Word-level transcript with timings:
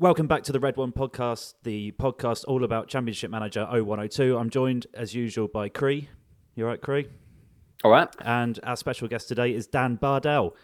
Welcome 0.00 0.28
back 0.28 0.44
to 0.44 0.52
the 0.52 0.60
Red 0.60 0.78
One 0.78 0.92
podcast, 0.92 1.56
the 1.62 1.92
podcast 1.92 2.46
all 2.48 2.64
about 2.64 2.88
Championship 2.88 3.30
Manager 3.30 3.66
0102. 3.66 4.34
I'm 4.38 4.48
joined, 4.48 4.86
as 4.94 5.14
usual, 5.14 5.46
by 5.46 5.68
Cree. 5.68 6.08
You 6.54 6.64
all 6.64 6.70
right, 6.70 6.80
Cree? 6.80 7.08
All 7.84 7.90
right. 7.90 8.08
And 8.22 8.58
our 8.62 8.78
special 8.78 9.08
guest 9.08 9.28
today 9.28 9.54
is 9.54 9.66
Dan 9.66 9.96
Bardell. 9.96 10.56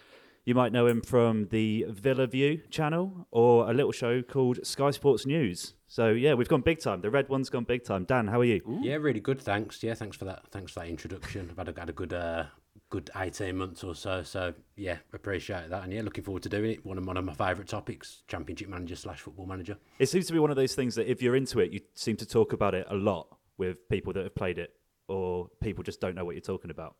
You 0.46 0.54
might 0.54 0.72
know 0.72 0.86
him 0.86 1.02
from 1.02 1.48
the 1.48 1.84
Villa 1.86 2.26
View 2.26 2.62
channel 2.70 3.26
or 3.30 3.70
a 3.70 3.74
little 3.74 3.92
show 3.92 4.22
called 4.22 4.66
Sky 4.66 4.90
Sports 4.90 5.26
News. 5.26 5.74
So 5.86 6.12
yeah, 6.12 6.32
we've 6.32 6.48
gone 6.48 6.62
big 6.62 6.80
time. 6.80 7.02
The 7.02 7.10
red 7.10 7.28
one's 7.28 7.50
gone 7.50 7.64
big 7.64 7.84
time. 7.84 8.04
Dan, 8.04 8.28
how 8.28 8.40
are 8.40 8.44
you? 8.44 8.62
Yeah, 8.80 8.94
really 8.94 9.20
good. 9.20 9.38
Thanks. 9.38 9.82
Yeah, 9.82 9.92
thanks 9.92 10.16
for 10.16 10.24
that. 10.24 10.48
Thanks 10.50 10.72
for 10.72 10.80
that 10.80 10.88
introduction. 10.88 11.50
I've 11.50 11.58
had 11.58 11.76
a, 11.76 11.78
had 11.78 11.90
a 11.90 11.92
good, 11.92 12.14
uh, 12.14 12.44
good 12.90 13.10
eighteen 13.16 13.56
months 13.56 13.82
or 13.84 13.94
so. 13.94 14.22
So 14.22 14.54
yeah, 14.76 14.98
appreciate 15.12 15.70
that. 15.70 15.84
And 15.84 15.92
yeah, 15.92 16.02
looking 16.02 16.24
forward 16.24 16.42
to 16.44 16.48
doing 16.48 16.70
it. 16.70 16.86
One 16.86 16.98
of 16.98 17.06
one 17.06 17.16
of 17.16 17.24
my 17.24 17.34
favourite 17.34 17.68
topics: 17.68 18.22
championship 18.28 18.68
manager 18.68 18.96
slash 18.96 19.20
football 19.20 19.46
manager. 19.46 19.76
It 19.98 20.06
seems 20.06 20.26
to 20.26 20.32
be 20.32 20.38
one 20.38 20.50
of 20.50 20.56
those 20.56 20.74
things 20.74 20.94
that 20.94 21.10
if 21.10 21.22
you're 21.22 21.36
into 21.36 21.60
it, 21.60 21.72
you 21.72 21.80
seem 21.94 22.16
to 22.16 22.26
talk 22.26 22.52
about 22.52 22.74
it 22.74 22.86
a 22.90 22.94
lot 22.94 23.28
with 23.58 23.88
people 23.88 24.12
that 24.12 24.24
have 24.24 24.34
played 24.34 24.58
it, 24.58 24.74
or 25.08 25.48
people 25.60 25.82
just 25.82 26.00
don't 26.00 26.14
know 26.14 26.24
what 26.24 26.34
you're 26.34 26.42
talking 26.42 26.70
about. 26.70 26.96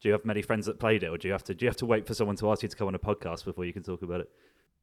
Do 0.00 0.08
you 0.08 0.12
have 0.12 0.24
many 0.24 0.42
friends 0.42 0.66
that 0.66 0.80
played 0.80 1.04
it, 1.04 1.08
or 1.08 1.16
do 1.16 1.28
you 1.28 1.32
have 1.32 1.44
to 1.44 1.54
do 1.54 1.64
you 1.64 1.68
have 1.68 1.76
to 1.76 1.86
wait 1.86 2.06
for 2.06 2.14
someone 2.14 2.36
to 2.36 2.50
ask 2.50 2.62
you 2.62 2.68
to 2.68 2.76
come 2.76 2.88
on 2.88 2.94
a 2.94 2.98
podcast 2.98 3.44
before 3.44 3.64
you 3.64 3.72
can 3.72 3.82
talk 3.82 4.02
about 4.02 4.20
it? 4.20 4.30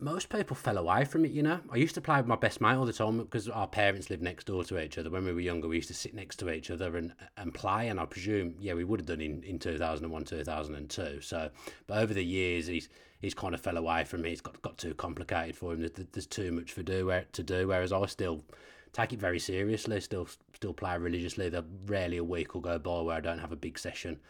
Most 0.01 0.29
people 0.29 0.55
fell 0.55 0.77
away 0.77 1.03
from 1.03 1.25
it, 1.25 1.31
you 1.31 1.43
know. 1.43 1.59
I 1.69 1.75
used 1.75 1.93
to 1.95 2.01
play 2.01 2.15
with 2.15 2.25
my 2.25 2.37
best 2.37 2.61
mate 2.61 2.75
all 2.75 2.85
the 2.85 2.93
time 2.93 3.17
because 3.17 3.49
our 3.49 3.67
parents 3.67 4.09
lived 4.09 4.23
next 4.23 4.45
door 4.45 4.63
to 4.63 4.81
each 4.81 4.97
other. 4.97 5.09
When 5.09 5.25
we 5.25 5.33
were 5.33 5.41
younger, 5.41 5.67
we 5.67 5.75
used 5.75 5.89
to 5.89 5.93
sit 5.93 6.13
next 6.13 6.37
to 6.37 6.49
each 6.49 6.71
other 6.71 6.95
and 6.95 7.13
and 7.35 7.53
play. 7.53 7.89
And 7.89 7.99
I 7.99 8.05
presume, 8.05 8.55
yeah, 8.61 8.75
we 8.75 8.85
would 8.85 9.01
have 9.01 9.07
done 9.07 9.19
in, 9.19 9.43
in 9.43 9.59
2001, 9.59 10.23
2002. 10.23 11.19
So, 11.19 11.49
but 11.85 11.97
over 11.97 12.13
the 12.13 12.23
years, 12.23 12.67
he's 12.67 12.87
he's 13.19 13.33
kind 13.33 13.53
of 13.53 13.59
fell 13.59 13.75
away 13.75 14.05
from 14.05 14.21
me. 14.21 14.31
It's 14.31 14.39
got 14.39 14.61
got 14.61 14.77
too 14.77 14.93
complicated 14.93 15.57
for 15.57 15.73
him. 15.73 15.85
There's 16.13 16.27
too 16.27 16.53
much 16.53 16.71
for 16.71 16.81
do 16.81 17.11
to 17.33 17.43
do. 17.43 17.67
Whereas 17.67 17.91
I 17.91 18.05
still 18.05 18.45
take 18.93 19.11
it 19.11 19.19
very 19.19 19.39
seriously. 19.39 19.99
Still 19.99 20.29
still 20.53 20.73
play 20.73 20.97
religiously. 20.97 21.49
There 21.49 21.65
rarely 21.87 22.17
a 22.17 22.23
week 22.23 22.53
will 22.53 22.61
go 22.61 22.79
by 22.79 23.01
where 23.01 23.17
I 23.17 23.19
don't 23.19 23.39
have 23.39 23.51
a 23.51 23.57
big 23.57 23.77
session 23.77 24.21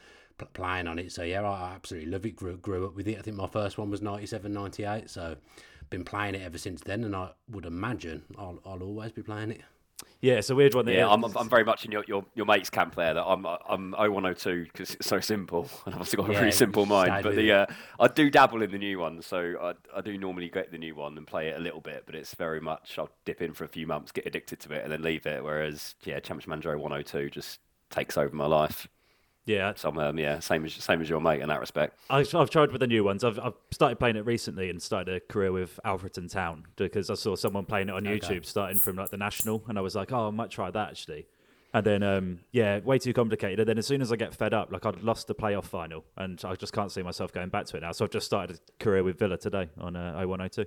playing 0.46 0.88
on 0.88 1.00
it. 1.00 1.12
So 1.12 1.24
yeah, 1.24 1.42
I 1.42 1.74
absolutely 1.74 2.12
love 2.12 2.26
it. 2.26 2.36
Grew, 2.36 2.58
grew 2.58 2.86
up 2.86 2.96
with 2.96 3.08
it. 3.08 3.18
I 3.18 3.22
think 3.22 3.38
my 3.38 3.48
first 3.48 3.78
one 3.78 3.90
was 3.90 4.02
97, 4.02 4.52
98. 4.52 5.10
So 5.10 5.36
been 5.90 6.04
playing 6.04 6.36
it 6.36 6.42
ever 6.42 6.58
since 6.58 6.82
then, 6.82 7.04
and 7.04 7.16
I 7.16 7.32
would 7.50 7.66
imagine 7.66 8.24
I'll, 8.38 8.60
I'll 8.66 8.84
always 8.84 9.12
be 9.12 9.24
playing 9.24 9.52
it. 9.52 9.62
Yeah, 10.22 10.36
it's 10.36 10.50
a 10.50 10.56
weird 10.56 10.74
one. 10.74 10.88
Yeah, 10.88 11.10
I'm, 11.10 11.24
I'm 11.24 11.50
very 11.50 11.64
much 11.64 11.86
in 11.86 11.92
your, 11.92 12.04
your, 12.08 12.26
your 12.36 12.46
mate's 12.46 12.70
camp 12.70 12.96
there. 12.96 13.14
That 13.14 13.24
I'm 13.24 13.46
I'm 13.46 13.92
0102 13.92 14.66
because 14.66 14.96
it's 14.96 15.08
so 15.08 15.20
simple, 15.20 15.70
and 15.86 15.94
I've 15.94 16.02
obviously 16.02 16.18
got 16.18 16.30
a 16.30 16.34
yeah, 16.34 16.40
very 16.40 16.52
simple 16.52 16.86
mind. 16.86 17.24
But 17.24 17.36
the 17.36 17.52
uh, 17.52 17.66
I 18.00 18.08
do 18.08 18.30
dabble 18.30 18.62
in 18.62 18.72
the 18.72 18.78
new 18.78 19.00
one, 19.00 19.22
so 19.22 19.56
I 19.62 19.74
I 19.98 20.02
do 20.02 20.18
normally 20.18 20.50
get 20.50 20.72
the 20.72 20.78
new 20.78 20.96
one 20.96 21.18
and 21.18 21.26
play 21.26 21.50
it 21.50 21.58
a 21.58 21.60
little 21.62 21.82
bit, 21.82 22.04
but 22.06 22.16
it's 22.16 22.34
very 22.34 22.60
much 22.60 22.98
I'll 22.98 23.10
dip 23.26 23.42
in 23.42 23.54
for 23.54 23.64
a 23.64 23.70
few 23.70 23.88
months, 23.88 24.12
get 24.12 24.26
addicted 24.26 24.60
to 24.62 24.74
it, 24.74 24.84
and 24.84 24.92
then 24.92 25.02
leave 25.02 25.26
it. 25.26 25.44
Whereas 25.44 25.96
yeah, 26.04 26.20
Championship 26.20 26.50
Manager 26.50 26.78
102 26.78 27.30
just 27.30 27.60
takes 27.90 28.18
over 28.18 28.36
my 28.36 28.46
life. 28.46 28.88
Yeah, 29.50 29.74
some 29.76 29.98
um, 29.98 30.20
yeah, 30.20 30.38
same 30.38 30.64
as 30.64 30.76
same 30.76 31.02
as 31.02 31.10
your 31.10 31.20
mate 31.20 31.42
in 31.42 31.50
that 31.50 31.60
respect. 31.60 31.98
I've, 32.08 32.36
I've 32.36 32.52
tried 32.52 32.72
with 32.72 32.82
the 32.82 32.88
new 32.88 33.04
ones. 33.04 33.24
I've, 33.24 33.40
I've 33.40 33.56
started 33.72 33.98
playing 33.98 34.16
it 34.16 34.24
recently 34.24 34.70
and 34.70 34.80
started 34.80 35.16
a 35.16 35.20
career 35.20 35.52
with 35.52 35.80
Alfreton 35.84 36.32
Town 36.32 36.66
because 36.76 37.10
I 37.10 37.16
saw 37.16 37.36
someone 37.36 37.66
playing 37.66 37.90
it 37.90 37.96
on 37.96 38.06
okay. 38.06 38.20
YouTube 38.20 38.46
starting 38.46 38.78
from 38.78 38.96
like 38.96 39.10
the 39.10 39.18
national, 39.18 39.64
and 39.68 39.80
I 39.80 39.82
was 39.82 39.96
like, 39.96 40.12
oh, 40.12 40.28
I 40.28 40.30
might 40.30 40.52
try 40.52 40.70
that 40.70 40.90
actually. 40.90 41.26
And 41.74 41.84
then, 41.84 42.04
um, 42.04 42.40
yeah, 42.52 42.78
way 42.82 43.00
too 43.00 43.12
complicated. 43.12 43.60
And 43.60 43.68
then 43.68 43.80
as 43.80 43.88
soon 43.88 44.04
as 44.04 44.12
I 44.12 44.18
get 44.18 44.36
fed 44.36 44.54
up, 44.54 44.72
like 44.72 44.86
I'd 44.86 45.02
lost 45.02 45.26
the 45.26 45.34
playoff 45.34 45.66
final, 45.66 46.06
and 46.16 46.40
I 46.46 46.54
just 46.54 46.72
can't 46.72 46.92
see 46.92 47.02
myself 47.02 47.34
going 47.34 47.50
back 47.50 47.66
to 47.68 47.78
it 47.78 47.80
now. 47.80 47.92
So 47.92 48.06
I've 48.06 48.12
just 48.12 48.28
started 48.28 48.58
a 48.58 48.84
career 48.84 49.04
with 49.04 49.18
Villa 49.18 49.38
today 49.38 49.68
on 49.80 49.96
uh, 49.96 50.14
0102. 50.14 50.66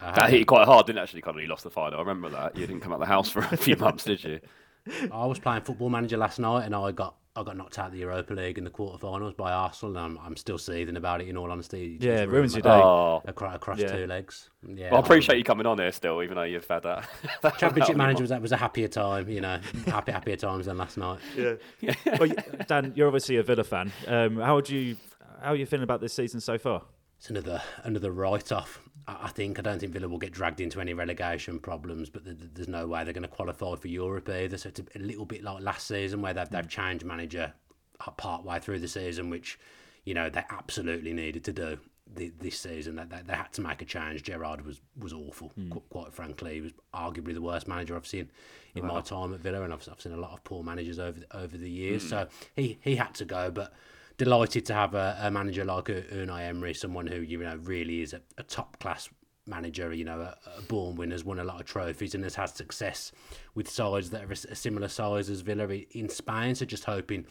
That 0.00 0.28
hit 0.28 0.40
you 0.40 0.44
quite 0.44 0.66
hard, 0.66 0.84
didn't 0.84 0.98
actually? 0.98 1.22
Kind 1.22 1.38
of, 1.38 1.42
you 1.42 1.48
lost 1.48 1.64
the 1.64 1.70
final. 1.70 1.98
I 1.98 2.02
remember 2.02 2.28
that. 2.28 2.58
You 2.58 2.66
didn't 2.66 2.82
come 2.82 2.92
out 2.92 3.00
the 3.00 3.06
house 3.06 3.30
for 3.30 3.38
a 3.40 3.56
few 3.56 3.76
months, 3.76 4.04
did 4.04 4.22
you? 4.22 4.40
I 5.12 5.24
was 5.24 5.38
playing 5.38 5.62
football 5.62 5.88
manager 5.88 6.18
last 6.18 6.38
night, 6.38 6.66
and 6.66 6.74
I 6.74 6.92
got 6.92 7.14
I 7.38 7.44
got 7.44 7.56
knocked 7.56 7.78
out 7.78 7.86
of 7.86 7.92
the 7.92 7.98
Europa 7.98 8.34
League 8.34 8.58
in 8.58 8.64
the 8.64 8.70
quarterfinals 8.70 9.36
by 9.36 9.52
Arsenal, 9.52 9.96
and 9.96 10.18
I'm, 10.18 10.24
I'm 10.24 10.36
still 10.36 10.58
seething 10.58 10.96
about 10.96 11.20
it. 11.20 11.28
In 11.28 11.36
all 11.36 11.52
honesty, 11.52 11.96
yeah, 12.00 12.22
it 12.22 12.28
ruins 12.28 12.54
your 12.54 12.62
day. 12.62 12.70
Oh. 12.70 13.22
Across, 13.26 13.56
across 13.56 13.78
yeah. 13.78 13.92
two 13.92 14.06
legs. 14.06 14.50
Yeah, 14.66 14.90
well, 14.90 15.00
I 15.00 15.04
appreciate 15.04 15.38
you 15.38 15.44
coming 15.44 15.66
on 15.66 15.78
here 15.78 15.92
still, 15.92 16.22
even 16.22 16.36
though 16.36 16.42
you've 16.42 16.66
had 16.66 16.82
that. 16.82 17.08
that 17.42 17.58
Championship 17.58 17.96
manager 17.96 18.22
was 18.22 18.30
that 18.30 18.42
was 18.42 18.52
a 18.52 18.56
happier 18.56 18.88
time, 18.88 19.28
you 19.28 19.40
know, 19.40 19.60
happy 19.86 20.10
happier 20.12 20.36
times 20.36 20.66
than 20.66 20.78
last 20.78 20.96
night. 20.96 21.20
Yeah. 21.36 21.54
yeah. 21.80 21.94
well, 22.18 22.28
Dan, 22.66 22.92
you're 22.96 23.06
obviously 23.06 23.36
a 23.36 23.42
Villa 23.42 23.64
fan. 23.64 23.92
Um, 24.06 24.38
how 24.38 24.56
would 24.56 24.68
you 24.68 24.96
how 25.40 25.52
are 25.52 25.56
you 25.56 25.66
feeling 25.66 25.84
about 25.84 26.00
this 26.00 26.12
season 26.12 26.40
so 26.40 26.58
far? 26.58 26.82
It's 27.18 27.30
another 27.30 27.62
another 27.84 28.10
write 28.10 28.50
off. 28.50 28.80
I 29.08 29.28
think 29.28 29.58
I 29.58 29.62
don't 29.62 29.78
think 29.78 29.92
Villa 29.92 30.06
will 30.06 30.18
get 30.18 30.32
dragged 30.32 30.60
into 30.60 30.80
any 30.80 30.92
relegation 30.92 31.58
problems, 31.58 32.10
but 32.10 32.22
there's 32.24 32.68
no 32.68 32.86
way 32.86 33.04
they're 33.04 33.14
going 33.14 33.22
to 33.22 33.28
qualify 33.28 33.74
for 33.74 33.88
Europe 33.88 34.28
either. 34.28 34.58
So 34.58 34.68
it's 34.68 34.80
a 34.94 34.98
little 34.98 35.24
bit 35.24 35.42
like 35.42 35.62
last 35.62 35.86
season 35.86 36.20
where 36.20 36.34
they've, 36.34 36.48
they've 36.50 36.68
changed 36.68 37.06
manager 37.06 37.54
part 37.98 38.44
way 38.44 38.58
through 38.58 38.80
the 38.80 38.88
season, 38.88 39.30
which 39.30 39.58
you 40.04 40.12
know 40.12 40.28
they 40.28 40.44
absolutely 40.50 41.14
needed 41.14 41.42
to 41.44 41.52
do 41.52 41.78
this 42.14 42.58
season. 42.58 42.96
That 42.96 43.08
they, 43.08 43.22
they, 43.26 43.32
had 43.32 43.50
to 43.54 43.62
make 43.62 43.80
a 43.80 43.86
change. 43.86 44.24
Gerrard 44.24 44.66
was 44.66 44.82
was 44.98 45.14
awful, 45.14 45.52
mm. 45.58 45.80
quite 45.88 46.12
frankly. 46.12 46.54
He 46.54 46.60
was 46.60 46.72
arguably 46.92 47.32
the 47.32 47.42
worst 47.42 47.66
manager 47.66 47.96
I've 47.96 48.06
seen 48.06 48.30
in 48.74 48.86
wow. 48.86 48.96
my 48.96 49.00
time 49.00 49.32
at 49.32 49.40
Villa, 49.40 49.62
and 49.62 49.72
I've, 49.72 49.88
I've 49.90 50.02
seen 50.02 50.12
a 50.12 50.18
lot 50.18 50.32
of 50.32 50.44
poor 50.44 50.62
managers 50.62 50.98
over 50.98 51.20
over 51.32 51.56
the 51.56 51.70
years. 51.70 52.04
Mm. 52.04 52.10
So 52.10 52.28
he 52.56 52.78
he 52.82 52.96
had 52.96 53.14
to 53.14 53.24
go, 53.24 53.50
but 53.50 53.72
delighted 54.18 54.66
to 54.66 54.74
have 54.74 54.94
a, 54.94 55.16
a 55.22 55.30
manager 55.30 55.64
like 55.64 55.86
Unai 55.86 56.48
Emery, 56.48 56.74
someone 56.74 57.06
who 57.06 57.20
you 57.20 57.38
know 57.38 57.56
really 57.62 58.02
is 58.02 58.12
a, 58.12 58.20
a 58.36 58.42
top 58.42 58.78
class 58.78 59.08
manager, 59.46 59.92
you 59.94 60.04
know, 60.04 60.20
a, 60.20 60.36
a 60.58 60.62
born 60.62 60.96
winner, 60.96 61.14
has 61.14 61.24
won 61.24 61.38
a 61.38 61.44
lot 61.44 61.60
of 61.60 61.66
trophies 61.66 62.14
and 62.14 62.22
has 62.22 62.34
had 62.34 62.50
success 62.50 63.12
with 63.54 63.68
sides 63.68 64.10
that 64.10 64.24
are 64.24 64.32
a, 64.32 64.36
similar 64.54 64.88
size 64.88 65.30
as 65.30 65.40
Villa 65.40 65.66
in 65.92 66.08
Spain. 66.08 66.54
So 66.54 66.66
just 66.66 66.84
hoping 66.84 67.24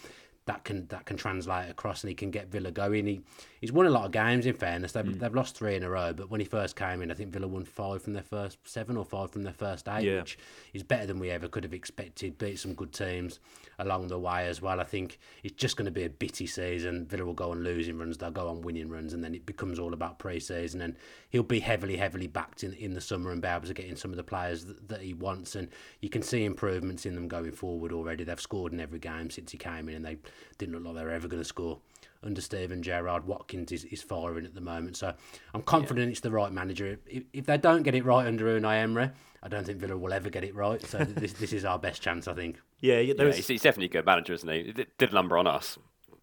that 0.47 0.63
can 0.63 0.87
that 0.87 1.05
can 1.05 1.17
translate 1.17 1.69
across 1.69 2.03
and 2.03 2.09
he 2.09 2.15
can 2.15 2.31
get 2.31 2.49
Villa 2.49 2.71
going. 2.71 3.05
He 3.05 3.21
he's 3.59 3.71
won 3.71 3.85
a 3.85 3.89
lot 3.89 4.05
of 4.05 4.11
games. 4.11 4.45
In 4.45 4.55
fairness, 4.55 4.93
they've 4.93 5.05
mm. 5.05 5.19
they've 5.19 5.33
lost 5.35 5.55
three 5.55 5.75
in 5.75 5.83
a 5.83 5.89
row, 5.89 6.13
but 6.13 6.29
when 6.29 6.39
he 6.39 6.45
first 6.45 6.75
came 6.75 7.01
in, 7.01 7.11
I 7.11 7.13
think 7.13 7.31
Villa 7.31 7.47
won 7.47 7.65
five 7.65 8.01
from 8.01 8.13
their 8.13 8.23
first 8.23 8.57
seven 8.63 8.97
or 8.97 9.05
five 9.05 9.29
from 9.31 9.43
their 9.43 9.53
first 9.53 9.87
eight, 9.87 10.05
yeah. 10.05 10.19
which 10.19 10.39
is 10.73 10.83
better 10.83 11.05
than 11.05 11.19
we 11.19 11.29
ever 11.29 11.47
could 11.47 11.63
have 11.63 11.73
expected. 11.73 12.37
Beat 12.37 12.59
some 12.59 12.73
good 12.73 12.93
teams 12.93 13.39
along 13.79 14.07
the 14.07 14.17
way 14.17 14.47
as 14.47 14.61
well. 14.61 14.79
I 14.79 14.85
think 14.85 15.19
it's 15.43 15.55
just 15.55 15.77
going 15.77 15.85
to 15.85 15.91
be 15.91 16.03
a 16.03 16.09
bitty 16.09 16.47
season. 16.47 17.05
Villa 17.05 17.25
will 17.25 17.33
go 17.33 17.51
on 17.51 17.63
losing 17.63 17.97
runs, 17.97 18.17
they'll 18.17 18.31
go 18.31 18.47
on 18.47 18.61
winning 18.61 18.89
runs, 18.89 19.13
and 19.13 19.23
then 19.23 19.35
it 19.35 19.45
becomes 19.45 19.79
all 19.79 19.93
about 19.93 20.17
pre-season. 20.17 20.81
And 20.81 20.95
he'll 21.29 21.43
be 21.43 21.59
heavily, 21.59 21.97
heavily 21.97 22.27
backed 22.27 22.63
in 22.63 22.73
in 22.73 22.93
the 22.93 23.01
summer 23.01 23.31
and 23.31 23.41
be 23.41 23.47
able 23.47 23.67
to 23.67 23.73
get 23.73 23.85
in 23.85 23.95
some 23.95 24.11
of 24.11 24.17
the 24.17 24.23
players 24.23 24.65
that, 24.65 24.87
that 24.87 25.01
he 25.01 25.13
wants. 25.13 25.55
And 25.55 25.67
you 26.01 26.09
can 26.09 26.21
see 26.21 26.45
improvements 26.45 27.05
in 27.05 27.15
them 27.15 27.27
going 27.27 27.51
forward 27.51 27.91
already. 27.91 28.23
They've 28.23 28.39
scored 28.39 28.73
in 28.73 28.79
every 28.79 28.99
game 28.99 29.29
since 29.29 29.51
he 29.51 29.57
came 29.57 29.89
in, 29.89 29.95
and 29.95 30.05
they 30.05 30.17
didn't 30.57 30.75
look 30.75 30.85
like 30.85 30.95
they 30.95 31.03
were 31.03 31.11
ever 31.11 31.27
going 31.27 31.41
to 31.41 31.47
score 31.47 31.79
under 32.23 32.41
Steven 32.41 32.83
Gerrard. 32.83 33.25
Watkins 33.25 33.71
is, 33.71 33.85
is 33.85 34.01
firing 34.01 34.45
at 34.45 34.53
the 34.53 34.61
moment. 34.61 34.97
So 34.97 35.13
I'm 35.53 35.61
confident 35.61 36.07
yeah. 36.07 36.11
it's 36.11 36.21
the 36.21 36.31
right 36.31 36.51
manager. 36.51 36.99
If, 37.07 37.23
if 37.33 37.45
they 37.45 37.57
don't 37.57 37.83
get 37.83 37.95
it 37.95 38.05
right 38.05 38.25
under 38.25 38.59
Unai 38.59 38.81
Emery, 38.81 39.11
I 39.41 39.47
don't 39.47 39.65
think 39.65 39.79
Villa 39.79 39.97
will 39.97 40.13
ever 40.13 40.29
get 40.29 40.43
it 40.43 40.55
right. 40.55 40.85
So 40.85 40.99
this 40.99 41.33
this 41.33 41.53
is 41.53 41.65
our 41.65 41.79
best 41.79 42.01
chance, 42.01 42.27
I 42.27 42.33
think. 42.33 42.59
Yeah, 42.79 42.99
yeah, 42.99 43.23
was... 43.23 43.35
he's, 43.35 43.47
he's, 43.47 43.63
definitely 43.63 43.87
a 43.87 43.89
good 43.89 44.05
manager, 44.05 44.33
isn't 44.33 44.47
he? 44.47 44.65
He 44.65 44.71
did 44.71 45.09
a 45.09 45.13
number 45.15 45.35
on 45.35 45.47
us. 45.47 45.79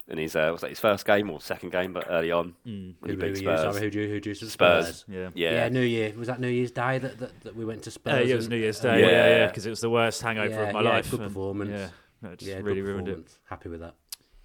And 0.07 0.17
he's 0.17 0.37
uh, 0.37 0.49
was 0.53 0.61
that 0.61 0.69
his 0.69 0.79
first 0.79 1.05
game 1.05 1.29
or 1.29 1.41
second 1.41 1.71
game, 1.71 1.91
but 1.91 2.05
early 2.09 2.31
on. 2.31 2.53
Mm. 2.65 2.93
Who, 3.01 3.15
who, 3.15 3.27
who, 3.27 3.35
sorry, 3.35 3.91
who, 3.91 4.07
who, 4.07 4.21
who 4.23 4.33
Spurs. 4.33 4.51
Spurs. 4.51 5.05
Yeah. 5.09 5.29
yeah, 5.33 5.51
yeah. 5.51 5.67
New 5.67 5.81
Year 5.81 6.13
was 6.15 6.27
that 6.27 6.39
New 6.39 6.47
Year's 6.47 6.71
Day 6.71 6.99
that, 6.99 7.17
that, 7.17 7.41
that 7.41 7.55
we 7.57 7.65
went 7.65 7.83
to 7.83 7.91
Spurs. 7.91 8.13
Uh, 8.13 8.17
yeah, 8.19 8.35
it 8.35 8.37
was 8.37 8.47
New 8.47 8.55
Year's 8.55 8.79
Day. 8.79 9.01
yeah, 9.01 9.07
yeah, 9.07 9.47
because 9.47 9.65
yeah, 9.65 9.69
it 9.69 9.71
was 9.71 9.81
the 9.81 9.89
worst 9.89 10.21
hangover 10.21 10.53
yeah, 10.53 10.61
of 10.61 10.73
my 10.73 10.81
yeah, 10.81 10.89
life. 10.89 11.11
Good 11.11 11.19
performance. 11.19 11.71
yeah, 11.71 11.87
no, 12.21 12.35
just 12.35 12.63
really 12.63 12.81
ruined 12.81 13.09
it. 13.09 13.37
Happy 13.49 13.67
with 13.67 13.81
that. 13.81 13.95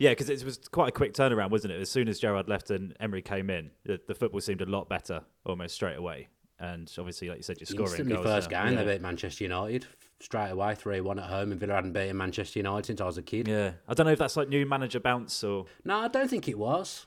Yeah, 0.01 0.13
because 0.13 0.31
it 0.31 0.43
was 0.45 0.59
quite 0.73 0.89
a 0.89 0.93
quick 0.93 1.13
turnaround, 1.13 1.51
wasn't 1.51 1.75
it? 1.75 1.81
As 1.81 1.91
soon 1.91 2.09
as 2.09 2.19
Gerrard 2.19 2.49
left 2.49 2.71
and 2.71 2.97
Emery 2.99 3.21
came 3.21 3.51
in, 3.51 3.71
the, 3.85 4.01
the 4.09 4.15
football 4.15 4.41
seemed 4.41 4.63
a 4.63 4.67
lot 4.67 4.89
better 4.89 5.21
almost 5.45 5.75
straight 5.75 5.99
away. 5.99 6.29
And 6.59 6.91
obviously, 6.99 7.29
like 7.29 7.37
you 7.37 7.43
said, 7.43 7.61
you're 7.61 7.67
scoring 7.67 7.91
Instantly 7.91 8.15
goals. 8.15 8.27
first 8.27 8.51
game, 8.51 8.73
yeah. 8.73 8.83
they 8.83 8.95
beat 8.95 9.03
Manchester 9.03 9.45
United 9.45 9.87
straight 10.19 10.51
away, 10.51 10.75
3 10.75 11.03
1 11.03 11.19
at 11.19 11.27
home, 11.27 11.53
and 11.53 11.61
Villa 11.61 11.75
hadn't 11.75 11.93
beaten 11.93 12.17
Manchester 12.17 12.61
United 12.61 12.87
since 12.87 13.01
I 13.03 13.05
was 13.05 13.19
a 13.19 13.23
kid. 13.23 13.47
Yeah. 13.47 13.73
I 13.87 13.93
don't 13.93 14.07
know 14.07 14.13
if 14.13 14.19
that's 14.19 14.39
like 14.39 14.49
new 14.49 14.65
manager 14.65 15.01
bounce 15.01 15.45
or. 15.45 15.67
No, 15.85 15.99
I 15.99 16.09
don't 16.09 16.29
think 16.29 16.49
it 16.49 16.59
was. 16.59 17.07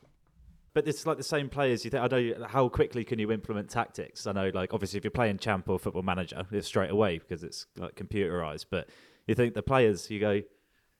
But 0.76 0.88
it's 0.88 1.08
like 1.08 1.18
the 1.18 1.24
same 1.24 1.50
players. 1.50 1.84
You 1.84 1.92
think 1.92 2.04
I 2.04 2.08
know 2.08 2.46
how 2.48 2.70
quickly 2.70 3.04
can 3.04 3.18
you 3.18 3.32
implement 3.32 3.70
tactics? 3.70 4.28
I 4.28 4.34
know, 4.34 4.52
like 4.54 4.72
obviously, 4.72 5.00
if 5.00 5.04
you're 5.04 5.12
playing 5.12 5.40
champ 5.40 5.68
or 5.68 5.80
football 5.80 6.04
manager, 6.04 6.44
it's 6.52 6.68
straight 6.68 6.92
away 6.92 7.18
because 7.18 7.44
it's 7.44 7.66
like 7.76 7.96
computerized. 7.96 8.66
But 8.70 8.90
you 9.28 9.34
think 9.34 9.56
the 9.56 9.64
players, 9.64 10.12
you 10.12 10.20
go, 10.20 10.42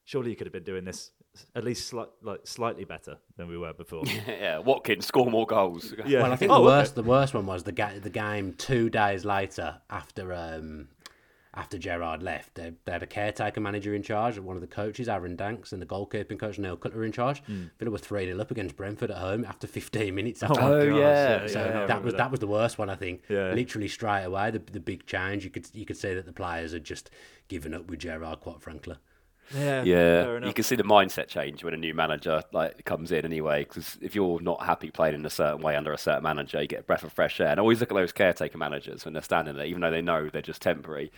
surely 0.06 0.32
you 0.32 0.36
could 0.36 0.48
have 0.48 0.54
been 0.54 0.64
doing 0.64 0.86
this 0.86 1.12
at 1.56 1.64
least 1.64 1.92
sli- 1.92 2.10
like 2.22 2.42
slightly 2.46 2.86
better 2.86 3.18
than 3.38 3.48
we 3.48 3.58
were 3.58 3.74
before. 3.74 4.04
yeah, 4.28 4.60
Watkins 4.60 5.06
score 5.06 5.30
more 5.30 5.46
goals. 5.46 5.94
Yeah. 6.06 6.24
Well, 6.24 6.34
I 6.34 6.36
think 6.36 6.52
oh, 6.52 6.56
the 6.56 6.64
worst 6.64 6.94
okay. 6.94 7.02
the 7.02 7.10
worst 7.10 7.34
one 7.34 7.46
was 7.46 7.64
the 7.64 7.72
ga- 7.72 8.00
the 8.00 8.10
game 8.10 8.54
two 8.54 8.90
days 8.90 9.24
later 9.24 9.80
after 9.90 10.34
um, 10.34 10.90
after 11.56 11.78
Gerrard 11.78 12.24
left, 12.24 12.56
they, 12.56 12.74
they, 12.86 12.92
had 12.92 13.04
a 13.04 13.08
caretaker 13.08 13.62
manager 13.62 13.94
in 13.94 14.02
charge, 14.02 14.40
one 14.40 14.58
of 14.58 14.62
the 14.62 14.68
coaches, 14.68 15.08
Aaron 15.08 15.36
Danks, 15.36 15.72
and 15.72 15.82
the 15.82 15.86
goalkeeping 15.86 16.40
coach, 16.40 16.58
Neil 16.58 16.76
Cutler, 16.76 17.04
in 17.04 17.12
charge. 17.12 17.44
Mm. 17.46 17.70
Villa 17.78 17.92
were 17.92 17.98
3 18.00 18.26
0 18.26 18.40
up 18.40 18.50
against 18.50 18.76
Brentford 18.76 19.12
at 19.12 19.18
home 19.18 19.46
after 19.46 19.68
15 19.68 20.16
minutes. 20.16 20.42
After 20.42 20.62
oh, 20.62 20.84
yeah. 20.98 21.46
So 21.46 21.64
yeah, 21.64 21.86
that 21.86 22.04
was 22.04 22.14
that. 22.14 22.18
that. 22.18 22.32
was 22.32 22.40
the 22.40 22.48
worst 22.48 22.80
one, 22.80 22.90
I 22.90 22.96
think. 22.96 23.22
Yeah. 23.30 23.54
Literally 23.54 23.88
straight 23.88 24.24
away, 24.24 24.50
the, 24.50 24.60
the 24.60 24.80
big 24.80 25.06
change. 25.06 25.44
You 25.44 25.52
could 25.52 25.68
you 25.74 25.86
could 25.86 25.98
see 25.98 26.14
that 26.16 26.26
the 26.26 26.34
players 26.34 26.74
had 26.74 26.84
just 26.84 27.12
given 27.48 27.74
up 27.74 27.88
with 27.88 28.00
Gerrard, 28.00 28.40
quite 28.40 28.62
frankly. 28.62 28.96
Yeah, 29.56 29.84
yeah. 29.84 30.46
You 30.46 30.54
can 30.54 30.64
see 30.64 30.76
the 30.76 30.84
mindset 30.84 31.28
change 31.28 31.64
when 31.64 31.74
a 31.74 31.78
new 31.78 31.94
manager 31.94 32.44
like 32.52 32.86
comes 32.86 33.12
in 33.12 33.26
anyway. 33.26 33.66
Because 33.66 33.98
if 34.02 34.16
you're 34.16 34.40
not 34.42 34.64
happy 34.64 34.90
playing 34.90 35.16
in 35.16 35.26
a 35.26 35.30
certain 35.30 35.62
way 35.62 35.76
under 35.76 35.94
a 35.94 35.98
certain 35.98 36.24
manager, 36.24 36.62
you 36.62 36.68
get 36.68 36.82
a 36.82 36.84
breath 36.84 37.04
of 37.04 37.14
fresh 37.14 37.40
air. 37.40 37.48
And 37.48 37.60
always 37.60 37.80
look 37.80 37.92
at 37.92 37.96
those 37.96 38.12
caretaker 38.12 38.58
managers 38.58 39.06
when 39.06 39.14
they're 39.14 39.24
standing 39.24 39.56
there, 39.56 39.66
even 39.66 39.82
though 39.82 39.92
they 39.92 40.02
know 40.02 40.30
they're 40.30 40.42
just 40.42 40.62
temporary 40.62 41.12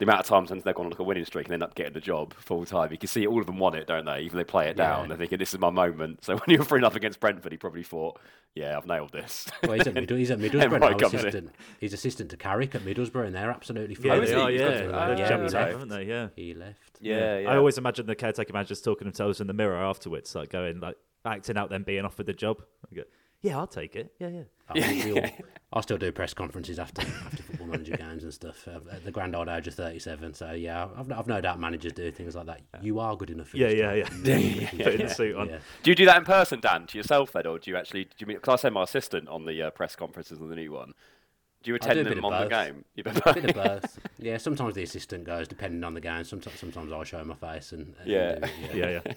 the 0.00 0.06
amount 0.06 0.20
of 0.20 0.26
times 0.26 0.48
since 0.48 0.62
they've 0.64 0.74
gone 0.74 0.86
on 0.86 0.90
like 0.90 0.98
a 0.98 1.04
winning 1.04 1.26
streak 1.26 1.44
and 1.46 1.52
end 1.52 1.62
up 1.62 1.74
getting 1.74 1.92
the 1.92 2.00
job 2.00 2.32
full 2.32 2.64
time. 2.64 2.90
You 2.90 2.96
can 2.96 3.06
see 3.06 3.26
all 3.26 3.38
of 3.38 3.44
them 3.44 3.58
want 3.58 3.76
it, 3.76 3.86
don't 3.86 4.06
they? 4.06 4.20
Even 4.20 4.38
they 4.38 4.44
play 4.44 4.66
it 4.70 4.76
down. 4.78 5.02
Yeah. 5.02 5.08
They're 5.08 5.18
thinking, 5.18 5.38
"This 5.38 5.52
is 5.52 5.60
my 5.60 5.68
moment." 5.68 6.24
So 6.30 6.36
when 6.36 6.44
you 6.48 6.58
were 6.58 6.64
three 6.64 6.82
up 6.82 6.94
against 6.94 7.20
Brentford, 7.20 7.52
he 7.52 7.58
probably 7.58 7.82
thought, 7.82 8.18
"Yeah, 8.54 8.78
I've 8.78 8.86
nailed 8.86 9.12
this." 9.12 9.46
Well, 9.62 9.74
he's 9.74 9.86
at, 9.86 9.92
Middle, 9.92 10.16
he's 10.16 10.30
at 10.30 10.38
Middlesbrough 10.38 10.80
now, 11.00 11.06
assistant. 11.06 11.54
He's 11.78 11.92
assistant 11.92 12.30
to 12.30 12.38
Carrick 12.38 12.74
at 12.74 12.80
Middlesbrough, 12.80 13.26
and 13.26 13.34
they're 13.34 13.50
absolutely 13.50 13.94
fine. 13.94 14.06
Yeah, 14.06 14.20
they 14.20 14.34
are. 14.34 14.50
Yeah, 14.50 14.64
uh, 14.64 15.16
yeah, 15.18 15.36
he 15.36 15.42
left. 15.42 15.54
haven't 15.54 15.88
they? 15.88 16.04
Yeah, 16.04 16.28
he 16.34 16.54
left. 16.54 16.98
Yeah, 17.00 17.38
yeah, 17.40 17.50
I 17.50 17.56
always 17.58 17.76
imagine 17.76 18.06
the 18.06 18.14
caretaker 18.14 18.54
managers 18.54 18.80
talking 18.80 19.06
themselves 19.06 19.40
in 19.40 19.48
the 19.48 19.52
mirror 19.52 19.76
afterwards, 19.76 20.34
like 20.34 20.48
going, 20.48 20.80
like 20.80 20.96
acting 21.26 21.58
out 21.58 21.68
them 21.68 21.82
being 21.82 22.06
offered 22.06 22.26
the 22.26 22.32
job. 22.32 22.62
Yeah, 23.42 23.58
I'll 23.58 23.66
take 23.66 23.96
it. 23.96 24.12
Yeah, 24.18 24.28
yeah. 24.28 24.42
I, 24.68 24.78
yeah. 24.78 25.30
I 25.72 25.80
still 25.80 25.98
do 25.98 26.12
press 26.12 26.34
conferences 26.34 26.78
after 26.78 27.02
after 27.26 27.42
football 27.42 27.68
manager 27.68 27.96
games 27.96 28.22
and 28.22 28.32
stuff 28.32 28.68
uh, 28.68 28.80
at 28.92 29.04
the 29.04 29.10
grand 29.10 29.34
old 29.34 29.48
age 29.48 29.66
of 29.66 29.74
37. 29.74 30.34
So, 30.34 30.52
yeah, 30.52 30.88
I've, 30.96 31.10
I've 31.10 31.26
no 31.26 31.40
doubt 31.40 31.58
managers 31.58 31.92
do 31.92 32.10
things 32.10 32.34
like 32.34 32.46
that. 32.46 32.60
You 32.82 32.98
are 33.00 33.16
good 33.16 33.30
enough. 33.30 33.54
yeah, 33.54 33.68
yeah, 33.68 33.94
yeah, 33.94 34.08
yeah, 34.24 34.36
yeah. 34.72 34.84
Putting 34.84 35.06
the 35.06 35.14
suit 35.14 35.36
on. 35.36 35.48
Yeah. 35.48 35.58
Do 35.82 35.90
you 35.90 35.94
do 35.94 36.06
that 36.06 36.18
in 36.18 36.24
person, 36.24 36.60
Dan, 36.60 36.86
to 36.88 36.98
yourself, 36.98 37.32
then, 37.32 37.46
or 37.46 37.58
do 37.58 37.70
you 37.70 37.76
actually, 37.76 38.04
do 38.04 38.10
you 38.18 38.26
mean, 38.26 38.36
because 38.36 38.60
I 38.60 38.62
send 38.62 38.74
my 38.74 38.82
assistant 38.82 39.28
on 39.28 39.46
the 39.46 39.62
uh, 39.62 39.70
press 39.70 39.96
conferences 39.96 40.40
on 40.40 40.48
the 40.48 40.56
new 40.56 40.72
one. 40.72 40.92
Do 41.62 41.70
you 41.70 41.74
attend 41.74 42.04
do 42.04 42.14
them 42.14 42.24
on 42.24 42.32
both. 42.32 42.48
the 42.48 42.48
game? 42.48 42.84
You 42.94 43.04
a 43.06 43.34
bit 43.34 43.44
of 43.50 43.54
both. 43.54 43.98
Yeah, 44.18 44.38
sometimes 44.38 44.74
the 44.74 44.82
assistant 44.82 45.24
goes, 45.24 45.46
depending 45.46 45.84
on 45.84 45.92
the 45.92 46.00
game. 46.00 46.24
Sometimes, 46.24 46.58
sometimes 46.58 46.90
I 46.90 47.04
show 47.04 47.22
my 47.22 47.34
face 47.34 47.72
and, 47.72 47.94
and 48.00 48.08
yeah. 48.10 48.38
yeah, 48.72 49.00
yeah. 49.04 49.12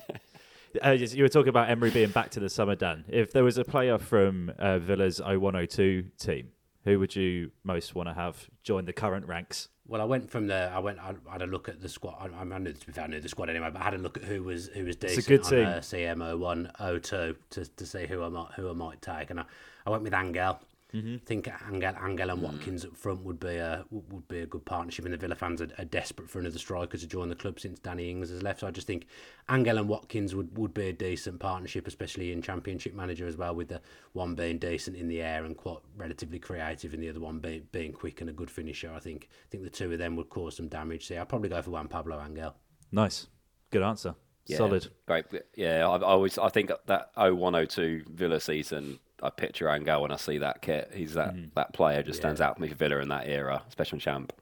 Uh, 0.84 0.92
you 0.92 1.24
were 1.24 1.30
talking 1.30 1.50
about 1.50 1.70
Emery 1.70 1.92
being 1.92 2.10
back 2.10 2.32
to 2.32 2.40
the 2.40 2.50
summer, 2.50 2.76
Dan. 2.76 3.06
If 3.08 3.32
there 3.32 3.44
was 3.44 3.58
a 3.58 3.64
player 3.64 3.98
from 3.98 4.52
uh, 4.58 4.80
Villa's 4.80 5.20
0102 5.20 6.06
team, 6.18 6.52
who 6.84 7.00
would 7.00 7.16
you 7.16 7.52
most 7.64 7.96
want 7.96 8.10
to 8.10 8.14
have 8.14 8.50
join 8.64 8.86
the 8.86 8.94
current 8.94 9.28
ranks? 9.28 9.70
Well, 9.86 10.02
I 10.02 10.06
went 10.06 10.30
from 10.30 10.48
there. 10.48 10.72
I 10.74 10.80
went. 10.80 11.00
I 11.00 11.14
had 11.30 11.42
a 11.42 11.46
look 11.46 11.68
at 11.68 11.82
the 11.82 11.90
squad. 11.90 12.32
I, 12.34 12.40
I 12.40 12.58
knew 12.58 12.72
to 12.72 12.86
be 12.88 12.94
fair, 12.94 13.04
I 13.04 13.08
knew 13.08 13.20
the 13.20 13.28
squad 13.30 13.50
anyway, 13.50 13.70
but 13.72 13.82
I 13.82 13.86
had 13.86 13.94
a 13.94 13.98
look 13.98 14.18
at 14.18 14.24
who 14.24 14.44
was 14.44 14.68
who 14.68 14.86
was 14.86 14.96
decent 14.96 15.20
it's 15.20 15.28
a 15.28 15.30
good 15.30 15.44
team. 15.44 15.66
on 15.66 15.74
uh, 15.74 15.78
CMO 15.80 16.40
one 16.40 16.72
O 16.80 17.00
two 17.00 17.36
to 17.52 17.66
to 17.66 17.86
see 17.86 18.06
who 18.06 18.24
I 18.24 18.30
might 18.30 18.52
who 18.56 18.70
I 18.70 18.74
might 18.74 19.02
take, 19.02 19.30
and 19.30 19.42
I, 19.42 19.46
I 19.86 19.90
went 19.90 20.04
with 20.04 20.14
Angel. 20.14 20.60
Mm-hmm. 20.94 21.16
I 21.16 21.26
think 21.26 21.50
Angel, 21.72 21.96
Angel 22.06 22.30
and 22.30 22.42
Watkins 22.42 22.86
mm. 22.86 22.90
up 22.90 22.98
front 22.98 23.24
would 23.24 23.40
be 23.40 23.56
a 23.56 23.84
would 23.90 24.28
be 24.28 24.42
a 24.42 24.46
good 24.46 24.64
partnership, 24.64 25.06
and 25.06 25.14
the 25.14 25.18
Villa 25.18 25.34
fans 25.34 25.60
are, 25.60 25.70
are, 25.80 25.86
desperate 25.86 26.30
for 26.30 26.40
another 26.40 26.60
striker 26.60 26.98
to 26.98 27.08
join 27.08 27.30
the 27.30 27.36
club 27.36 27.60
since 27.60 27.80
Danny 27.80 28.12
Ings 28.12 28.30
has 28.30 28.44
left. 28.44 28.60
So 28.60 28.68
I 28.68 28.72
just 28.72 28.86
think 28.86 29.08
Angel 29.50 29.80
and 29.80 29.90
Watkins 29.90 30.36
would, 30.36 30.56
would 30.56 30.74
be 30.74 30.90
a 30.90 30.94
decent 30.94 31.40
partnership, 31.40 31.88
especially 31.88 32.32
in 32.32 32.44
Championship 32.44 32.94
Manager 32.94 33.26
as 33.26 33.38
well, 33.38 33.56
with 33.56 33.70
the 33.70 33.82
one 34.12 34.36
being 34.36 34.60
decent 34.60 34.96
in 34.96 35.08
the 35.08 35.20
air 35.20 35.46
and 35.46 35.58
quite 35.58 35.80
relatively 35.98 36.38
creative, 36.38 36.94
and 36.94 37.02
the 37.02 37.10
other 37.10 37.20
one 37.20 37.40
being 37.40 37.64
being 37.72 37.92
quick 37.92 38.22
and 38.22 38.30
a 38.30 38.34
good 38.34 38.52
finisher. 38.52 38.94
I 38.94 39.00
think 39.00 39.30
I 39.32 39.50
think 39.50 39.64
the 39.64 39.72
two 39.72 39.92
of 39.92 39.98
them 39.98 40.16
would 40.18 40.30
cause 40.30 40.58
some 40.58 40.68
damage. 40.68 41.08
So 41.08 41.20
I'd 41.20 41.30
probably 41.30 41.50
go 41.50 41.62
for 41.64 41.72
Juan 41.72 41.88
Pablo 41.88 42.24
Angel. 42.24 42.54
Nice, 42.92 43.26
good 43.72 43.82
answer. 43.82 44.14
Yeah, 44.46 44.58
Solid. 44.58 44.88
Great. 45.08 45.26
Yeah, 45.56 45.88
I, 45.88 45.96
I 45.96 46.02
always 46.02 46.38
I 46.38 46.50
think 46.50 46.70
that 46.86 47.10
0102 47.16 48.04
Villa 48.10 48.40
season 48.40 49.00
I 49.24 49.30
picture 49.30 49.70
Angel 49.70 50.02
when 50.02 50.12
I 50.12 50.18
see 50.18 50.38
that 50.40 50.62
kit. 50.62 50.92
He's 50.94 51.14
that, 51.14 51.34
mm. 51.34 51.54
that 51.56 51.74
player 51.74 52.04
just 52.04 52.20
stands 52.20 52.42
out 52.42 52.56
for 52.56 52.62
me 52.62 52.68
for 52.68 52.76
Villa 52.76 52.98
in 52.98 53.08
that 53.10 53.28
era, 53.28 53.64
especially 53.68 54.00
Champ. 54.00 54.34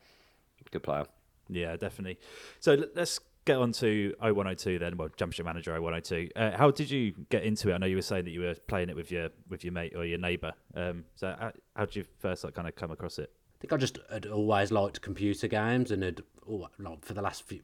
Good 0.72 0.84
player. 0.84 1.06
Yeah, 1.50 1.76
definitely. 1.76 2.18
So 2.60 2.86
let's 2.96 3.20
get 3.46 3.58
on 3.58 3.72
to 3.74 4.16
0102 4.20 4.80
then. 4.80 4.98
Well, 4.98 5.10
Championship 5.10 5.46
Manager 5.46 5.74
0102. 5.74 6.30
Uh, 6.36 6.58
how 6.58 6.72
did 6.72 6.90
you 6.90 7.14
get 7.30 7.44
into 7.44 7.70
it? 7.70 7.74
I 7.74 7.78
know 7.78 7.86
you 7.86 7.98
were 7.98 8.02
saying 8.02 8.26
that 8.26 8.32
you 8.32 8.42
were 8.42 8.56
playing 8.68 8.90
it 8.90 8.96
with 8.96 9.12
your 9.12 9.30
with 9.50 9.64
your 9.64 9.74
mate 9.74 9.94
or 9.96 10.06
your 10.06 10.18
neighbour. 10.18 10.54
Um, 10.76 11.06
so 11.16 11.36
how, 11.38 11.52
how 11.76 11.86
did 11.86 11.96
you 11.96 12.06
first 12.20 12.44
like 12.44 12.54
kind 12.54 12.68
of 12.68 12.76
come 12.76 12.92
across 12.92 13.20
it? 13.20 13.32
I 13.62 13.68
think 13.68 13.74
I 13.74 13.78
just 13.78 14.00
had 14.12 14.26
always 14.26 14.72
liked 14.72 15.04
computer 15.04 15.48
games 15.48 15.92
and 15.92 16.02
had 16.02 16.24
oh, 16.50 16.68
like 16.80 17.06
for 17.06 17.14
the 17.14 17.22
last 17.22 17.44
few, 17.44 17.62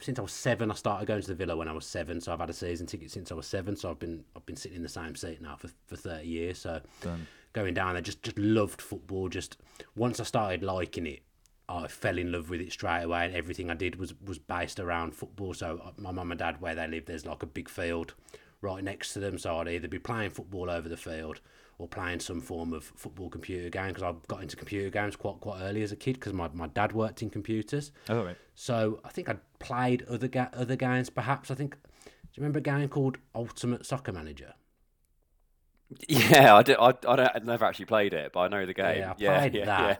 since 0.00 0.18
I 0.18 0.22
was 0.22 0.32
seven. 0.32 0.70
I 0.70 0.74
started 0.74 1.06
going 1.06 1.22
to 1.22 1.28
the 1.28 1.34
Villa 1.34 1.56
when 1.56 1.66
I 1.66 1.72
was 1.72 1.86
seven, 1.86 2.20
so 2.20 2.30
I've 2.30 2.40
had 2.40 2.50
a 2.50 2.52
season 2.52 2.86
ticket 2.86 3.10
since 3.10 3.32
I 3.32 3.34
was 3.34 3.46
seven. 3.46 3.74
So 3.74 3.88
I've 3.88 3.98
been 3.98 4.22
I've 4.36 4.44
been 4.44 4.56
sitting 4.56 4.76
in 4.76 4.82
the 4.82 4.88
same 4.90 5.16
seat 5.16 5.40
now 5.40 5.56
for, 5.56 5.70
for 5.86 5.96
thirty 5.96 6.28
years. 6.28 6.58
So 6.58 6.82
Done. 7.00 7.26
going 7.54 7.72
down 7.72 7.94
there, 7.94 8.02
just 8.02 8.22
just 8.22 8.38
loved 8.38 8.82
football. 8.82 9.30
Just 9.30 9.56
once 9.96 10.20
I 10.20 10.24
started 10.24 10.62
liking 10.62 11.06
it, 11.06 11.22
I 11.70 11.86
fell 11.86 12.18
in 12.18 12.32
love 12.32 12.50
with 12.50 12.60
it 12.60 12.72
straight 12.72 13.04
away, 13.04 13.24
and 13.24 13.34
everything 13.34 13.70
I 13.70 13.74
did 13.74 13.96
was 13.96 14.12
was 14.22 14.38
based 14.38 14.78
around 14.78 15.14
football. 15.14 15.54
So 15.54 15.80
uh, 15.82 15.92
my 15.96 16.10
mum 16.10 16.32
and 16.32 16.38
dad, 16.38 16.60
where 16.60 16.74
they 16.74 16.86
live, 16.86 17.06
there's 17.06 17.24
like 17.24 17.42
a 17.42 17.46
big 17.46 17.70
field 17.70 18.12
right 18.60 18.84
next 18.84 19.14
to 19.14 19.20
them. 19.20 19.38
So 19.38 19.56
I'd 19.56 19.68
either 19.68 19.88
be 19.88 19.98
playing 19.98 20.32
football 20.32 20.68
over 20.68 20.86
the 20.86 20.98
field 20.98 21.40
or 21.80 21.88
playing 21.88 22.20
some 22.20 22.42
form 22.42 22.74
of 22.74 22.84
football 22.84 23.30
computer 23.30 23.70
game 23.70 23.88
because 23.88 24.02
I 24.02 24.14
got 24.28 24.42
into 24.42 24.54
computer 24.54 24.90
games 24.90 25.16
quite 25.16 25.40
quite 25.40 25.62
early 25.62 25.82
as 25.82 25.92
a 25.92 25.96
kid 25.96 26.14
because 26.14 26.34
my, 26.34 26.48
my 26.52 26.66
dad 26.66 26.92
worked 26.92 27.22
in 27.22 27.30
computers. 27.30 27.90
Oh 28.08 28.24
right. 28.24 28.36
So 28.54 29.00
I 29.02 29.08
think 29.08 29.30
I'd 29.30 29.40
played 29.58 30.02
other 30.02 30.28
ga- 30.28 30.50
other 30.52 30.76
games. 30.76 31.08
Perhaps 31.08 31.50
I 31.50 31.54
think. 31.54 31.76
Do 32.02 32.10
you 32.34 32.42
remember 32.42 32.58
a 32.58 32.62
game 32.62 32.88
called 32.88 33.18
Ultimate 33.34 33.84
Soccer 33.84 34.12
Manager? 34.12 34.54
Yeah, 36.08 36.54
I 36.54 36.62
did. 36.62 36.76
I, 36.78 36.94
I, 37.08 37.30
I 37.34 37.38
never 37.42 37.64
actually 37.64 37.86
played 37.86 38.12
it, 38.12 38.32
but 38.32 38.40
I 38.40 38.48
know 38.48 38.64
the 38.64 38.74
game. 38.74 38.98
Yeah, 38.98 39.10
I 39.10 39.38
played 39.38 39.54
yeah, 39.54 39.64
that. 39.64 39.88
Yeah. 39.88 39.96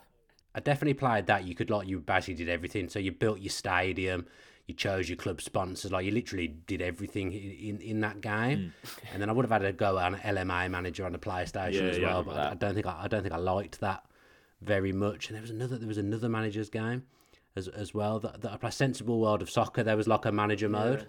I 0.54 0.60
definitely 0.60 0.94
played 0.94 1.26
that. 1.26 1.44
You 1.44 1.54
could 1.54 1.70
like 1.70 1.88
you 1.88 1.98
basically 1.98 2.34
did 2.34 2.48
everything. 2.48 2.88
So 2.88 2.98
you 2.98 3.10
built 3.10 3.40
your 3.40 3.50
stadium, 3.50 4.26
you 4.70 4.74
chose 4.74 5.08
your 5.08 5.16
club 5.16 5.40
sponsors. 5.42 5.92
Like 5.92 6.06
you 6.06 6.12
literally 6.12 6.48
did 6.48 6.80
everything 6.80 7.32
in, 7.32 7.80
in 7.80 8.00
that 8.00 8.20
game. 8.20 8.72
Mm. 8.84 8.98
And 9.12 9.22
then 9.22 9.28
I 9.28 9.32
would 9.32 9.44
have 9.44 9.50
had 9.50 9.64
a 9.64 9.72
go 9.72 9.98
at 9.98 10.12
an 10.12 10.18
LMA 10.20 10.70
manager 10.70 11.04
on 11.04 11.12
the 11.12 11.18
PlayStation 11.18 11.82
yeah, 11.82 11.88
as 11.88 11.98
well. 11.98 12.18
Yeah, 12.18 12.22
but 12.24 12.36
I, 12.36 12.50
I, 12.50 12.54
don't 12.54 12.74
think 12.74 12.86
I, 12.86 13.02
I 13.02 13.08
don't 13.08 13.22
think 13.22 13.34
I 13.34 13.38
liked 13.38 13.80
that 13.80 14.04
very 14.62 14.92
much. 14.92 15.28
And 15.28 15.34
there 15.34 15.42
was 15.42 15.50
another 15.50 15.76
there 15.76 15.88
was 15.88 15.98
another 15.98 16.28
manager's 16.28 16.70
game 16.70 17.04
as 17.56 17.68
as 17.68 17.92
well 17.92 18.20
that, 18.20 18.40
that 18.42 18.52
I 18.52 18.56
play 18.56 18.70
Sensible 18.70 19.20
World 19.20 19.42
of 19.42 19.50
Soccer. 19.50 19.82
There 19.82 19.96
was 19.96 20.08
like 20.08 20.24
a 20.24 20.32
manager 20.32 20.68
mode. 20.68 21.08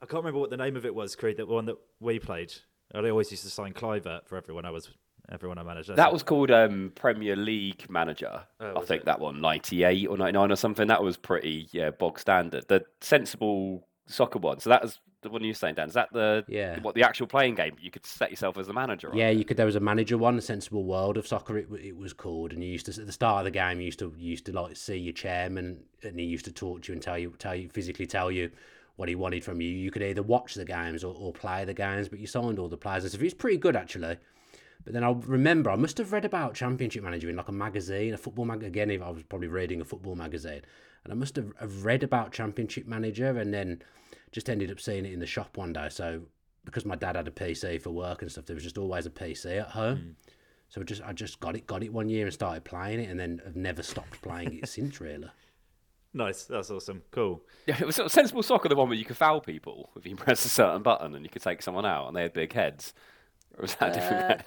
I 0.00 0.06
can't 0.06 0.24
remember 0.24 0.40
what 0.40 0.50
the 0.50 0.56
name 0.56 0.76
of 0.76 0.86
it 0.86 0.94
was, 0.94 1.14
Creed. 1.14 1.36
That 1.36 1.48
one 1.48 1.66
that 1.66 1.76
we 2.00 2.18
played. 2.18 2.54
I 2.94 3.08
always 3.08 3.30
used 3.30 3.44
to 3.44 3.50
sign 3.50 3.72
Kluivert 3.72 4.26
for 4.26 4.36
everyone 4.36 4.66
I 4.66 4.70
was 4.70 4.90
everyone 5.30 5.58
I 5.58 5.62
managed. 5.62 5.94
That 5.94 6.12
was 6.12 6.22
called 6.22 6.50
um, 6.50 6.92
Premier 6.94 7.36
League 7.36 7.88
Manager. 7.88 8.42
Oh, 8.60 8.80
I 8.80 8.84
think 8.84 9.02
it? 9.02 9.06
that 9.06 9.20
one, 9.20 9.40
98 9.40 10.06
or 10.08 10.16
99 10.16 10.52
or 10.52 10.56
something. 10.56 10.88
That 10.88 11.02
was 11.02 11.16
pretty, 11.16 11.68
yeah, 11.72 11.90
bog 11.90 12.18
standard. 12.18 12.66
The 12.68 12.84
sensible 13.00 13.86
soccer 14.06 14.38
one. 14.38 14.60
So 14.60 14.70
that 14.70 14.82
was 14.82 14.98
the 15.22 15.30
one 15.30 15.42
you 15.42 15.50
were 15.50 15.54
saying, 15.54 15.76
Dan. 15.76 15.88
Is 15.88 15.94
that 15.94 16.12
the 16.12 16.44
yeah. 16.48 16.80
what 16.80 16.94
the 16.94 17.02
actual 17.02 17.26
playing 17.26 17.54
game? 17.54 17.76
You 17.80 17.90
could 17.90 18.04
set 18.04 18.30
yourself 18.30 18.58
as 18.58 18.66
the 18.66 18.72
manager. 18.72 19.10
Yeah, 19.14 19.30
you 19.30 19.44
could. 19.44 19.56
There 19.56 19.66
was 19.66 19.76
a 19.76 19.80
manager 19.80 20.18
one, 20.18 20.36
a 20.36 20.42
sensible 20.42 20.84
world 20.84 21.16
of 21.16 21.26
soccer. 21.26 21.58
It, 21.58 21.68
it 21.80 21.96
was 21.96 22.12
called, 22.12 22.52
and 22.52 22.62
you 22.62 22.70
used 22.70 22.86
to 22.86 23.00
at 23.00 23.06
the 23.06 23.12
start 23.12 23.40
of 23.40 23.44
the 23.44 23.50
game, 23.50 23.78
you 23.78 23.86
used 23.86 24.00
to 24.00 24.12
you 24.16 24.30
used 24.30 24.46
to 24.46 24.52
like 24.52 24.76
see 24.76 24.96
your 24.96 25.14
chairman, 25.14 25.84
and 26.02 26.18
he 26.18 26.26
used 26.26 26.44
to 26.46 26.52
talk 26.52 26.82
to 26.82 26.92
you 26.92 26.94
and 26.94 27.02
tell 27.02 27.18
you 27.18 27.32
tell 27.38 27.54
you 27.54 27.68
physically 27.68 28.06
tell 28.06 28.30
you 28.30 28.50
what 28.96 29.08
he 29.08 29.14
wanted 29.14 29.44
from 29.44 29.60
you. 29.60 29.68
You 29.68 29.90
could 29.90 30.02
either 30.02 30.22
watch 30.22 30.54
the 30.54 30.64
games 30.64 31.02
or, 31.02 31.14
or 31.14 31.32
play 31.32 31.64
the 31.64 31.74
games, 31.74 32.08
but 32.08 32.18
you 32.18 32.26
signed 32.26 32.58
all 32.58 32.68
the 32.68 32.76
players. 32.76 33.10
So 33.10 33.18
it's 33.20 33.34
pretty 33.34 33.56
good 33.56 33.76
actually. 33.76 34.18
But 34.84 34.94
then 34.94 35.04
I 35.04 35.10
remember 35.10 35.70
I 35.70 35.76
must 35.76 35.98
have 35.98 36.12
read 36.12 36.24
about 36.24 36.54
Championship 36.54 37.04
Manager 37.04 37.30
in 37.30 37.36
like 37.36 37.48
a 37.48 37.52
magazine, 37.52 38.14
a 38.14 38.18
football 38.18 38.44
mag. 38.44 38.62
Again, 38.62 38.90
if 38.90 39.02
I 39.02 39.10
was 39.10 39.22
probably 39.22 39.48
reading 39.48 39.80
a 39.80 39.84
football 39.84 40.16
magazine, 40.16 40.62
and 41.04 41.12
I 41.12 41.14
must 41.14 41.36
have, 41.36 41.52
have 41.60 41.84
read 41.84 42.02
about 42.02 42.32
Championship 42.32 42.86
Manager, 42.86 43.38
and 43.38 43.52
then 43.54 43.82
just 44.32 44.50
ended 44.50 44.70
up 44.70 44.80
seeing 44.80 45.04
it 45.04 45.12
in 45.12 45.20
the 45.20 45.26
shop 45.26 45.56
one 45.56 45.72
day. 45.72 45.88
So 45.90 46.22
because 46.64 46.84
my 46.84 46.96
dad 46.96 47.16
had 47.16 47.28
a 47.28 47.32
PC 47.32 47.80
for 47.80 47.90
work 47.90 48.22
and 48.22 48.30
stuff, 48.30 48.46
there 48.46 48.54
was 48.54 48.64
just 48.64 48.78
always 48.78 49.06
a 49.06 49.10
PC 49.10 49.60
at 49.60 49.68
home. 49.68 49.98
Mm. 49.98 50.14
So 50.68 50.80
I 50.80 50.84
just 50.84 51.02
I 51.02 51.12
just 51.12 51.38
got 51.38 51.54
it 51.54 51.66
got 51.66 51.82
it 51.82 51.92
one 51.92 52.08
year 52.08 52.24
and 52.24 52.32
started 52.32 52.64
playing 52.64 53.00
it, 53.00 53.10
and 53.10 53.20
then 53.20 53.40
have 53.44 53.56
never 53.56 53.82
stopped 53.82 54.20
playing 54.22 54.58
it 54.58 54.68
since. 54.70 55.00
Really. 55.00 55.28
Nice, 56.14 56.44
that's 56.44 56.70
awesome. 56.70 57.02
Cool. 57.10 57.42
Yeah, 57.66 57.76
it 57.80 57.86
was 57.86 57.96
sort 57.96 58.06
of 58.06 58.12
sensible 58.12 58.42
soccer, 58.42 58.68
the 58.68 58.76
one 58.76 58.88
where 58.88 58.98
you 58.98 59.04
could 59.04 59.16
foul 59.16 59.40
people 59.40 59.90
if 59.96 60.06
you 60.06 60.14
press 60.16 60.44
a 60.44 60.48
certain 60.48 60.82
button 60.82 61.14
and 61.14 61.24
you 61.24 61.30
could 61.30 61.42
take 61.42 61.62
someone 61.62 61.86
out, 61.86 62.08
and 62.08 62.16
they 62.16 62.22
had 62.22 62.32
big 62.32 62.52
heads. 62.52 62.92
Or 63.56 63.62
was 63.62 63.74
that 63.76 63.92
uh, 63.92 63.94
different? 63.94 64.42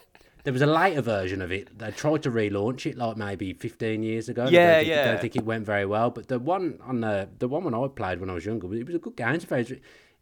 There 0.46 0.54
was 0.54 0.62
a 0.62 0.68
later 0.68 1.02
version 1.02 1.42
of 1.42 1.52
it. 1.52 1.78
They 1.78 1.90
tried 1.90 2.22
to 2.24 2.32
relaunch 2.32 2.86
it 2.86 2.98
like 2.98 3.18
maybe 3.18 3.52
15 3.54 4.04
years 4.04 4.30
ago. 4.30 4.48
Yeah, 4.48 4.62
I 4.62 4.66
don't 4.66 4.76
think, 4.76 4.88
yeah. 4.88 5.02
I 5.02 5.06
don't 5.06 5.22
think 5.22 5.36
it 5.36 5.44
went 5.44 5.66
very 5.66 5.88
well. 5.88 6.12
But 6.12 6.28
the 6.28 6.38
one 6.38 6.80
on 6.84 7.02
the 7.02 7.28
the 7.40 7.48
one 7.48 7.64
when 7.64 7.74
I 7.74 7.88
played 7.88 8.20
when 8.20 8.30
I 8.30 8.34
was 8.34 8.46
younger, 8.46 8.72
it 8.76 8.86
was 8.86 8.96
a 8.96 9.00
good 9.00 9.16
game. 9.16 9.40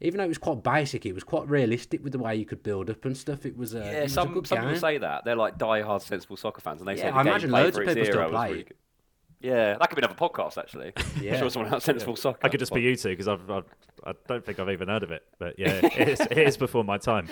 Even 0.00 0.18
though 0.18 0.24
it 0.24 0.28
was 0.28 0.38
quite 0.38 0.62
basic, 0.62 1.04
it 1.04 1.12
was 1.12 1.24
quite 1.24 1.46
realistic 1.48 2.02
with 2.02 2.12
the 2.12 2.18
way 2.18 2.34
you 2.34 2.46
could 2.46 2.62
build 2.62 2.88
up 2.88 3.04
and 3.04 3.14
stuff. 3.14 3.44
It 3.44 3.56
was 3.56 3.74
a 3.74 3.80
yeah. 3.80 3.90
It 4.04 4.10
some 4.10 4.34
was 4.34 4.48
some 4.48 4.58
people 4.60 4.76
say 4.76 4.96
that 4.96 5.26
they're 5.26 5.36
like 5.36 5.58
die-hard 5.58 6.00
sensible 6.00 6.38
soccer 6.38 6.62
fans, 6.62 6.80
and 6.80 6.88
they 6.88 6.94
yeah, 6.94 7.02
say 7.02 7.10
the 7.10 7.16
I 7.16 7.20
imagine 7.20 7.50
loads 7.50 7.76
of 7.76 7.86
people 7.86 8.04
still 8.04 8.30
play 8.30 8.60
it. 8.60 8.76
Yeah, 9.44 9.76
that 9.76 9.90
could 9.90 9.96
be 9.96 10.00
another 10.00 10.14
podcast 10.14 10.56
actually. 10.56 10.94
Yeah, 11.20 11.34
I'm 11.34 11.40
sure 11.40 11.50
someone 11.50 11.72
else 11.72 11.84
sensible 11.84 12.16
soccer. 12.16 12.40
I 12.42 12.48
could 12.48 12.60
just 12.60 12.72
be 12.72 12.80
you 12.80 12.96
two 12.96 13.10
because 13.10 13.28
I've, 13.28 13.50
I've, 13.50 13.64
I 14.02 14.12
do 14.12 14.18
not 14.30 14.44
think 14.46 14.58
I've 14.58 14.70
even 14.70 14.88
heard 14.88 15.02
of 15.02 15.10
it. 15.10 15.22
But 15.38 15.58
yeah, 15.58 15.68
it 15.82 16.08
is, 16.08 16.20
it 16.22 16.38
is 16.38 16.56
before 16.56 16.82
my 16.82 16.96
time. 16.96 17.28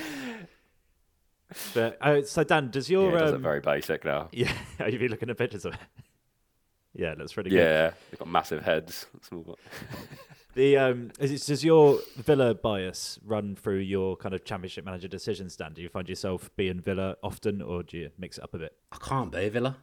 But 1.75 1.99
uh, 2.01 2.23
so 2.23 2.45
Dan, 2.45 2.71
does 2.71 2.91
your 2.91 3.13
yeah, 3.13 3.29
it 3.29 3.35
um, 3.35 3.43
very 3.43 3.61
basic 3.61 4.05
now? 4.05 4.29
Yeah, 4.33 4.53
are 4.81 4.89
you 4.89 5.09
looking 5.09 5.31
at 5.31 5.39
pictures 5.39 5.65
of 5.65 5.75
it? 5.75 5.81
Yeah, 6.95 7.15
that's 7.15 7.33
pretty 7.33 7.49
good. 7.49 7.57
Yeah, 7.57 7.93
they've 8.11 8.19
got 8.19 8.29
massive 8.29 8.63
heads. 8.63 9.07
Small. 9.23 9.59
the 10.55 10.77
um, 10.77 11.11
is, 11.19 11.47
does 11.47 11.65
your 11.65 11.99
Villa 12.17 12.55
bias 12.55 13.19
run 13.25 13.57
through 13.57 13.79
your 13.79 14.15
kind 14.17 14.35
of 14.35 14.45
Championship 14.45 14.85
manager 14.85 15.09
decisions, 15.09 15.57
Dan? 15.57 15.73
Do 15.73 15.81
you 15.81 15.89
find 15.89 16.07
yourself 16.07 16.51
being 16.55 16.81
Villa 16.81 17.17
often, 17.23 17.63
or 17.63 17.83
do 17.83 17.97
you 17.97 18.11
mix 18.19 18.37
it 18.37 18.45
up 18.45 18.53
a 18.53 18.59
bit? 18.59 18.77
I 18.93 18.99
can't 18.99 19.33
be 19.33 19.49
Villa. 19.49 19.79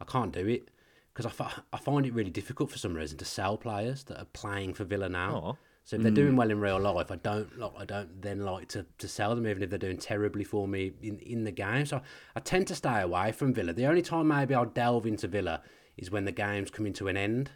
I 0.00 0.04
can't 0.04 0.32
do 0.32 0.46
it 0.48 0.70
because 1.12 1.26
I, 1.26 1.44
f- 1.44 1.60
I 1.72 1.78
find 1.78 2.04
it 2.04 2.12
really 2.12 2.30
difficult 2.30 2.70
for 2.72 2.78
some 2.78 2.94
reason 2.94 3.16
to 3.18 3.24
sell 3.24 3.56
players 3.56 4.02
that 4.04 4.18
are 4.20 4.26
playing 4.26 4.74
for 4.74 4.82
Villa 4.82 5.08
now. 5.08 5.30
Aww. 5.30 5.56
So 5.84 5.96
if 5.96 6.02
they're 6.02 6.12
mm. 6.12 6.16
doing 6.16 6.36
well 6.36 6.50
in 6.50 6.60
real 6.60 6.80
life, 6.80 7.10
I 7.10 7.16
don't 7.16 7.58
like 7.58 7.72
I 7.78 7.84
don't 7.84 8.22
then 8.22 8.40
like 8.40 8.68
to, 8.68 8.86
to 8.98 9.06
sell 9.06 9.34
them 9.34 9.46
even 9.46 9.62
if 9.62 9.68
they're 9.68 9.78
doing 9.78 9.98
terribly 9.98 10.42
for 10.42 10.66
me 10.66 10.92
in, 11.02 11.18
in 11.18 11.44
the 11.44 11.50
game. 11.50 11.84
So 11.84 12.00
I 12.34 12.40
tend 12.40 12.66
to 12.68 12.74
stay 12.74 13.02
away 13.02 13.32
from 13.32 13.52
Villa. 13.52 13.74
The 13.74 13.86
only 13.86 14.00
time 14.00 14.28
maybe 14.28 14.54
I'll 14.54 14.64
delve 14.64 15.04
into 15.04 15.28
Villa 15.28 15.60
is 15.98 16.10
when 16.10 16.24
the 16.24 16.32
game's 16.32 16.70
coming 16.70 16.94
to 16.94 17.08
an 17.08 17.18
end. 17.18 17.50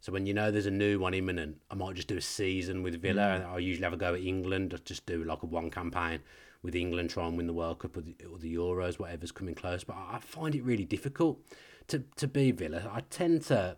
So 0.00 0.12
when 0.12 0.26
you 0.26 0.34
know 0.34 0.50
there's 0.50 0.66
a 0.66 0.72
new 0.72 0.98
one 0.98 1.14
imminent, 1.14 1.58
I 1.70 1.74
might 1.74 1.94
just 1.94 2.08
do 2.08 2.16
a 2.16 2.20
season 2.20 2.82
with 2.82 3.00
Villa. 3.00 3.42
Mm. 3.44 3.54
I 3.54 3.58
usually 3.58 3.84
have 3.84 3.92
a 3.92 3.96
go 3.96 4.14
at 4.14 4.22
England, 4.22 4.74
or 4.74 4.78
just 4.78 5.06
do 5.06 5.22
like 5.22 5.42
a 5.42 5.46
one 5.46 5.70
campaign 5.70 6.20
with 6.62 6.74
England, 6.74 7.10
try 7.10 7.26
and 7.26 7.36
win 7.36 7.46
the 7.46 7.52
World 7.52 7.78
Cup 7.78 7.96
or 7.96 8.00
the, 8.00 8.16
or 8.30 8.38
the 8.38 8.54
Euros, 8.54 8.98
whatever's 8.98 9.32
coming 9.32 9.54
close. 9.54 9.84
But 9.84 9.96
I 9.96 10.18
find 10.20 10.54
it 10.54 10.64
really 10.64 10.84
difficult 10.84 11.40
to 11.88 12.02
to 12.16 12.26
be 12.26 12.50
Villa. 12.50 12.90
I 12.92 13.02
tend 13.02 13.42
to 13.42 13.76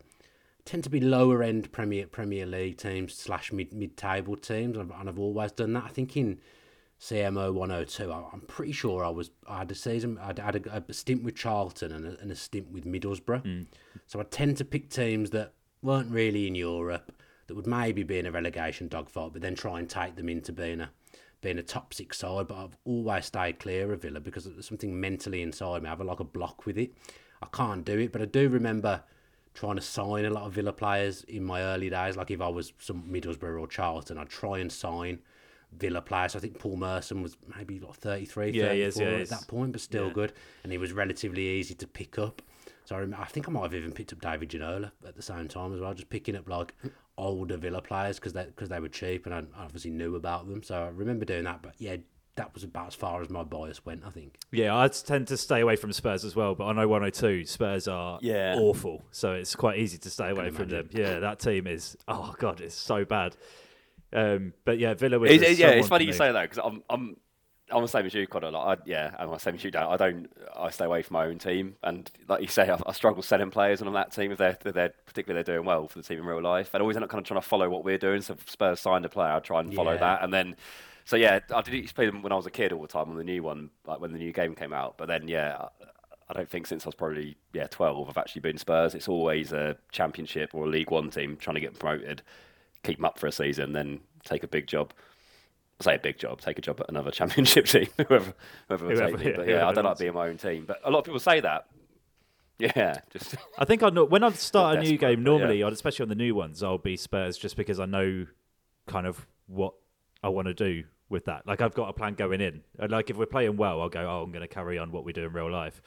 tend 0.70 0.84
to 0.84 0.90
be 0.90 1.00
lower 1.00 1.42
end 1.42 1.72
Premier 1.72 2.06
Premier 2.06 2.46
League 2.46 2.76
teams 2.76 3.12
slash 3.14 3.50
mid 3.50 3.72
mid 3.72 3.96
table 3.96 4.36
teams, 4.36 4.76
and 4.76 4.92
I've, 4.92 5.00
and 5.00 5.08
I've 5.08 5.18
always 5.18 5.50
done 5.50 5.72
that. 5.72 5.82
I 5.82 5.88
think 5.88 6.16
in 6.16 6.38
CMO 7.00 7.52
102, 7.52 8.12
I, 8.12 8.28
am 8.32 8.42
pretty 8.42 8.70
sure 8.70 9.04
I 9.04 9.08
was 9.08 9.32
I 9.48 9.58
had 9.58 9.70
a 9.72 9.74
season, 9.74 10.16
I 10.18 10.26
had 10.26 10.64
a, 10.66 10.84
a 10.88 10.92
stint 10.92 11.24
with 11.24 11.34
Charlton 11.34 11.90
and 11.90 12.06
a, 12.06 12.20
and 12.20 12.30
a 12.30 12.36
stint 12.36 12.70
with 12.70 12.84
Middlesbrough. 12.84 13.42
Mm. 13.42 13.66
So 14.06 14.20
I 14.20 14.22
tend 14.22 14.58
to 14.58 14.64
pick 14.64 14.90
teams 14.90 15.30
that 15.30 15.54
weren't 15.82 16.12
really 16.12 16.46
in 16.46 16.54
Europe 16.54 17.20
that 17.48 17.56
would 17.56 17.66
maybe 17.66 18.04
be 18.04 18.20
in 18.20 18.26
a 18.26 18.30
relegation 18.30 18.86
dogfight, 18.86 19.32
but 19.32 19.42
then 19.42 19.56
try 19.56 19.80
and 19.80 19.90
take 19.90 20.14
them 20.14 20.28
into 20.28 20.52
being 20.52 20.82
a 20.82 20.90
being 21.40 21.58
a 21.58 21.64
top 21.64 21.92
six 21.94 22.18
side. 22.18 22.46
But 22.46 22.58
I've 22.58 22.76
always 22.84 23.26
stayed 23.26 23.58
clear 23.58 23.92
of 23.92 24.02
Villa 24.02 24.20
because 24.20 24.44
there's 24.44 24.68
something 24.68 25.00
mentally 25.00 25.42
inside 25.42 25.82
me. 25.82 25.88
I 25.88 25.90
have 25.90 26.00
a, 26.00 26.04
like 26.04 26.20
a 26.20 26.24
block 26.24 26.64
with 26.64 26.78
it. 26.78 26.92
I 27.42 27.46
can't 27.46 27.84
do 27.84 27.98
it, 27.98 28.12
but 28.12 28.22
I 28.22 28.26
do 28.26 28.48
remember 28.48 29.02
trying 29.54 29.76
to 29.76 29.82
sign 29.82 30.24
a 30.24 30.30
lot 30.30 30.44
of 30.44 30.52
Villa 30.52 30.72
players 30.72 31.24
in 31.24 31.44
my 31.44 31.62
early 31.62 31.90
days. 31.90 32.16
Like 32.16 32.30
if 32.30 32.40
I 32.40 32.48
was 32.48 32.72
some 32.78 33.02
Middlesbrough 33.10 33.60
or 33.60 33.66
Charlton, 33.66 34.18
I'd 34.18 34.28
try 34.28 34.58
and 34.58 34.70
sign 34.70 35.20
Villa 35.72 36.00
players. 36.00 36.36
I 36.36 36.38
think 36.38 36.58
Paul 36.58 36.76
Merson 36.76 37.22
was 37.22 37.36
maybe 37.56 37.78
like 37.78 37.94
33, 37.94 38.50
yeah, 38.50 38.68
34 38.68 38.86
is, 38.86 38.98
yeah, 38.98 39.06
at 39.06 39.28
that 39.28 39.48
point, 39.48 39.72
but 39.72 39.80
still 39.80 40.08
yeah. 40.08 40.12
good. 40.12 40.32
And 40.62 40.72
he 40.72 40.78
was 40.78 40.92
relatively 40.92 41.46
easy 41.46 41.74
to 41.74 41.86
pick 41.86 42.18
up. 42.18 42.42
So 42.84 42.96
I, 42.96 42.98
remember, 43.00 43.22
I 43.22 43.26
think 43.26 43.48
I 43.48 43.52
might 43.52 43.62
have 43.62 43.74
even 43.74 43.92
picked 43.92 44.12
up 44.12 44.20
David 44.20 44.50
Ginola 44.50 44.90
at 45.06 45.14
the 45.14 45.22
same 45.22 45.46
time 45.48 45.72
as 45.74 45.80
well, 45.80 45.94
just 45.94 46.10
picking 46.10 46.36
up 46.36 46.48
like 46.48 46.74
older 47.16 47.56
Villa 47.56 47.80
players 47.82 48.18
because 48.18 48.32
they, 48.32 48.46
cause 48.56 48.68
they 48.68 48.80
were 48.80 48.88
cheap 48.88 49.26
and 49.26 49.34
I 49.34 49.44
obviously 49.58 49.90
knew 49.90 50.16
about 50.16 50.48
them. 50.48 50.62
So 50.62 50.82
I 50.84 50.88
remember 50.88 51.24
doing 51.24 51.44
that. 51.44 51.62
But 51.62 51.74
yeah, 51.78 51.96
that 52.40 52.54
was 52.54 52.64
about 52.64 52.86
as 52.86 52.94
far 52.94 53.20
as 53.20 53.28
my 53.28 53.44
bias 53.44 53.84
went, 53.84 54.02
I 54.06 54.08
think. 54.08 54.38
Yeah, 54.50 54.76
I 54.76 54.88
tend 54.88 55.28
to 55.28 55.36
stay 55.36 55.60
away 55.60 55.76
from 55.76 55.92
Spurs 55.92 56.24
as 56.24 56.34
well, 56.34 56.54
but 56.54 56.64
I 56.64 56.72
know 56.72 56.88
102 56.88 57.44
Spurs 57.44 57.86
are 57.86 58.18
yeah. 58.22 58.56
awful, 58.58 59.04
so 59.10 59.34
it's 59.34 59.54
quite 59.54 59.78
easy 59.78 59.98
to 59.98 60.10
stay 60.10 60.30
away 60.30 60.50
from 60.50 60.70
them. 60.70 60.88
Yeah, 60.90 61.18
that 61.18 61.38
team 61.38 61.66
is 61.66 61.98
oh 62.08 62.34
god, 62.38 62.62
it's 62.62 62.74
so 62.74 63.04
bad. 63.04 63.36
Um, 64.12 64.54
but 64.64 64.78
yeah, 64.78 64.94
Villa 64.94 65.18
was. 65.18 65.30
It's, 65.30 65.58
yeah, 65.58 65.68
it's 65.68 65.86
funny 65.88 66.06
you 66.06 66.14
say 66.14 66.32
that 66.32 66.50
because 66.50 66.64
I'm 66.64 66.82
I'm 66.88 67.16
I'm 67.70 67.82
the 67.82 67.88
same 67.88 68.06
as 68.06 68.14
you, 68.14 68.26
Connor. 68.26 68.50
Like, 68.50 68.78
I, 68.78 68.82
yeah, 68.86 69.14
I'm 69.18 69.28
the 69.28 69.36
same 69.36 69.56
as 69.56 69.62
you. 69.62 69.70
Don't 69.70 69.86
I 69.86 69.96
don't 69.98 70.32
I 70.56 70.70
stay 70.70 70.86
away 70.86 71.02
from 71.02 71.14
my 71.14 71.26
own 71.26 71.38
team, 71.38 71.76
and 71.82 72.10
like 72.26 72.40
you 72.40 72.48
say, 72.48 72.70
I, 72.70 72.78
I 72.86 72.92
struggle 72.92 73.22
selling 73.22 73.50
players 73.50 73.82
on 73.82 73.92
that 73.92 74.12
team 74.12 74.32
if 74.32 74.38
they're, 74.38 74.56
if 74.64 74.72
they're 74.72 74.94
particularly 75.04 75.42
they're 75.42 75.56
doing 75.56 75.66
well 75.66 75.88
for 75.88 75.98
the 75.98 76.04
team 76.04 76.20
in 76.20 76.24
real 76.24 76.42
life. 76.42 76.70
And 76.72 76.80
always 76.80 76.96
end 76.96 77.04
up 77.04 77.10
kind 77.10 77.20
of 77.20 77.28
trying 77.28 77.40
to 77.40 77.46
follow 77.46 77.68
what 77.68 77.84
we're 77.84 77.98
doing. 77.98 78.22
So 78.22 78.32
if 78.32 78.48
Spurs 78.48 78.80
signed 78.80 79.04
a 79.04 79.10
player, 79.10 79.32
I 79.32 79.40
try 79.40 79.60
and 79.60 79.74
follow 79.74 79.92
yeah. 79.92 79.98
that, 79.98 80.24
and 80.24 80.32
then 80.32 80.56
so 81.04 81.16
yeah, 81.16 81.40
I 81.54 81.62
did 81.62 81.74
used 81.74 81.88
to 81.88 81.94
play 81.94 82.06
them 82.06 82.22
when 82.22 82.32
I 82.32 82.36
was 82.36 82.46
a 82.46 82.50
kid 82.50 82.72
all 82.72 82.82
the 82.82 82.88
time 82.88 83.10
on 83.10 83.16
the 83.16 83.24
new 83.24 83.42
one, 83.42 83.70
like 83.86 84.00
when 84.00 84.12
the 84.12 84.18
new 84.18 84.32
game 84.32 84.54
came 84.54 84.72
out. 84.72 84.96
But 84.96 85.06
then 85.06 85.28
yeah, 85.28 85.66
I 86.28 86.32
don't 86.32 86.48
think 86.48 86.66
since 86.66 86.84
I 86.84 86.88
was 86.88 86.94
probably 86.94 87.36
yeah 87.52 87.66
twelve, 87.66 88.08
I've 88.08 88.18
actually 88.18 88.42
been 88.42 88.58
Spurs. 88.58 88.94
It's 88.94 89.08
always 89.08 89.52
a 89.52 89.76
Championship 89.90 90.50
or 90.54 90.64
a 90.64 90.68
League 90.68 90.90
One 90.90 91.10
team 91.10 91.36
trying 91.36 91.54
to 91.54 91.60
get 91.60 91.78
promoted, 91.78 92.22
keep 92.84 92.98
them 92.98 93.04
up 93.04 93.18
for 93.18 93.26
a 93.26 93.32
season, 93.32 93.72
then 93.72 94.00
take 94.24 94.44
a 94.44 94.48
big 94.48 94.66
job. 94.66 94.92
I 95.80 95.84
say 95.84 95.94
a 95.96 95.98
big 95.98 96.18
job, 96.18 96.40
take 96.40 96.58
a 96.58 96.62
job 96.62 96.80
at 96.80 96.88
another 96.88 97.10
Championship 97.10 97.66
team, 97.66 97.88
whoever 97.96 98.34
whoever 98.68 98.86
will 98.86 98.96
take 98.96 99.18
me. 99.18 99.32
But 99.34 99.48
yeah, 99.48 99.66
I 99.66 99.72
don't 99.72 99.84
like 99.84 99.98
being 99.98 100.14
my 100.14 100.28
own 100.28 100.36
team. 100.36 100.64
But 100.66 100.80
a 100.84 100.90
lot 100.90 101.00
of 101.00 101.04
people 101.04 101.20
say 101.20 101.40
that. 101.40 101.66
Yeah, 102.76 102.98
just. 103.08 103.36
I 103.58 103.64
think 103.64 103.82
I 103.82 103.88
know 103.88 104.04
when 104.04 104.22
I 104.22 104.30
start 104.32 104.76
a 104.76 104.82
new 104.82 104.98
game. 104.98 105.22
Normally, 105.22 105.60
yeah. 105.60 105.68
especially 105.68 106.02
on 106.02 106.10
the 106.10 106.14
new 106.14 106.34
ones, 106.34 106.62
I'll 106.62 106.76
be 106.76 106.94
Spurs 106.94 107.38
just 107.38 107.56
because 107.56 107.80
I 107.80 107.86
know 107.86 108.26
kind 108.86 109.06
of 109.06 109.26
what 109.46 109.72
I 110.22 110.28
want 110.28 110.48
to 110.48 110.54
do 110.54 110.84
with 111.08 111.24
that. 111.26 111.46
Like 111.46 111.60
I've 111.60 111.74
got 111.74 111.88
a 111.88 111.92
plan 111.92 112.14
going 112.14 112.40
in. 112.40 112.62
Like 112.78 113.10
if 113.10 113.16
we're 113.16 113.26
playing 113.26 113.56
well, 113.56 113.80
I'll 113.80 113.88
go. 113.88 114.00
Oh, 114.00 114.22
I'm 114.22 114.30
going 114.30 114.42
to 114.42 114.48
carry 114.48 114.78
on 114.78 114.92
what 114.92 115.04
we 115.04 115.12
do 115.12 115.24
in 115.24 115.32
real 115.32 115.50
life, 115.50 115.82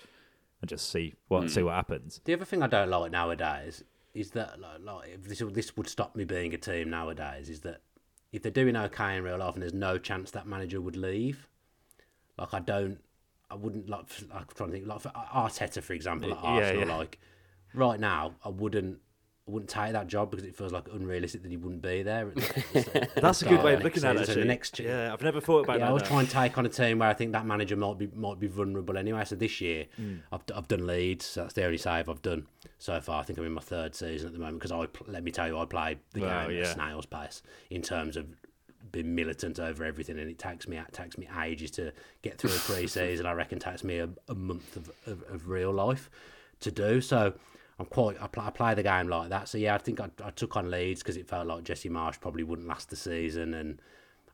and 0.61 0.69
just 0.69 0.91
see 0.91 1.15
what 1.27 1.43
mm. 1.43 1.49
see 1.49 1.63
what 1.63 1.73
happens. 1.75 2.21
The 2.25 2.33
other 2.33 2.45
thing 2.45 2.61
I 2.61 2.67
don't 2.67 2.89
like 2.89 3.11
nowadays 3.11 3.83
is 4.13 4.31
that 4.31 4.59
like, 4.59 4.79
like 4.83 5.09
if 5.09 5.23
this 5.23 5.41
this 5.51 5.75
would 5.77 5.87
stop 5.87 6.15
me 6.15 6.23
being 6.23 6.53
a 6.53 6.57
team 6.57 6.89
nowadays 6.89 7.49
is 7.49 7.61
that 7.61 7.81
if 8.31 8.41
they're 8.41 8.51
doing 8.51 8.75
okay 8.75 9.17
in 9.17 9.23
real 9.23 9.37
life 9.37 9.53
and 9.53 9.61
there's 9.61 9.73
no 9.73 9.97
chance 9.97 10.31
that 10.31 10.47
manager 10.47 10.81
would 10.81 10.95
leave, 10.95 11.47
like 12.37 12.53
I 12.53 12.59
don't, 12.59 12.99
I 13.49 13.55
wouldn't 13.55 13.89
like. 13.89 14.05
I'm 14.33 14.45
trying 14.55 14.69
to 14.69 14.75
think 14.75 14.87
like 14.87 15.01
for 15.01 15.09
Arteta 15.09 15.81
for 15.81 15.93
example, 15.93 16.31
at 16.31 16.39
Arsenal. 16.41 16.87
Yeah. 16.87 16.97
Like 16.97 17.19
right 17.73 17.99
now, 17.99 18.33
I 18.43 18.49
wouldn't 18.49 18.99
I 19.45 19.51
wouldn't 19.51 19.69
take 19.69 19.91
that 19.91 20.07
job 20.07 20.31
because 20.31 20.45
it 20.45 20.55
feels 20.55 20.71
like 20.71 20.87
unrealistic 20.93 21.43
that 21.43 21.49
he 21.49 21.57
wouldn't 21.57 21.81
be 21.81 22.01
there. 22.01 22.25
That's 23.15 23.41
a 23.41 23.45
good 23.45 23.61
way 23.61 23.73
of 23.73 23.83
looking 23.83 24.03
at 24.05 24.15
it. 24.15 24.27
The 24.27 24.45
next, 24.45 24.79
year. 24.79 24.89
yeah, 24.89 25.13
I've 25.13 25.21
never 25.21 25.41
thought 25.41 25.65
about 25.65 25.79
yeah, 25.79 25.85
that. 25.85 25.89
I 25.89 25.93
was 25.93 26.03
trying 26.03 26.25
to 26.25 26.31
take 26.31 26.57
on 26.57 26.65
a 26.65 26.69
team 26.69 26.99
where 26.99 27.09
I 27.09 27.13
think 27.13 27.33
that 27.33 27.45
manager 27.45 27.75
might 27.75 27.97
be 27.97 28.07
might 28.15 28.39
be 28.39 28.47
vulnerable 28.47 28.97
anyway. 28.97 29.25
So 29.25 29.35
this 29.35 29.59
year, 29.59 29.87
mm. 29.99 30.21
I've 30.31 30.43
I've 30.55 30.69
done 30.69 30.87
Leeds. 30.87 31.25
So 31.25 31.41
that's 31.41 31.53
the 31.55 31.65
only 31.65 31.77
save 31.77 32.07
I've 32.07 32.21
done 32.21 32.47
so 32.79 33.01
far. 33.01 33.19
I 33.19 33.23
think 33.23 33.37
I'm 33.37 33.45
in 33.45 33.51
my 33.51 33.61
third 33.61 33.95
season 33.95 34.27
at 34.27 34.33
the 34.33 34.39
moment 34.39 34.59
because 34.59 34.71
I 34.71 34.87
let 35.07 35.23
me 35.23 35.31
tell 35.31 35.47
you, 35.47 35.57
I 35.57 35.65
play 35.65 35.97
the 36.13 36.21
well, 36.21 36.47
game 36.47 36.57
yeah. 36.57 36.63
at 36.63 36.75
snail's 36.75 37.05
pace 37.05 37.41
in 37.69 37.81
terms 37.81 38.15
of 38.15 38.27
being 38.93 39.13
militant 39.13 39.59
over 39.59 39.83
everything, 39.83 40.19
and 40.19 40.29
it 40.29 40.39
takes 40.39 40.69
me 40.69 40.77
it 40.77 40.93
takes 40.93 41.17
me 41.17 41.27
ages 41.43 41.71
to 41.71 41.91
get 42.21 42.37
through 42.37 42.51
a 42.51 42.59
pre-season. 42.59 43.25
I 43.25 43.33
reckon 43.33 43.59
takes 43.59 43.83
me 43.83 43.97
a, 43.97 44.07
a 44.29 44.35
month 44.35 44.77
of, 44.77 44.89
of, 45.05 45.21
of 45.29 45.49
real 45.49 45.73
life 45.73 46.09
to 46.61 46.71
do 46.71 47.01
so. 47.01 47.33
I'm 47.79 47.85
quite. 47.85 48.21
I 48.21 48.27
play, 48.27 48.45
I 48.45 48.49
play 48.51 48.73
the 48.75 48.83
game 48.83 49.07
like 49.07 49.29
that. 49.29 49.47
So 49.47 49.57
yeah, 49.57 49.75
I 49.75 49.77
think 49.77 49.99
I, 49.99 50.09
I 50.23 50.29
took 50.31 50.55
on 50.55 50.69
Leeds 50.69 51.01
because 51.01 51.17
it 51.17 51.27
felt 51.27 51.47
like 51.47 51.63
Jesse 51.63 51.89
Marsch 51.89 52.19
probably 52.19 52.43
wouldn't 52.43 52.67
last 52.67 52.89
the 52.89 52.95
season, 52.95 53.53
and 53.53 53.81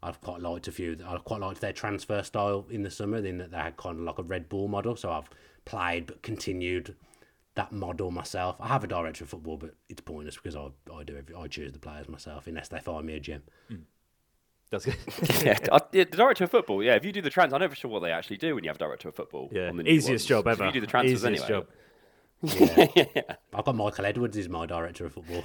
I've 0.03 0.19
quite 0.21 0.41
liked 0.41 0.67
a 0.67 0.71
few. 0.71 0.97
I 1.05 1.17
quite 1.17 1.41
liked 1.41 1.61
their 1.61 1.73
transfer 1.73 2.21
style 2.23 2.65
in 2.69 2.83
the 2.83 2.91
summer, 2.91 3.17
in 3.17 3.37
that 3.37 3.51
they 3.51 3.57
had 3.57 3.77
kind 3.77 3.99
of 3.99 4.03
like 4.03 4.17
a 4.17 4.23
Red 4.23 4.49
Bull 4.49 4.67
model. 4.67 4.95
So 4.95 5.11
I've 5.11 5.29
played 5.65 6.07
but 6.07 6.21
continued 6.21 6.95
that 7.55 7.71
model 7.71 8.11
myself. 8.11 8.55
I 8.59 8.67
have 8.67 8.83
a 8.83 8.87
director 8.87 9.23
of 9.23 9.29
football, 9.29 9.57
but 9.57 9.75
it's 9.87 10.01
pointless 10.01 10.35
because 10.35 10.55
I 10.55 10.69
I 10.93 11.03
do 11.03 11.17
every, 11.17 11.35
I 11.35 11.47
choose 11.47 11.71
the 11.71 11.79
players 11.79 12.09
myself 12.09 12.47
unless 12.47 12.67
they 12.67 12.79
find 12.79 13.05
me 13.05 13.15
a 13.15 13.19
gym. 13.19 13.43
Mm. 13.71 13.81
That's 14.69 14.85
good. 14.85 14.97
yeah, 15.43 15.57
the 15.91 16.05
director 16.05 16.43
of 16.43 16.51
football. 16.51 16.83
Yeah, 16.83 16.95
if 16.95 17.03
you 17.03 17.11
do 17.11 17.21
the 17.21 17.29
trans, 17.29 17.53
I'm 17.53 17.59
never 17.59 17.73
sure 17.73 17.89
what 17.89 18.01
they 18.01 18.11
actually 18.11 18.37
do 18.37 18.53
when 18.53 18.63
you 18.63 18.69
have 18.69 18.75
a 18.75 18.79
director 18.79 19.09
of 19.09 19.15
football. 19.15 19.49
Yeah, 19.51 19.71
easiest 19.85 20.27
job 20.27 20.47
ever. 20.47 20.63
If 20.63 20.67
you 20.67 20.81
do 20.81 20.85
the 20.85 20.91
transfers 20.91 21.23
easiest 21.23 21.45
anyway. 21.45 21.61
job. 21.61 21.67
Yeah. 22.95 23.05
I've 23.53 23.65
got 23.65 23.75
Michael 23.75 24.05
Edwards 24.05 24.37
as 24.37 24.49
my 24.49 24.65
director 24.65 25.05
of 25.05 25.13
football. 25.13 25.43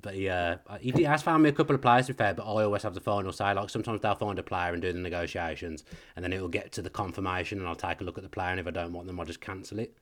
But 0.00 0.14
he, 0.14 0.28
uh, 0.28 0.56
he 0.80 1.04
has 1.04 1.22
found 1.22 1.42
me 1.42 1.48
a 1.48 1.52
couple 1.52 1.74
of 1.74 1.80
players 1.80 2.06
to 2.06 2.14
be 2.14 2.18
fair, 2.18 2.34
but 2.34 2.42
I 2.42 2.64
always 2.64 2.82
have 2.82 2.94
the 2.94 3.00
final 3.00 3.32
say. 3.32 3.54
Like 3.54 3.70
sometimes 3.70 4.00
they'll 4.00 4.16
find 4.16 4.38
a 4.38 4.42
player 4.42 4.72
and 4.72 4.82
do 4.82 4.92
the 4.92 4.98
negotiations, 4.98 5.84
and 6.16 6.24
then 6.24 6.32
it 6.32 6.40
will 6.40 6.48
get 6.48 6.72
to 6.72 6.82
the 6.82 6.90
confirmation, 6.90 7.58
and 7.60 7.68
I'll 7.68 7.76
take 7.76 8.00
a 8.00 8.04
look 8.04 8.18
at 8.18 8.24
the 8.24 8.28
player, 8.28 8.50
and 8.50 8.58
if 8.60 8.66
I 8.66 8.70
don't 8.70 8.92
want 8.92 9.06
them, 9.06 9.20
I'll 9.20 9.26
just 9.26 9.40
cancel 9.40 9.78
it. 9.78 9.96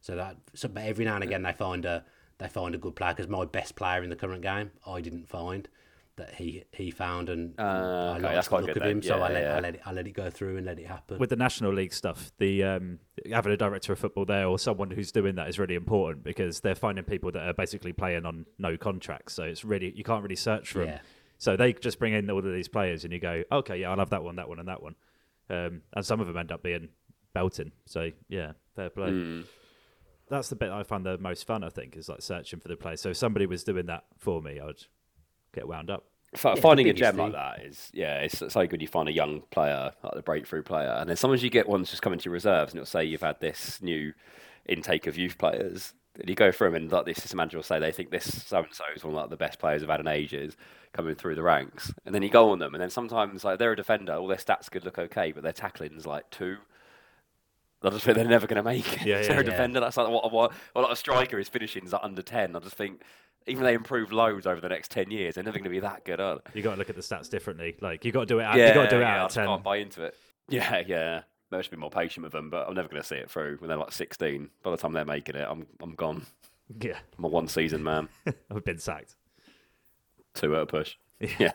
So 0.00 0.14
that, 0.16 0.36
so, 0.54 0.68
but 0.68 0.84
every 0.84 1.04
now 1.04 1.16
and 1.16 1.24
again 1.24 1.42
they 1.42 1.52
find 1.52 1.84
a 1.84 2.04
they 2.38 2.48
find 2.48 2.74
a 2.74 2.78
good 2.78 2.94
player 2.96 3.14
because 3.14 3.28
my 3.28 3.44
best 3.44 3.74
player 3.76 4.02
in 4.02 4.10
the 4.10 4.16
current 4.16 4.42
game 4.42 4.70
I 4.86 5.00
didn't 5.00 5.28
find 5.28 5.68
that 6.16 6.34
he 6.34 6.64
he 6.72 6.90
found 6.90 7.28
and 7.28 7.58
uh, 7.58 7.62
I 7.62 8.18
okay, 8.18 8.34
that's 8.34 8.48
quite 8.48 8.64
look 8.64 8.74
good. 8.74 8.82
Of 8.82 8.88
him, 8.88 9.00
yeah, 9.02 9.08
so 9.08 9.20
I 9.20 9.32
let, 9.32 9.42
yeah. 9.42 9.56
I 9.56 9.60
let 9.60 9.74
it 9.74 9.80
I 9.86 9.92
let 9.92 10.06
it 10.06 10.12
go 10.12 10.30
through 10.30 10.58
and 10.58 10.66
let 10.66 10.78
it 10.78 10.86
happen. 10.86 11.18
With 11.18 11.30
the 11.30 11.36
National 11.36 11.72
League 11.72 11.92
stuff, 11.92 12.32
the 12.38 12.64
um, 12.64 12.98
having 13.30 13.52
a 13.52 13.56
director 13.56 13.92
of 13.92 13.98
football 13.98 14.24
there 14.24 14.46
or 14.46 14.58
someone 14.58 14.90
who's 14.90 15.12
doing 15.12 15.36
that 15.36 15.48
is 15.48 15.58
really 15.58 15.74
important 15.74 16.24
because 16.24 16.60
they're 16.60 16.74
finding 16.74 17.04
people 17.04 17.32
that 17.32 17.46
are 17.46 17.54
basically 17.54 17.92
playing 17.92 18.26
on 18.26 18.46
no 18.58 18.76
contracts. 18.76 19.34
So 19.34 19.44
it's 19.44 19.64
really 19.64 19.92
you 19.96 20.04
can't 20.04 20.22
really 20.22 20.36
search 20.36 20.70
for 20.72 20.84
yeah. 20.84 20.90
them. 20.92 21.00
So 21.38 21.56
they 21.56 21.72
just 21.72 21.98
bring 21.98 22.12
in 22.12 22.30
all 22.30 22.38
of 22.38 22.52
these 22.52 22.68
players 22.68 23.04
and 23.04 23.12
you 23.12 23.18
go, 23.18 23.42
okay, 23.50 23.78
yeah, 23.78 23.90
I'll 23.90 23.98
have 23.98 24.10
that 24.10 24.22
one, 24.22 24.36
that 24.36 24.48
one, 24.48 24.60
and 24.60 24.68
that 24.68 24.82
one. 24.82 24.94
Um, 25.50 25.82
and 25.92 26.06
some 26.06 26.20
of 26.20 26.28
them 26.28 26.36
end 26.36 26.52
up 26.52 26.62
being 26.62 26.90
belting. 27.34 27.72
So 27.86 28.10
yeah, 28.28 28.52
fair 28.76 28.90
play. 28.90 29.08
Mm. 29.08 29.46
that's 30.28 30.50
the 30.50 30.56
bit 30.56 30.70
I 30.70 30.82
find 30.82 31.04
the 31.04 31.18
most 31.18 31.46
fun. 31.46 31.64
I 31.64 31.68
think 31.70 31.96
is 31.96 32.08
like 32.08 32.22
searching 32.22 32.60
for 32.60 32.68
the 32.68 32.76
players. 32.76 33.00
So 33.00 33.10
if 33.10 33.16
somebody 33.16 33.46
was 33.46 33.64
doing 33.64 33.86
that 33.86 34.04
for 34.18 34.42
me, 34.42 34.60
I'd 34.60 34.84
get 35.52 35.68
wound 35.68 35.90
up. 35.90 36.04
F- 36.34 36.58
finding 36.60 36.88
a 36.88 36.94
gem 36.94 37.16
thing. 37.16 37.24
like 37.24 37.32
that 37.32 37.62
is 37.62 37.90
yeah, 37.92 38.20
it's 38.20 38.38
so 38.38 38.66
good. 38.66 38.80
You 38.80 38.88
find 38.88 39.08
a 39.08 39.12
young 39.12 39.42
player, 39.50 39.92
like 40.02 40.14
the 40.14 40.22
breakthrough 40.22 40.62
player, 40.62 40.96
and 40.98 41.08
then 41.08 41.16
sometimes 41.16 41.42
you 41.42 41.50
get 41.50 41.68
ones 41.68 41.90
just 41.90 42.00
coming 42.00 42.18
to 42.20 42.30
reserves, 42.30 42.72
and 42.72 42.78
it'll 42.78 42.86
say 42.86 43.04
you've 43.04 43.20
had 43.20 43.40
this 43.40 43.82
new 43.82 44.14
intake 44.66 45.06
of 45.06 45.18
youth 45.18 45.36
players. 45.38 45.92
And 46.18 46.28
you 46.28 46.34
go 46.34 46.52
through 46.52 46.68
them, 46.68 46.82
and 46.82 46.92
like 46.92 47.06
the 47.06 47.12
assistant 47.12 47.38
manager 47.38 47.56
will 47.58 47.62
say 47.62 47.78
they 47.78 47.92
think 47.92 48.10
this 48.10 48.44
so 48.46 48.58
and 48.58 48.72
so 48.72 48.84
is 48.94 49.02
one 49.02 49.14
of 49.14 49.20
like, 49.20 49.30
the 49.30 49.36
best 49.36 49.58
players 49.58 49.82
I've 49.82 49.88
had 49.88 50.00
in 50.00 50.08
ages 50.08 50.56
coming 50.92 51.14
through 51.14 51.34
the 51.34 51.42
ranks, 51.42 51.92
and 52.04 52.14
then 52.14 52.22
you 52.22 52.30
go 52.30 52.50
on 52.50 52.58
them, 52.58 52.74
and 52.74 52.82
then 52.82 52.90
sometimes 52.90 53.44
like 53.44 53.58
they're 53.58 53.72
a 53.72 53.76
defender, 53.76 54.14
all 54.14 54.26
their 54.26 54.36
stats 54.36 54.70
could 54.70 54.84
look 54.84 54.98
okay, 54.98 55.32
but 55.32 55.42
their 55.42 55.52
tackling's 55.52 56.06
like 56.06 56.28
two. 56.30 56.56
I 57.84 57.90
just 57.90 58.04
think 58.04 58.16
they're 58.16 58.26
never 58.26 58.46
going 58.46 58.56
to 58.56 58.62
make 58.62 58.92
it. 58.92 59.06
Yeah, 59.06 59.20
yeah, 59.20 59.22
they're 59.28 59.40
a 59.40 59.44
defender. 59.44 59.80
That's 59.80 59.96
like 59.96 60.08
what, 60.08 60.32
what, 60.32 60.52
what 60.72 60.82
like 60.82 60.92
a 60.92 60.96
striker 60.96 61.38
is 61.38 61.48
finishing 61.48 61.84
is 61.84 61.92
like 61.92 62.04
under 62.04 62.22
ten. 62.22 62.54
I 62.56 62.60
just 62.60 62.76
think 62.76 63.02
even 63.46 63.64
they 63.64 63.74
improve 63.74 64.12
loads 64.12 64.46
over 64.46 64.60
the 64.60 64.68
next 64.68 64.90
ten 64.90 65.10
years, 65.10 65.34
they're 65.34 65.44
never 65.44 65.58
going 65.58 65.64
to 65.64 65.70
be 65.70 65.80
that 65.80 66.04
good, 66.04 66.20
are 66.20 66.36
they? 66.36 66.58
You 66.58 66.62
got 66.62 66.72
to 66.72 66.78
look 66.78 66.90
at 66.90 66.96
the 66.96 67.02
stats 67.02 67.28
differently. 67.30 67.76
Like 67.80 68.04
you 68.04 68.12
got 68.12 68.20
to 68.20 68.26
do 68.26 68.38
it. 68.40 68.44
Out, 68.44 68.56
yeah, 68.56 68.68
you 68.68 68.74
got 68.74 68.84
to 68.84 68.90
do 68.90 68.96
it 68.96 69.00
yeah, 69.00 69.22
out 69.22 69.30
of 69.30 69.34
ten. 69.34 69.44
I 69.44 69.46
can't 69.46 69.62
buy 69.62 69.76
into 69.76 70.04
it. 70.04 70.14
Yeah, 70.48 70.82
yeah. 70.86 71.22
Maybe 71.50 71.60
I 71.60 71.62
should 71.62 71.70
be 71.70 71.76
more 71.78 71.88
patient 71.88 72.24
with 72.24 72.32
them, 72.32 72.50
but 72.50 72.68
I'm 72.68 72.74
never 72.74 72.88
going 72.88 73.00
to 73.00 73.06
see 73.06 73.14
it 73.14 73.30
through 73.30 73.56
when 73.58 73.68
they're 73.68 73.78
like 73.78 73.92
16. 73.92 74.50
By 74.62 74.70
the 74.70 74.76
time 74.76 74.92
they're 74.92 75.04
making 75.04 75.36
it, 75.36 75.46
I'm 75.48 75.66
I'm 75.80 75.94
gone. 75.94 76.26
Yeah, 76.80 76.96
I'm 77.18 77.24
a 77.24 77.28
one 77.28 77.48
season 77.48 77.82
man. 77.82 78.08
I've 78.50 78.64
been 78.64 78.78
sacked. 78.78 79.14
Two 80.34 80.56
at 80.56 80.62
a 80.62 80.66
push. 80.66 80.96
Yeah. 81.20 81.52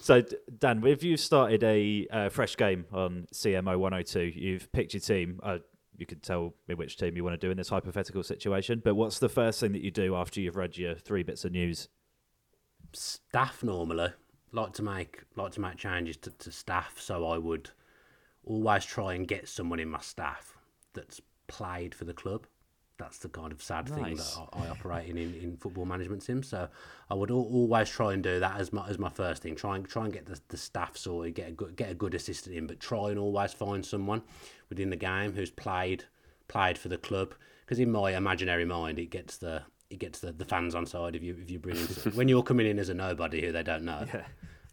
so 0.00 0.22
Dan, 0.58 0.86
if 0.86 1.02
you've 1.02 1.20
started 1.20 1.64
a 1.64 2.06
uh, 2.10 2.28
fresh 2.28 2.56
game 2.56 2.84
on 2.92 3.26
CMO 3.32 3.78
102, 3.78 4.20
you've 4.20 4.70
picked 4.72 4.92
your 4.92 5.00
team. 5.00 5.40
Uh, 5.42 5.58
you 5.96 6.06
could 6.06 6.22
tell 6.22 6.54
me 6.68 6.74
which 6.74 6.96
team 6.96 7.16
you 7.16 7.24
want 7.24 7.38
to 7.38 7.46
do 7.46 7.50
in 7.50 7.56
this 7.56 7.68
hypothetical 7.68 8.22
situation. 8.22 8.80
But 8.84 8.94
what's 8.94 9.18
the 9.18 9.28
first 9.28 9.60
thing 9.60 9.72
that 9.72 9.82
you 9.82 9.90
do 9.90 10.16
after 10.16 10.40
you've 10.40 10.56
read 10.56 10.76
your 10.76 10.94
three 10.94 11.22
bits 11.22 11.44
of 11.44 11.52
news? 11.52 11.88
Staff 12.92 13.62
normally 13.62 14.12
like 14.52 14.72
to 14.74 14.82
make 14.82 15.22
like 15.36 15.52
to 15.52 15.60
make 15.60 15.76
changes 15.76 16.16
to, 16.18 16.30
to 16.30 16.52
staff, 16.52 17.00
so 17.00 17.26
I 17.26 17.38
would 17.38 17.70
always 18.44 18.84
try 18.84 19.14
and 19.14 19.26
get 19.26 19.48
someone 19.48 19.80
in 19.80 19.88
my 19.88 20.00
staff 20.00 20.56
that's 20.92 21.20
played 21.46 21.94
for 21.94 22.04
the 22.04 22.14
club 22.14 22.46
that's 23.02 23.18
the 23.18 23.28
kind 23.28 23.50
of 23.50 23.60
sad 23.60 23.90
nice. 23.90 23.98
thing 23.98 24.16
that 24.16 24.48
I, 24.52 24.66
I 24.66 24.68
operate 24.68 25.08
in, 25.08 25.18
in, 25.18 25.34
in 25.34 25.56
football 25.56 25.84
management 25.84 26.22
sims. 26.22 26.48
So 26.48 26.68
I 27.10 27.14
would 27.14 27.30
al- 27.30 27.48
always 27.52 27.88
try 27.90 28.12
and 28.12 28.22
do 28.22 28.38
that 28.38 28.60
as 28.60 28.72
my 28.72 28.86
as 28.88 28.98
my 28.98 29.08
first 29.08 29.42
thing. 29.42 29.56
Try 29.56 29.76
and 29.76 29.88
try 29.88 30.04
and 30.04 30.12
get 30.12 30.26
the, 30.26 30.40
the 30.48 30.56
staff 30.56 30.96
sorted, 30.96 31.34
get 31.34 31.48
a 31.48 31.52
good 31.52 31.76
get 31.76 31.90
a 31.90 31.94
good 31.94 32.14
assistant 32.14 32.54
in, 32.54 32.66
but 32.68 32.78
try 32.78 33.10
and 33.10 33.18
always 33.18 33.52
find 33.52 33.84
someone 33.84 34.22
within 34.68 34.90
the 34.90 34.96
game 34.96 35.32
who's 35.32 35.50
played 35.50 36.04
played 36.46 36.78
for 36.78 36.88
the 36.88 36.98
club. 36.98 37.34
Because 37.64 37.80
in 37.80 37.90
my 37.90 38.16
imaginary 38.16 38.64
mind, 38.64 38.98
it 38.98 39.10
gets 39.10 39.36
the 39.36 39.62
it 39.90 39.98
gets 39.98 40.20
the, 40.20 40.30
the 40.30 40.44
fans 40.44 40.74
on 40.74 40.86
side 40.86 41.16
if 41.16 41.22
you 41.22 41.36
if 41.42 41.50
you 41.50 41.58
bring 41.58 41.76
in, 41.76 41.86
when 42.14 42.28
you're 42.28 42.44
coming 42.44 42.66
in 42.66 42.78
as 42.78 42.88
a 42.88 42.94
nobody 42.94 43.44
who 43.44 43.52
they 43.52 43.62
don't 43.62 43.84
know. 43.84 44.06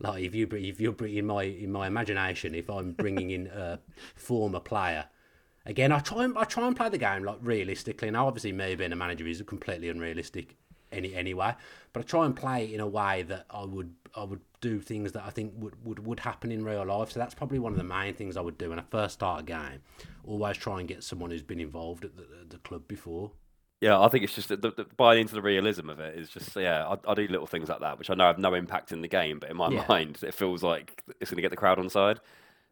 Yeah. 0.02 0.12
Like 0.12 0.24
if 0.24 0.34
you 0.34 0.48
if 0.54 0.80
you're 0.80 0.96
in 1.06 1.26
my 1.26 1.44
in 1.44 1.74
my 1.74 1.86
imagination, 1.86 2.56
if 2.56 2.70
I'm 2.70 2.94
bringing 2.94 3.32
in 3.32 3.48
a 3.48 3.80
former 4.16 4.62
player 4.62 5.04
again, 5.70 5.92
I 5.92 6.00
try 6.00 6.24
and 6.24 6.38
I 6.38 6.44
try 6.44 6.68
and 6.68 6.76
play 6.76 6.90
the 6.90 6.98
game 6.98 7.24
like 7.24 7.38
realistically. 7.42 8.12
Now, 8.12 8.28
obviously, 8.28 8.52
me 8.52 8.76
being 8.76 8.92
a 8.92 8.96
manager 8.96 9.28
is 9.28 9.42
completely 9.44 9.90
unrealistic 9.90 10.56
any 10.92 11.14
anyway. 11.14 11.56
But 11.94 12.02
I 12.02 12.04
try 12.04 12.26
and 12.26 12.36
play 12.36 12.66
it 12.66 12.72
in 12.72 12.80
a 12.80 12.88
way 12.88 13.24
that 13.24 13.46
I 13.50 13.64
would 13.64 13.94
I 14.16 14.24
would 14.24 14.42
do 14.62 14.82
things 14.82 15.14
that 15.14 15.24
I 15.24 15.30
think 15.30 15.54
would, 15.58 15.86
would, 15.86 16.06
would 16.06 16.20
happen 16.20 16.52
in 16.52 16.66
real 16.66 16.86
life. 16.86 17.12
So 17.12 17.20
that's 17.20 17.36
probably 17.36 17.60
one 17.60 17.72
of 17.72 17.78
the 17.78 17.84
main 17.84 18.14
things 18.14 18.36
I 18.36 18.42
would 18.42 18.58
do 18.58 18.70
when 18.70 18.80
I 18.80 18.84
first 18.90 19.14
start 19.14 19.42
a 19.42 19.44
game. 19.44 19.82
Always 20.26 20.58
try 20.58 20.80
and 20.80 20.88
get 20.88 21.04
someone 21.04 21.30
who's 21.30 21.44
been 21.44 21.62
involved 21.62 22.04
at 22.04 22.18
the, 22.18 22.26
the 22.50 22.58
club 22.58 22.88
before. 22.88 23.32
Yeah, 23.80 24.02
I 24.02 24.10
think 24.10 24.26
it's 24.26 24.36
just 24.36 24.50
the, 24.50 24.58
the, 24.58 24.86
buying 24.98 25.22
into 25.22 25.36
the 25.36 25.42
realism 25.42 25.90
of 25.90 26.02
it 26.02 26.18
is 26.18 26.28
just 26.28 26.54
yeah. 26.58 26.86
I, 26.86 27.12
I, 27.12 27.14
do 27.14 27.28
little 27.28 27.48
things 27.48 27.70
like 27.70 27.80
that, 27.80 27.98
which 27.98 28.10
I 28.10 28.14
know 28.16 28.26
have 28.26 28.38
no 28.38 28.54
impact 28.54 28.92
in 28.92 29.02
the 29.02 29.08
game, 29.08 29.40
but 29.40 29.50
in 29.50 29.56
my 29.56 29.70
yeah. 29.70 29.86
mind, 29.88 30.20
it 30.22 30.34
feels 30.34 30.62
like 30.62 31.02
it's 31.22 31.32
going 31.32 31.38
to 31.38 31.42
get 31.42 31.52
the 31.52 31.58
crowd 31.58 31.80
on 31.80 31.90
side 31.90 32.20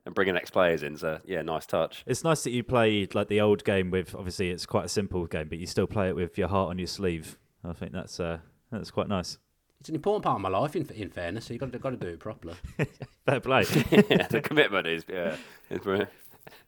and 0.08 0.16
bringing 0.16 0.36
ex 0.36 0.50
players 0.50 0.82
in. 0.82 0.98
So 0.98 1.20
yeah, 1.26 1.44
nice 1.44 1.68
touch. 1.68 2.04
It's 2.08 2.24
nice 2.24 2.44
that 2.44 2.52
you 2.52 2.64
played 2.64 3.14
like 3.14 3.28
the 3.28 3.42
old 3.42 3.64
game 3.64 3.92
with. 3.92 4.16
Obviously, 4.16 4.50
it's 4.50 4.66
quite 4.66 4.86
a 4.86 4.90
simple 4.90 5.28
game, 5.28 5.48
but 5.50 5.60
you 5.60 5.68
still 5.68 5.86
play 5.86 6.10
it 6.10 6.16
with 6.16 6.38
your 6.38 6.48
heart 6.48 6.70
on 6.70 6.80
your 6.80 6.88
sleeve. 6.88 7.38
I 7.64 7.74
think 7.74 7.92
that's 7.92 8.20
uh, 8.20 8.40
that's 8.72 8.90
quite 8.90 9.10
nice. 9.10 9.38
It's 9.80 9.90
an 9.90 9.96
important 9.96 10.24
part 10.24 10.38
of 10.38 10.42
my 10.42 10.50
life. 10.50 10.76
In 10.76 10.90
in 10.96 11.10
fairness, 11.10 11.46
so 11.46 11.54
you 11.54 11.60
got 11.60 11.72
to 11.72 11.78
got 11.78 11.92
to 11.92 11.98
do 11.98 12.08
it 12.08 12.20
properly. 12.20 12.56
Fair 13.26 13.40
play. 13.40 13.66
yeah, 13.92 14.28
the 14.28 14.42
commitment 14.44 14.88
is 14.88 15.06
yeah. 15.08 15.36
It's 15.70 15.86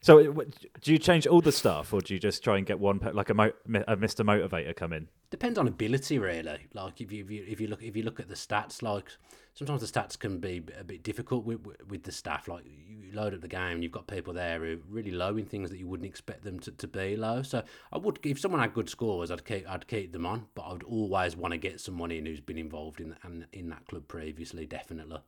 so, 0.00 0.32
do 0.80 0.92
you 0.92 0.98
change 0.98 1.26
all 1.26 1.40
the 1.40 1.52
stuff, 1.52 1.92
or 1.92 2.00
do 2.00 2.14
you 2.14 2.20
just 2.20 2.42
try 2.44 2.56
and 2.58 2.66
get 2.66 2.78
one 2.78 3.00
like 3.12 3.30
a, 3.30 3.34
mo- 3.34 3.52
a 3.86 3.96
Mister 3.96 4.24
Motivator 4.24 4.74
come 4.74 4.92
in? 4.92 5.08
Depends 5.30 5.58
on 5.58 5.68
ability, 5.68 6.18
really. 6.18 6.66
Like 6.74 7.00
if 7.00 7.12
you, 7.12 7.24
if 7.24 7.30
you 7.30 7.44
if 7.46 7.60
you 7.60 7.68
look 7.68 7.82
if 7.82 7.96
you 7.96 8.02
look 8.02 8.18
at 8.18 8.28
the 8.28 8.34
stats, 8.34 8.82
like 8.82 9.06
sometimes 9.54 9.80
the 9.80 9.86
stats 9.86 10.18
can 10.18 10.38
be 10.38 10.62
a 10.78 10.82
bit 10.82 11.02
difficult 11.02 11.44
with 11.44 11.60
with 11.88 12.02
the 12.02 12.12
staff. 12.12 12.48
Like 12.48 12.64
you 12.64 13.12
load 13.12 13.34
up 13.34 13.40
the 13.40 13.48
game, 13.48 13.82
you've 13.82 13.92
got 13.92 14.08
people 14.08 14.32
there 14.32 14.58
who 14.58 14.72
are 14.74 14.80
really 14.88 15.12
low 15.12 15.36
in 15.36 15.44
things 15.46 15.70
that 15.70 15.78
you 15.78 15.86
wouldn't 15.86 16.08
expect 16.08 16.42
them 16.42 16.58
to, 16.60 16.72
to 16.72 16.88
be 16.88 17.16
low. 17.16 17.42
So 17.42 17.62
I 17.92 17.98
would, 17.98 18.18
if 18.24 18.40
someone 18.40 18.60
had 18.60 18.74
good 18.74 18.88
scores, 18.88 19.30
I'd 19.30 19.44
keep 19.44 19.68
I'd 19.70 19.86
keep 19.86 20.12
them 20.12 20.26
on, 20.26 20.46
but 20.54 20.62
I 20.62 20.72
would 20.72 20.82
always 20.82 21.36
want 21.36 21.52
to 21.52 21.58
get 21.58 21.80
someone 21.80 22.10
in 22.10 22.26
who's 22.26 22.40
been 22.40 22.58
involved 22.58 23.00
in 23.00 23.14
in, 23.24 23.46
in 23.52 23.68
that 23.68 23.86
club 23.86 24.08
previously, 24.08 24.66
definitely. 24.66 25.18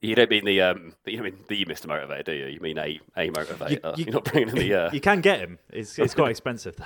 You 0.00 0.14
don't 0.14 0.30
mean 0.30 0.44
the 0.44 0.60
um, 0.60 0.94
you 1.06 1.22
mean 1.22 1.38
the 1.48 1.64
Mr. 1.64 1.86
Motivator, 1.86 2.24
do 2.24 2.32
you? 2.32 2.46
You 2.46 2.60
mean 2.60 2.78
a 2.78 3.00
a 3.16 3.30
motivator. 3.30 3.96
You, 3.98 4.06
are 4.06 4.10
not 4.12 4.24
bringing 4.24 4.54
the. 4.54 4.74
Uh... 4.74 4.90
You 4.92 5.00
can 5.00 5.20
get 5.20 5.40
him. 5.40 5.58
It's 5.70 5.98
it's 5.98 6.14
quite 6.14 6.30
expensive 6.30 6.76
though. 6.76 6.84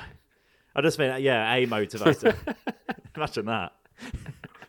I 0.74 0.80
just 0.80 0.98
mean 0.98 1.20
yeah, 1.20 1.52
a 1.54 1.66
motivator. 1.66 2.34
Imagine 3.16 3.46
that. 3.46 3.72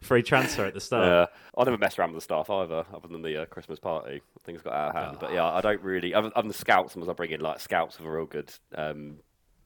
Free 0.01 0.21
transfer 0.21 0.65
at 0.65 0.73
the 0.73 0.82
start. 0.82 1.08
Yeah, 1.08 1.25
I 1.58 1.63
never 1.63 1.77
mess 1.77 1.97
around 1.97 2.10
with 2.12 2.17
the 2.17 2.23
staff 2.25 2.49
either, 2.49 2.86
other 2.93 3.08
than 3.08 3.21
the 3.21 3.43
uh, 3.43 3.45
Christmas 3.45 3.79
party. 3.79 4.21
Things 4.43 4.62
got 4.62 4.73
out 4.73 4.89
of 4.89 4.95
hand. 4.95 5.15
Oh. 5.15 5.17
But 5.21 5.34
yeah, 5.34 5.45
I 5.45 5.62
don't 5.62 5.82
really. 5.82 6.13
I'm 6.13 6.47
the 6.47 6.53
scouts, 6.53 6.91
sometimes 6.91 7.10
I 7.10 7.13
bring 7.13 7.32
in 7.32 7.39
like 7.39 7.62
scouts 7.62 7.97
with 7.97 8.08
a 8.08 8.12
real 8.12 8.25
good 8.25 8.51
um, 8.75 9.19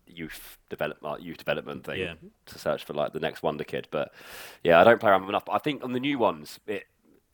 youth 0.05 0.59
develop 0.69 0.97
like 1.01 1.21
youth 1.21 1.37
development 1.37 1.85
thing 1.85 1.99
yeah. 1.99 2.13
to 2.45 2.59
search 2.59 2.85
for 2.85 2.93
like 2.93 3.13
the 3.13 3.19
next 3.19 3.41
wonder 3.41 3.63
kid. 3.63 3.87
But 3.89 4.13
yeah, 4.63 4.79
I 4.79 4.83
don't 4.83 4.99
play 4.99 5.09
around 5.09 5.27
enough. 5.27 5.45
But 5.45 5.53
I 5.53 5.57
think 5.57 5.83
on 5.83 5.93
the 5.93 5.99
new 5.99 6.19
ones, 6.19 6.59
it 6.67 6.85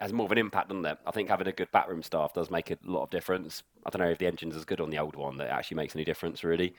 has 0.04 0.12
more 0.12 0.26
of 0.26 0.32
an 0.34 0.38
impact, 0.38 0.68
doesn't 0.68 0.86
it? 0.86 0.98
I 1.08 1.12
think 1.12 1.30
having 1.30 1.48
a 1.48 1.54
good 1.54 1.72
backroom 1.72 2.04
staff 2.04 2.34
does 2.34 2.52
make 2.52 2.70
a 2.72 2.78
lot 2.84 3.04
of 3.04 3.10
difference. 3.10 3.64
I 3.86 3.90
don't 3.90 4.02
know 4.02 4.12
if 4.12 4.18
the 4.18 4.28
engine's 4.28 4.56
as 4.56 4.66
good 4.66 4.82
on 4.82 4.90
the 4.90 5.00
old 5.00 5.16
one 5.16 5.38
that 5.38 5.48
actually 5.48 5.78
makes 5.78 5.96
any 5.96 6.04
difference, 6.04 6.44
really. 6.44 6.76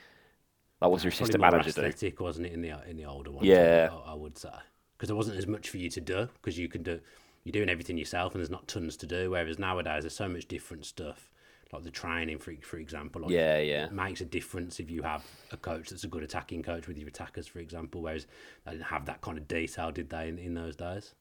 Like, 0.80 0.90
what's 0.90 1.04
your 1.04 1.10
assistant 1.10 1.40
manager 1.40 1.70
aesthetic, 1.70 2.20
wasn't 2.20 2.48
it, 2.48 2.52
in 2.52 2.60
the 2.60 2.74
in 2.86 2.98
the 2.98 3.06
older 3.06 3.30
one? 3.30 3.44
Yeah, 3.44 3.88
I, 3.90 4.12
I 4.12 4.14
would 4.14 4.36
say 4.36 4.50
because 4.96 5.08
there 5.08 5.16
wasn't 5.16 5.38
as 5.38 5.46
much 5.46 5.70
for 5.70 5.78
you 5.78 5.88
to 5.88 6.00
do 6.00 6.28
because 6.34 6.58
you 6.58 6.68
can 6.68 6.82
do 6.82 7.00
you're 7.44 7.52
doing 7.52 7.70
everything 7.70 7.96
yourself 7.96 8.34
and 8.34 8.40
there's 8.40 8.50
not 8.50 8.68
tons 8.68 8.96
to 8.98 9.06
do. 9.06 9.30
Whereas 9.30 9.58
nowadays 9.58 10.02
there's 10.02 10.14
so 10.14 10.28
much 10.28 10.46
different 10.46 10.84
stuff, 10.84 11.30
like 11.72 11.82
the 11.82 11.90
training, 11.90 12.38
for 12.38 12.52
for 12.60 12.76
example. 12.76 13.22
Like 13.22 13.30
yeah, 13.30 13.58
yeah, 13.58 13.86
it 13.86 13.92
makes 13.92 14.20
a 14.20 14.26
difference 14.26 14.80
if 14.80 14.90
you 14.90 15.02
have 15.02 15.24
a 15.50 15.56
coach 15.56 15.88
that's 15.88 16.04
a 16.04 16.08
good 16.08 16.22
attacking 16.22 16.62
coach 16.62 16.86
with 16.86 16.98
your 16.98 17.08
attackers, 17.08 17.46
for 17.46 17.60
example. 17.60 18.02
Whereas 18.02 18.26
they 18.66 18.72
didn't 18.72 18.84
have 18.84 19.06
that 19.06 19.22
kind 19.22 19.38
of 19.38 19.48
detail, 19.48 19.92
did 19.92 20.10
they, 20.10 20.28
in, 20.28 20.38
in 20.38 20.52
those 20.52 20.76
days? 20.76 21.14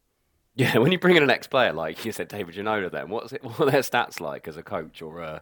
Yeah, 0.56 0.78
when 0.78 0.92
you 0.92 1.00
bring 1.00 1.16
in 1.16 1.24
an 1.24 1.32
ex-player 1.32 1.74
like 1.74 2.06
you 2.06 2.12
said, 2.12 2.28
David 2.28 2.56
Ginola, 2.56 2.92
then 2.92 3.10
what's 3.10 3.34
it? 3.34 3.44
What 3.44 3.60
are 3.60 3.72
their 3.72 3.82
stats 3.82 4.20
like 4.20 4.48
as 4.48 4.58
a 4.58 4.64
coach 4.64 5.02
or 5.02 5.22
a 5.22 5.42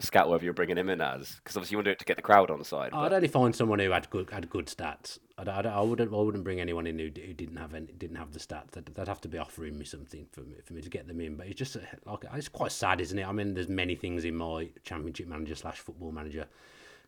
scout, 0.00 0.30
whether 0.30 0.44
you're 0.44 0.54
bringing 0.54 0.78
him 0.78 0.88
in 0.88 1.00
as? 1.00 1.36
Because 1.36 1.56
obviously 1.56 1.74
you 1.74 1.78
want 1.78 1.86
to 1.86 1.90
do 1.90 1.92
it 1.92 1.98
to 1.98 2.04
get 2.06 2.16
the 2.16 2.22
crowd 2.22 2.50
on 2.50 2.58
the 2.58 2.64
side. 2.64 2.90
I'd 2.92 3.12
only 3.12 3.28
find 3.28 3.54
someone 3.54 3.80
who 3.80 3.90
had 3.90 4.08
good 4.08 4.30
had 4.30 4.48
good 4.48 4.66
stats. 4.66 5.18
I'd, 5.36 5.48
I'd, 5.48 5.66
I 5.66 5.80
wouldn't 5.82 6.12
I 6.12 6.16
wouldn't 6.16 6.44
bring 6.44 6.60
anyone 6.60 6.86
in 6.86 6.98
who, 6.98 7.06
who 7.06 7.34
didn't 7.34 7.56
have 7.56 7.74
any, 7.74 7.86
didn't 7.86 8.16
have 8.16 8.32
the 8.32 8.38
stats. 8.38 8.70
They'd, 8.70 8.86
they'd, 8.86 9.08
have 9.08 9.20
to 9.22 9.28
be 9.28 9.36
offering 9.36 9.78
me 9.78 9.84
something 9.84 10.26
for 10.32 10.40
me, 10.40 10.56
for 10.64 10.72
me 10.72 10.80
to 10.80 10.88
get 10.88 11.06
them 11.06 11.20
in. 11.20 11.36
But 11.36 11.48
it's 11.48 11.58
just 11.58 11.76
like 12.06 12.24
it's 12.34 12.48
quite 12.48 12.72
sad, 12.72 13.02
isn't 13.02 13.18
it? 13.18 13.28
I 13.28 13.32
mean, 13.32 13.52
there's 13.54 13.68
many 13.68 13.94
things 13.94 14.24
in 14.24 14.36
my 14.36 14.70
championship 14.84 15.28
manager 15.28 15.54
slash 15.54 15.78
football 15.78 16.12
manager 16.12 16.46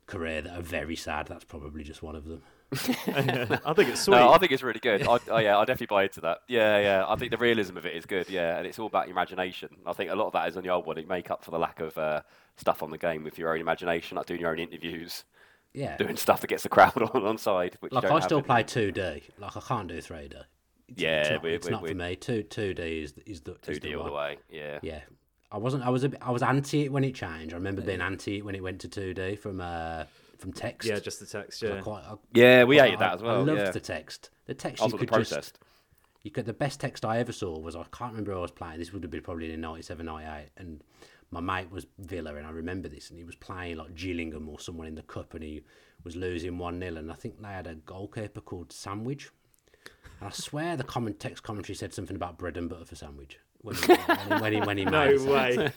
career 0.06 0.42
that 0.42 0.58
are 0.58 0.62
very 0.62 0.96
sad. 0.96 1.28
That's 1.28 1.44
probably 1.44 1.82
just 1.82 2.02
one 2.02 2.14
of 2.14 2.26
them. 2.26 2.42
I 2.72 3.72
think 3.74 3.88
it's 3.88 4.02
sweet. 4.02 4.14
No, 4.16 4.32
I 4.32 4.38
think 4.38 4.52
it's 4.52 4.62
really 4.62 4.78
good. 4.78 5.02
I, 5.02 5.18
oh 5.28 5.38
yeah, 5.38 5.58
I 5.58 5.64
definitely 5.64 5.86
buy 5.86 6.04
into 6.04 6.20
that. 6.20 6.38
Yeah, 6.46 6.78
yeah. 6.78 7.04
I 7.08 7.16
think 7.16 7.32
the 7.32 7.36
realism 7.36 7.76
of 7.76 7.84
it 7.84 7.96
is 7.96 8.06
good. 8.06 8.30
Yeah, 8.30 8.58
and 8.58 8.66
it's 8.66 8.78
all 8.78 8.86
about 8.86 9.08
your 9.08 9.12
imagination. 9.12 9.70
I 9.86 9.92
think 9.92 10.10
a 10.10 10.14
lot 10.14 10.26
of 10.26 10.32
that 10.34 10.48
is 10.48 10.56
on 10.56 10.62
the 10.62 10.68
old 10.68 10.86
one. 10.86 10.96
It 10.96 11.08
make 11.08 11.30
up 11.30 11.44
for 11.44 11.50
the 11.50 11.58
lack 11.58 11.80
of 11.80 11.98
uh, 11.98 12.22
stuff 12.56 12.82
on 12.82 12.90
the 12.90 12.98
game 12.98 13.24
with 13.24 13.38
your 13.38 13.52
own 13.52 13.60
imagination, 13.60 14.16
like 14.16 14.26
doing 14.26 14.40
your 14.40 14.50
own 14.50 14.60
interviews. 14.60 15.24
Yeah, 15.72 15.96
doing 15.96 16.16
stuff 16.16 16.40
that 16.42 16.46
gets 16.46 16.62
the 16.62 16.68
crowd 16.68 17.00
on 17.14 17.24
on 17.24 17.38
side. 17.38 17.76
like 17.90 18.04
I 18.04 18.20
still 18.20 18.42
play 18.42 18.62
two 18.62 18.92
D. 18.92 19.22
Like 19.38 19.56
I 19.56 19.60
can't 19.60 19.88
do 19.88 20.00
three 20.00 20.28
D. 20.28 20.36
Yeah, 20.94 21.20
it's 21.20 21.30
not, 21.30 21.42
we're, 21.42 21.54
it's 21.54 21.66
we're, 21.66 21.72
not 21.72 21.86
for 21.86 21.94
me. 21.94 22.16
Two 22.16 22.44
two 22.44 22.74
D 22.74 23.02
is 23.02 23.14
is 23.26 23.40
the 23.40 23.54
two 23.62 23.80
D 23.80 23.96
all 23.96 24.04
the 24.04 24.12
way. 24.12 24.38
Yeah, 24.48 24.78
yeah. 24.82 25.00
I 25.50 25.58
wasn't. 25.58 25.84
I 25.84 25.90
was. 25.90 26.04
A, 26.04 26.12
I 26.20 26.30
was 26.30 26.44
anti 26.44 26.84
it 26.84 26.92
when 26.92 27.02
it 27.02 27.16
changed. 27.16 27.52
I 27.52 27.56
remember 27.56 27.82
being 27.82 28.00
anti 28.00 28.38
it 28.38 28.44
when 28.44 28.54
it 28.54 28.62
went 28.62 28.80
to 28.82 28.88
two 28.88 29.12
D 29.12 29.34
from 29.34 29.60
uh, 29.60 30.04
from 30.40 30.52
text. 30.52 30.88
Yeah, 30.88 30.98
just 30.98 31.20
the 31.20 31.26
text. 31.26 31.62
Yeah, 31.62 31.80
quite, 31.80 32.02
I, 32.04 32.14
yeah, 32.32 32.64
we 32.64 32.78
hated 32.78 32.98
that 33.00 33.14
as 33.14 33.22
well. 33.22 33.36
I 33.36 33.38
loved 33.38 33.60
yeah. 33.60 33.70
the 33.70 33.80
text. 33.80 34.30
The 34.46 34.54
text 34.54 34.82
you 34.84 34.96
could 34.96 35.12
just. 35.24 35.58
You 36.22 36.30
could. 36.30 36.46
The 36.46 36.52
best 36.52 36.80
text 36.80 37.04
I 37.04 37.18
ever 37.18 37.32
saw 37.32 37.58
was 37.58 37.76
I 37.76 37.84
can't 37.92 38.12
remember 38.12 38.32
who 38.32 38.38
I 38.38 38.42
was 38.42 38.50
playing. 38.50 38.78
This 38.78 38.92
would 38.92 39.02
have 39.02 39.10
been 39.10 39.22
probably 39.22 39.52
in 39.52 39.60
'97, 39.60 40.04
'98, 40.04 40.48
and 40.56 40.82
my 41.30 41.40
mate 41.40 41.70
was 41.70 41.86
Villa, 41.98 42.34
and 42.34 42.46
I 42.46 42.50
remember 42.50 42.88
this, 42.88 43.10
and 43.10 43.18
he 43.18 43.24
was 43.24 43.36
playing 43.36 43.76
like 43.76 43.94
Gillingham 43.94 44.48
or 44.48 44.58
someone 44.58 44.86
in 44.86 44.96
the 44.96 45.02
cup, 45.02 45.34
and 45.34 45.42
he 45.42 45.62
was 46.04 46.16
losing 46.16 46.58
1 46.58 46.80
0, 46.80 46.96
and 46.96 47.10
I 47.10 47.14
think 47.14 47.40
they 47.40 47.48
had 47.48 47.66
a 47.66 47.74
goalkeeper 47.74 48.40
called 48.40 48.72
Sandwich. 48.72 49.30
And 50.18 50.28
I 50.28 50.32
swear 50.32 50.76
the 50.76 50.84
comment 50.84 51.20
text 51.20 51.42
commentary 51.42 51.76
said 51.76 51.94
something 51.94 52.16
about 52.16 52.38
bread 52.38 52.56
and 52.56 52.68
butter 52.68 52.84
for 52.84 52.96
sandwich 52.96 53.38
when 53.62 53.76
he, 53.76 53.94
when 54.38 54.52
he, 54.52 54.60
when 54.60 54.78
he, 54.78 54.84
no 54.86 54.90
made 55.06 55.20
it. 55.20 55.28
way. 55.28 55.70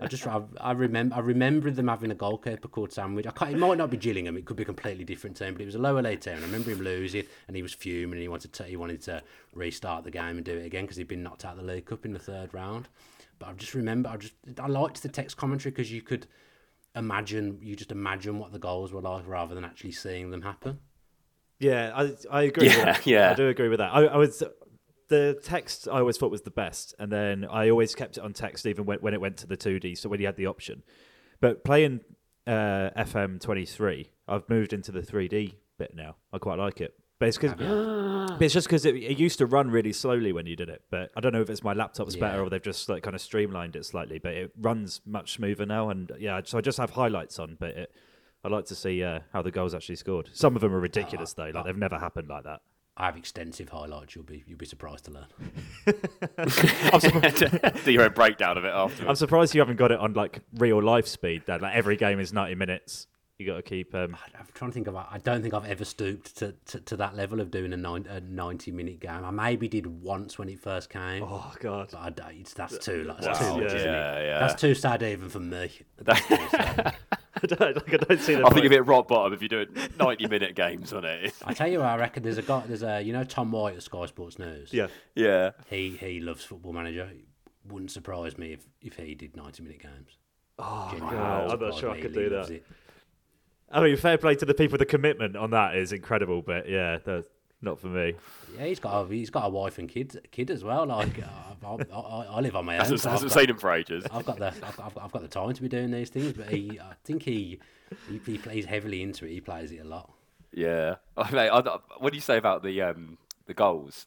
I 0.00 0.06
just 0.06 0.26
I, 0.26 0.40
I 0.60 0.72
remember 0.72 1.14
I 1.16 1.18
remember 1.20 1.70
them 1.70 1.88
having 1.88 2.10
a 2.10 2.14
goalkeeper 2.14 2.68
called 2.68 2.92
Sandwich. 2.92 3.26
I 3.26 3.30
can't, 3.30 3.52
it 3.52 3.58
might 3.58 3.78
not 3.78 3.90
be 3.90 3.96
Gillingham. 3.96 4.36
It 4.36 4.44
could 4.46 4.56
be 4.56 4.62
a 4.62 4.66
completely 4.66 5.04
different 5.04 5.36
team, 5.36 5.52
but 5.52 5.62
it 5.62 5.66
was 5.66 5.74
a 5.74 5.78
lower 5.78 6.00
league 6.02 6.20
team. 6.20 6.36
I 6.38 6.40
remember 6.40 6.70
him 6.70 6.80
losing, 6.80 7.24
and 7.46 7.56
he 7.56 7.62
was 7.62 7.74
fuming, 7.74 8.14
and 8.14 8.22
he 8.22 8.28
wanted 8.28 8.52
to 8.54 8.64
he 8.64 8.76
wanted 8.76 9.02
to 9.02 9.22
restart 9.54 10.04
the 10.04 10.10
game 10.10 10.36
and 10.36 10.44
do 10.44 10.56
it 10.56 10.64
again 10.66 10.84
because 10.84 10.96
he'd 10.96 11.08
been 11.08 11.22
knocked 11.22 11.44
out 11.44 11.58
of 11.58 11.66
the 11.66 11.72
League 11.72 11.86
Cup 11.86 12.04
in 12.06 12.12
the 12.12 12.18
third 12.18 12.54
round. 12.54 12.88
But 13.38 13.50
I 13.50 13.52
just 13.52 13.74
remember 13.74 14.08
I 14.08 14.16
just 14.16 14.34
I 14.58 14.66
liked 14.66 15.02
the 15.02 15.08
text 15.08 15.36
commentary 15.36 15.70
because 15.70 15.92
you 15.92 16.02
could 16.02 16.26
imagine 16.96 17.58
you 17.62 17.76
just 17.76 17.92
imagine 17.92 18.38
what 18.38 18.52
the 18.52 18.58
goals 18.58 18.92
were 18.92 19.02
like 19.02 19.26
rather 19.26 19.54
than 19.54 19.64
actually 19.64 19.92
seeing 19.92 20.30
them 20.30 20.42
happen. 20.42 20.78
Yeah, 21.60 21.92
I 21.94 22.12
I 22.30 22.42
agree. 22.44 22.68
Yeah, 22.68 22.76
with 22.76 22.84
that. 22.84 23.06
yeah. 23.06 23.30
I 23.30 23.34
do 23.34 23.48
agree 23.48 23.68
with 23.68 23.78
that. 23.80 23.92
I, 23.92 24.04
I 24.06 24.16
was 24.16 24.42
the 25.08 25.38
text 25.42 25.88
I 25.88 25.98
always 25.98 26.16
thought 26.16 26.30
was 26.30 26.42
the 26.42 26.50
best, 26.50 26.94
and 26.98 27.10
then 27.10 27.46
I 27.50 27.70
always 27.70 27.94
kept 27.94 28.16
it 28.16 28.22
on 28.22 28.32
text 28.32 28.66
even 28.66 28.84
when 28.84 28.98
when 28.98 29.14
it 29.14 29.20
went 29.20 29.36
to 29.38 29.46
the 29.46 29.56
two 29.56 29.80
D. 29.80 29.94
So 29.94 30.08
when 30.08 30.20
you 30.20 30.26
had 30.26 30.36
the 30.36 30.46
option, 30.46 30.82
but 31.40 31.64
playing 31.64 32.00
uh, 32.46 32.90
FM 32.96 33.40
twenty 33.40 33.66
three, 33.66 34.10
I've 34.26 34.48
moved 34.48 34.72
into 34.72 34.92
the 34.92 35.02
three 35.02 35.28
D 35.28 35.56
bit 35.78 35.94
now. 35.94 36.16
I 36.32 36.38
quite 36.38 36.58
like 36.58 36.80
it. 36.80 36.94
But 37.18 37.28
it's, 37.28 37.38
cause, 37.38 37.54
but 37.58 38.42
it's 38.42 38.54
just 38.54 38.68
because 38.68 38.84
it, 38.84 38.94
it 38.94 39.18
used 39.18 39.38
to 39.38 39.46
run 39.46 39.70
really 39.70 39.92
slowly 39.92 40.32
when 40.32 40.46
you 40.46 40.54
did 40.54 40.68
it. 40.68 40.82
But 40.90 41.10
I 41.16 41.20
don't 41.20 41.32
know 41.32 41.40
if 41.40 41.50
it's 41.50 41.64
my 41.64 41.72
laptop's 41.72 42.14
better 42.14 42.42
or 42.42 42.48
they've 42.50 42.62
just 42.62 42.88
like 42.88 43.02
kind 43.02 43.16
of 43.16 43.20
streamlined 43.20 43.74
it 43.74 43.84
slightly. 43.84 44.18
But 44.18 44.34
it 44.34 44.52
runs 44.60 45.00
much 45.04 45.32
smoother 45.32 45.66
now, 45.66 45.90
and 45.90 46.12
yeah, 46.18 46.40
so 46.44 46.58
I 46.58 46.60
just 46.60 46.78
have 46.78 46.90
highlights 46.90 47.38
on. 47.38 47.56
But 47.58 47.70
it, 47.70 47.92
I 48.44 48.48
like 48.48 48.66
to 48.66 48.74
see 48.74 49.02
uh, 49.02 49.20
how 49.32 49.42
the 49.42 49.50
goals 49.50 49.74
actually 49.74 49.96
scored. 49.96 50.30
Some 50.32 50.54
of 50.54 50.62
them 50.62 50.72
are 50.72 50.80
ridiculous 50.80 51.32
though; 51.32 51.50
like 51.52 51.64
they've 51.64 51.76
never 51.76 51.98
happened 51.98 52.28
like 52.28 52.44
that. 52.44 52.60
I 53.00 53.06
have 53.06 53.16
extensive 53.16 53.68
highlights. 53.68 54.16
You'll 54.16 54.24
be 54.24 54.42
you'll 54.46 54.58
be 54.58 54.66
surprised 54.66 55.04
to 55.04 55.12
learn. 55.12 55.26
Do 57.84 57.92
your 57.92 58.02
own 58.02 58.12
breakdown 58.12 58.58
of 58.58 58.64
it 58.64 58.72
after. 58.74 59.08
I'm 59.08 59.14
surprised 59.14 59.54
you 59.54 59.60
haven't 59.60 59.76
got 59.76 59.92
it 59.92 60.00
on 60.00 60.14
like 60.14 60.40
real 60.56 60.82
life 60.82 61.06
speed. 61.06 61.44
That 61.46 61.62
like 61.62 61.76
every 61.76 61.96
game 61.96 62.18
is 62.18 62.32
90 62.32 62.56
minutes. 62.56 63.06
You 63.38 63.46
got 63.46 63.54
to 63.54 63.62
keep. 63.62 63.94
Um, 63.94 64.16
I'm 64.36 64.46
trying 64.52 64.72
to 64.72 64.74
think 64.74 64.88
of. 64.88 64.96
I 64.96 65.20
don't 65.22 65.42
think 65.42 65.54
I've 65.54 65.64
ever 65.66 65.84
stooped 65.84 66.36
to, 66.38 66.54
to, 66.66 66.80
to 66.80 66.96
that 66.96 67.14
level 67.14 67.40
of 67.40 67.52
doing 67.52 67.72
a, 67.72 67.76
nine, 67.76 68.04
a 68.10 68.20
90 68.20 68.72
minute 68.72 68.98
game. 68.98 69.24
I 69.24 69.30
maybe 69.30 69.68
did 69.68 69.86
once 69.86 70.40
when 70.40 70.48
it 70.48 70.58
first 70.58 70.90
came. 70.90 71.22
oh 71.22 71.52
god, 71.60 71.90
But 71.92 71.98
I 72.00 72.10
don't, 72.10 72.44
that's 72.56 72.78
too 72.78 73.04
like, 73.04 73.20
Wow, 73.20 73.24
that's 73.26 73.38
too 73.38 73.44
much, 73.60 73.60
yeah. 73.60 73.76
isn't 73.76 73.78
it? 73.78 73.84
yeah, 73.92 74.20
yeah. 74.22 74.38
That's 74.40 74.60
too 74.60 74.74
sad 74.74 75.04
even 75.04 75.28
for 75.28 75.38
me. 75.38 75.70
I 77.40 77.46
don't, 77.46 77.60
like, 77.76 77.94
I 77.94 77.96
don't 77.98 78.20
see 78.20 78.34
the 78.34 78.40
I 78.40 78.48
think 78.50 78.54
point. 78.54 78.66
of 78.66 78.72
it 78.72 78.80
rock 78.86 79.06
bottom 79.06 79.32
if 79.32 79.40
you're 79.40 79.48
doing 79.64 79.68
90 80.00 80.26
minute 80.26 80.56
games 80.56 80.92
on 80.92 81.04
it. 81.04 81.32
I 81.44 81.54
tell 81.54 81.68
you 81.68 81.78
what, 81.78 81.86
I 81.90 81.96
reckon 81.96 82.24
there's 82.24 82.38
a 82.38 82.42
guy. 82.42 82.64
There's 82.66 82.82
a 82.82 83.00
you 83.00 83.12
know 83.12 83.22
Tom 83.22 83.52
White 83.52 83.76
at 83.76 83.84
Sky 83.84 84.06
Sports 84.06 84.40
News. 84.40 84.72
Yeah, 84.72 84.88
Yeah. 85.14 85.52
He 85.70 85.90
he 85.90 86.18
loves 86.18 86.42
Football 86.42 86.72
Manager. 86.72 87.08
It 87.12 87.24
wouldn't 87.72 87.92
surprise 87.92 88.36
me 88.36 88.54
if, 88.54 88.66
if 88.82 88.96
he 88.96 89.14
did 89.14 89.36
90 89.36 89.62
minute 89.62 89.80
games. 89.80 90.16
Oh, 90.58 90.88
Genuinely 90.90 91.20
I'm 91.22 91.60
not 91.60 91.78
sure 91.78 91.90
I 91.90 92.00
could 92.00 92.12
do 92.14 92.28
that. 92.30 92.50
it. 92.50 92.66
I 93.70 93.82
mean, 93.82 93.96
fair 93.96 94.18
play 94.18 94.34
to 94.36 94.44
the 94.46 94.54
people. 94.54 94.78
The 94.78 94.86
commitment 94.86 95.36
on 95.36 95.50
that 95.50 95.76
is 95.76 95.92
incredible. 95.92 96.42
But 96.42 96.68
yeah, 96.68 96.98
that's 97.04 97.26
not 97.60 97.78
for 97.80 97.88
me. 97.88 98.14
Yeah, 98.56 98.64
he's 98.66 98.78
got 98.80 99.00
a, 99.02 99.08
he's 99.12 99.30
got 99.30 99.44
a 99.46 99.48
wife 99.50 99.78
and 99.78 99.88
kid 99.88 100.26
kid 100.30 100.50
as 100.50 100.64
well. 100.64 100.86
Like 100.86 101.22
uh, 101.22 101.66
I, 101.66 101.76
I, 101.94 102.24
I 102.36 102.40
live 102.40 102.56
on 102.56 102.64
my 102.64 102.74
own. 102.76 102.80
Hasn't, 102.80 103.00
so 103.00 103.08
I've 103.08 103.14
hasn't 103.14 103.32
got- 103.32 103.40
seen 103.40 103.50
him 103.50 103.58
for 103.58 103.72
ages. 103.72 104.04
I've 104.12 104.24
got 104.24 104.38
the 104.38 104.46
I've, 104.48 104.80
I've, 104.80 104.98
I've 104.98 105.12
got 105.12 105.22
the 105.22 105.28
time 105.28 105.52
to 105.52 105.62
be 105.62 105.68
doing 105.68 105.90
these 105.90 106.10
things, 106.10 106.32
but 106.32 106.48
he 106.48 106.78
I 106.80 106.94
think 107.04 107.22
he 107.24 107.58
he, 108.08 108.20
he 108.24 108.38
plays 108.38 108.64
heavily 108.64 109.02
into 109.02 109.26
it. 109.26 109.30
He 109.32 109.40
plays 109.40 109.70
it 109.72 109.78
a 109.78 109.84
lot. 109.84 110.10
Yeah. 110.52 110.96
Oh, 111.16 111.24
mate, 111.32 111.48
I, 111.50 111.58
I- 111.58 111.78
what 111.98 112.12
do 112.12 112.16
you 112.16 112.22
say 112.22 112.36
about 112.38 112.62
the 112.62 112.80
um, 112.82 113.18
the 113.46 113.54
goals? 113.54 114.06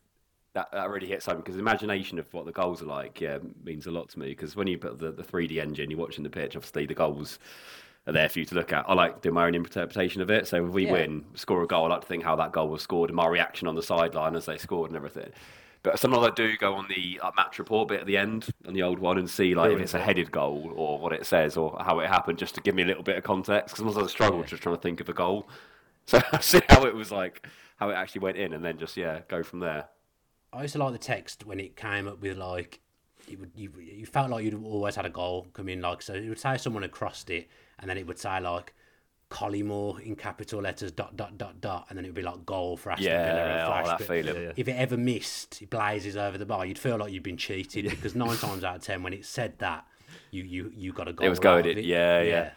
That, 0.54 0.70
that 0.74 0.90
really 0.90 1.08
hits 1.08 1.26
home 1.28 1.38
because 1.38 1.56
the 1.56 1.62
imagination 1.62 2.20
of 2.20 2.34
what 2.34 2.46
the 2.46 2.52
goals 2.52 2.82
are 2.82 2.86
like, 2.86 3.22
yeah, 3.22 3.38
means 3.64 3.86
a 3.88 3.92
lot 3.92 4.10
to 4.10 4.20
me. 4.20 4.28
Because 4.30 4.54
when 4.54 4.68
you 4.68 4.78
put 4.78 5.00
the, 5.00 5.10
the 5.14 5.24
3D 5.24 5.58
engine, 5.62 5.90
you're 5.90 5.98
watching 5.98 6.26
the 6.26 6.30
pitch, 6.30 6.58
obviously 6.58 6.86
the 6.86 6.94
goals 6.94 7.40
are 8.08 8.14
there 8.14 8.30
for 8.30 8.40
you 8.40 8.46
to 8.46 8.56
look 8.56 8.74
at. 8.74 8.90
I 8.90 8.94
like 8.94 9.22
doing 9.22 9.36
my 9.36 9.46
own 9.46 9.56
interpretation 9.56 10.22
of 10.22 10.32
it. 10.32 10.48
So 10.48 10.66
if 10.66 10.72
we 10.72 10.86
Yeah. 10.86 10.92
win, 10.94 11.26
score 11.36 11.62
a 11.62 11.68
goal, 11.68 11.86
I 11.86 11.90
like 11.90 12.02
to 12.02 12.08
think 12.08 12.24
how 12.24 12.36
that 12.38 12.52
goal 12.52 12.70
was 12.70 12.82
scored 12.82 13.10
and 13.10 13.16
my 13.16 13.28
reaction 13.28 13.68
on 13.68 13.76
the 13.76 13.84
sideline 13.84 14.36
as 14.36 14.46
they 14.46 14.58
scored 14.58 14.90
and 14.90 14.98
everything. 14.98 15.32
But 15.84 15.98
sometimes 16.00 16.26
I 16.26 16.30
do 16.32 16.56
go 16.58 16.76
on 16.76 16.88
the 16.90 17.20
like, 17.24 17.36
match 17.36 17.58
report 17.58 17.88
bit 17.88 18.02
at 18.02 18.06
the 18.06 18.18
end 18.18 18.48
on 18.68 18.74
the 18.74 18.84
old 18.84 19.00
one 19.00 19.18
and 19.18 19.30
see 19.30 19.56
like 19.56 19.72
if 19.72 19.80
it's 19.80 19.94
a 19.96 20.00
headed 20.00 20.32
goal 20.32 20.72
or 20.76 21.00
what 21.00 21.12
it 21.12 21.26
says 21.26 21.58
or 21.58 21.76
how 21.80 22.00
it 22.00 22.08
happened, 22.08 22.38
just 22.38 22.54
to 22.56 22.62
give 22.62 22.76
me 22.76 22.84
a 22.84 22.86
little 22.86 23.02
bit 23.04 23.18
of 23.18 23.24
context. 23.24 23.76
Because 23.76 23.78
sometimes 23.86 23.98
I 23.98 24.12
struggle 24.12 24.44
just 24.44 24.62
trying 24.62 24.76
to 24.76 24.82
think 24.82 25.00
of 25.00 25.10
a 25.10 25.14
goal. 25.14 25.48
So 26.08 26.20
I 26.34 26.40
see 26.42 26.62
how 26.68 26.86
it 26.86 26.96
was 26.96 27.12
like, 27.12 27.48
how 27.78 27.92
it 27.92 27.94
actually 27.94 28.22
went 28.22 28.36
in, 28.36 28.54
and 28.54 28.66
then 28.66 28.80
just 28.80 28.98
yeah, 28.98 29.20
go 29.28 29.44
from 29.44 29.60
there. 29.60 29.86
I 30.52 30.64
used 30.64 30.74
to 30.74 30.80
like 30.80 30.94
the 30.94 30.98
text 30.98 31.46
when 31.46 31.60
it 31.60 31.76
came 31.76 32.08
up 32.08 32.20
with 32.22 32.38
like 32.38 32.80
it 33.32 33.40
would 33.40 33.52
you 33.56 33.72
you 33.80 34.06
felt 34.06 34.30
like 34.30 34.44
you'd 34.44 34.64
always 34.64 34.96
had 34.96 35.06
a 35.06 35.10
goal 35.10 35.48
come 35.54 35.70
in 35.70 35.82
like 35.82 36.02
so 36.02 36.14
it 36.14 36.28
would 36.30 36.40
say 36.40 36.58
someone 36.58 36.84
had 36.84 36.92
crossed 36.92 37.30
it 37.30 37.48
and 37.80 37.90
then 37.90 37.98
it 37.98 38.06
would 38.08 38.20
say 38.20 38.40
like 38.40 38.74
Collymore 39.30 40.00
in 40.02 40.16
capital 40.18 40.62
letters 40.62 40.92
dot 40.92 41.16
dot 41.16 41.38
dot 41.38 41.62
dot 41.62 41.86
and 41.90 41.98
then 41.98 42.04
it 42.04 42.10
would 42.10 42.16
be 42.16 42.22
like 42.22 42.46
goal 42.46 42.76
for 42.76 42.92
Aston 42.92 43.06
Villa 43.06 43.18
and 43.20 43.28
Yeah, 43.38 43.64
oh, 43.64 43.68
flash. 43.70 43.88
that 43.88 43.98
but 44.00 44.08
feeling. 44.08 44.44
yeah. 44.44 44.52
If 44.58 44.68
it 44.68 44.74
ever 44.74 44.98
missed, 44.98 45.62
it 45.62 45.70
blazes 45.70 46.18
over 46.18 46.38
the 46.38 46.46
bar. 46.46 46.66
You'd 46.66 46.78
feel 46.78 46.98
like 46.98 47.14
you'd 47.14 47.24
been 47.24 47.38
cheated 47.38 47.90
because 47.90 48.14
nine 48.14 48.36
times 48.46 48.64
out 48.66 48.76
of 48.76 48.82
ten 48.82 49.04
when 49.04 49.14
it 49.14 49.26
said 49.26 49.58
that, 49.60 49.86
you 50.32 50.44
you 50.44 50.72
you 50.76 50.92
got 50.92 51.08
a 51.08 51.14
goal. 51.14 51.26
It 51.26 51.30
was 51.30 51.40
going 51.40 51.62
of 51.66 51.72
in, 51.72 51.78
it. 51.78 51.86
yeah, 51.86 52.22
yeah. 52.22 52.50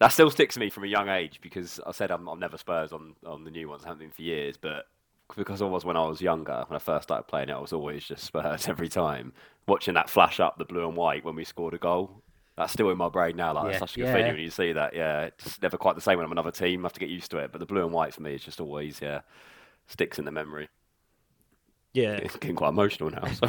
That 0.00 0.08
still 0.08 0.30
sticks 0.30 0.54
to 0.54 0.60
me 0.60 0.68
from 0.68 0.84
a 0.84 0.88
young 0.88 1.08
age 1.08 1.38
because 1.40 1.80
I 1.86 1.92
said 1.92 2.10
I'm, 2.10 2.28
I'm 2.28 2.38
never 2.38 2.58
Spurs 2.58 2.92
on, 2.92 3.14
on 3.24 3.44
the 3.44 3.50
new 3.50 3.68
ones, 3.70 3.84
I 3.84 3.88
haven't 3.88 4.00
been 4.00 4.10
for 4.10 4.22
years, 4.22 4.58
but 4.58 4.84
because 5.36 5.62
I 5.62 5.66
was 5.66 5.84
when 5.84 5.96
I 5.96 6.06
was 6.06 6.20
younger, 6.20 6.64
when 6.68 6.76
I 6.76 6.78
first 6.78 7.04
started 7.04 7.24
playing 7.24 7.48
it, 7.48 7.52
I 7.54 7.58
was 7.60 7.72
always 7.72 8.04
just 8.04 8.24
Spurs 8.24 8.68
every 8.68 8.88
time. 8.88 9.32
Watching 9.66 9.94
that 9.94 10.10
flash 10.10 10.40
up 10.40 10.58
the 10.58 10.64
blue 10.64 10.86
and 10.86 10.96
white 10.96 11.24
when 11.24 11.34
we 11.34 11.44
scored 11.44 11.74
a 11.74 11.78
goal, 11.78 12.22
that's 12.56 12.72
still 12.72 12.90
in 12.90 12.98
my 12.98 13.08
brain 13.08 13.36
now. 13.36 13.54
Like, 13.54 13.72
Yeah, 13.72 13.78
such 13.78 13.96
a 13.96 14.00
good 14.00 14.06
yeah. 14.06 14.14
feeling 14.14 14.32
when 14.32 14.40
you 14.42 14.50
see 14.50 14.72
that. 14.72 14.94
Yeah, 14.94 15.22
it's 15.22 15.60
never 15.62 15.76
quite 15.78 15.94
the 15.94 16.02
same 16.02 16.18
when 16.18 16.26
I'm 16.26 16.32
another 16.32 16.50
team. 16.50 16.84
I 16.84 16.86
have 16.86 16.92
to 16.92 17.00
get 17.00 17.08
used 17.08 17.30
to 17.30 17.38
it, 17.38 17.50
but 17.52 17.58
the 17.58 17.66
blue 17.66 17.82
and 17.84 17.92
white 17.92 18.12
for 18.14 18.22
me 18.22 18.34
is 18.34 18.44
just 18.44 18.60
always, 18.60 19.00
yeah, 19.00 19.22
sticks 19.86 20.18
in 20.18 20.24
the 20.26 20.30
memory. 20.30 20.68
Yeah, 21.94 22.14
It's 22.14 22.36
getting 22.40 22.56
quite 22.56 22.68
emotional 22.70 23.10
now. 23.10 23.24
So. 23.32 23.48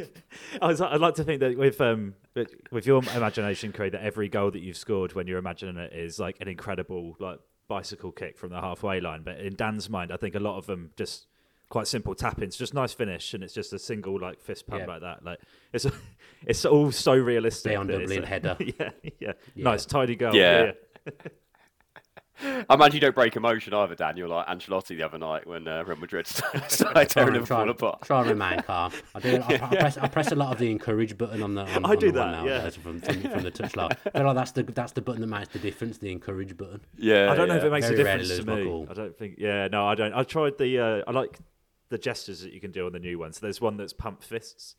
I 0.60 0.66
was, 0.66 0.80
I'd 0.80 1.00
like 1.00 1.14
to 1.14 1.24
think 1.24 1.40
that 1.40 1.56
with 1.56 1.80
um 1.80 2.14
with- 2.34 2.54
with 2.70 2.86
your 2.86 3.00
imagination, 3.14 3.72
Craig, 3.72 3.92
that 3.92 4.02
every 4.02 4.28
goal 4.28 4.50
that 4.50 4.60
you've 4.60 4.76
scored 4.76 5.14
when 5.14 5.26
you're 5.26 5.38
imagining 5.38 5.76
it 5.78 5.92
is 5.94 6.18
like 6.18 6.36
an 6.40 6.48
incredible 6.48 7.16
like 7.18 7.38
bicycle 7.68 8.12
kick 8.12 8.36
from 8.38 8.50
the 8.50 8.60
halfway 8.60 9.00
line. 9.00 9.22
But 9.22 9.40
in 9.40 9.54
Dan's 9.54 9.88
mind, 9.90 10.12
I 10.12 10.16
think 10.16 10.34
a 10.34 10.40
lot 10.40 10.56
of 10.58 10.66
them 10.66 10.90
just 10.96 11.26
quite 11.68 11.86
simple 11.88 12.14
tap 12.14 12.40
ins, 12.40 12.56
just 12.56 12.74
nice 12.74 12.92
finish, 12.92 13.34
and 13.34 13.42
it's 13.42 13.52
just 13.54 13.72
a 13.72 13.78
single 13.78 14.20
like 14.20 14.40
fist 14.40 14.66
pump 14.66 14.82
Yeah. 14.82 14.86
like 14.86 15.00
that. 15.02 15.24
Like 15.24 15.40
it's 15.72 15.86
it's 16.46 16.64
all 16.64 16.92
so 16.92 17.14
realistic. 17.14 17.72
Dion 17.72 17.86
Dublin 17.88 18.22
a- 18.22 18.26
header. 18.26 18.56
yeah, 18.60 18.90
yeah, 19.02 19.32
Yeah. 19.54 19.64
nice 19.64 19.84
tidy 19.86 20.16
goal. 20.16 20.34
Yeah. 20.34 20.72
yeah. 21.06 21.12
I 22.68 22.74
imagine 22.74 22.94
you 22.94 23.00
don't 23.00 23.14
break 23.14 23.36
emotion 23.36 23.72
either, 23.74 23.94
Dan. 23.94 24.16
You're 24.16 24.28
like 24.28 24.46
Ancelotti 24.46 24.88
the 24.88 25.02
other 25.02 25.18
night 25.18 25.46
when 25.46 25.66
uh, 25.66 25.84
Real 25.84 25.96
Madrid 25.96 26.26
started 26.68 27.08
tearing 27.08 27.34
them 27.34 27.46
try, 27.46 27.58
fall 27.58 27.70
apart. 27.70 28.02
try 28.02 28.20
and 28.20 28.30
remain 28.30 28.60
calm. 28.66 28.92
I 29.14 29.20
do. 29.20 29.42
I, 29.42 29.54
I, 29.54 29.76
press, 29.76 29.98
I 29.98 30.08
press 30.08 30.32
a 30.32 30.34
lot 30.34 30.52
of 30.52 30.58
the 30.58 30.70
encourage 30.70 31.16
button 31.16 31.42
on 31.42 31.54
the. 31.54 31.62
On, 31.62 31.84
I 31.84 31.90
on 31.90 31.98
do 31.98 32.12
the 32.12 32.20
one 32.20 32.32
that, 32.32 32.44
yeah. 32.44 32.70
From, 32.70 33.00
from, 33.00 33.20
from 33.22 33.42
the 33.42 33.50
touchline. 33.50 33.96
I 34.06 34.18
feel 34.18 34.26
like 34.26 34.34
that's 34.34 34.52
the 34.52 34.62
that's 34.64 34.92
the 34.92 35.02
button 35.02 35.20
that 35.20 35.26
makes 35.28 35.48
the 35.48 35.58
difference. 35.58 35.98
The 35.98 36.12
encourage 36.12 36.56
button. 36.56 36.80
Yeah, 36.98 37.30
I 37.30 37.34
don't 37.34 37.48
know 37.48 37.56
if 37.56 37.64
it 37.64 37.70
makes 37.70 37.88
Very 37.88 38.00
a 38.00 38.04
difference 38.04 38.36
to 38.36 38.44
me. 38.44 38.86
I 38.90 38.94
don't 38.94 39.16
think. 39.16 39.36
Yeah, 39.38 39.68
no, 39.68 39.86
I 39.86 39.94
don't. 39.94 40.12
I 40.12 40.22
tried 40.22 40.58
the. 40.58 40.78
Uh, 40.78 41.02
I 41.06 41.12
like 41.12 41.38
the 41.88 41.98
gestures 41.98 42.40
that 42.40 42.52
you 42.52 42.60
can 42.60 42.72
do 42.72 42.86
on 42.86 42.92
the 42.92 42.98
new 42.98 43.18
one. 43.18 43.32
So 43.32 43.40
there's 43.42 43.60
one 43.60 43.76
that's 43.76 43.92
pump 43.92 44.22
fists, 44.22 44.76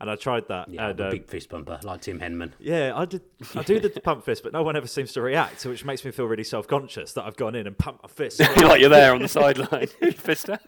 and 0.00 0.10
I 0.10 0.16
tried 0.16 0.48
that. 0.48 0.68
Yeah, 0.68 0.88
and, 0.88 0.98
the 0.98 1.04
um, 1.06 1.10
big 1.10 1.26
fist 1.26 1.50
bumper 1.50 1.78
like 1.82 2.00
Tim 2.00 2.18
Henman. 2.18 2.52
yeah, 2.58 2.92
I 2.96 3.04
did. 3.04 3.22
I 3.54 3.62
do 3.62 3.78
the 3.78 3.90
pump 4.04 4.24
fist, 4.24 4.42
but 4.42 4.52
no 4.52 4.62
one 4.62 4.74
ever 4.74 4.86
seems 4.86 5.12
to 5.12 5.20
react, 5.20 5.64
which 5.66 5.84
makes 5.84 6.04
me 6.04 6.10
feel 6.10 6.24
really 6.24 6.44
self 6.44 6.66
conscious 6.66 7.12
that 7.12 7.24
I've 7.24 7.36
gone 7.36 7.54
in 7.54 7.66
and 7.66 7.76
pumped 7.76 8.02
my 8.02 8.08
fist, 8.08 8.40
like 8.56 8.80
you're 8.80 8.88
there 8.88 9.14
on 9.14 9.20
the 9.20 9.28
sideline. 9.28 9.68
Fister. 10.00 10.58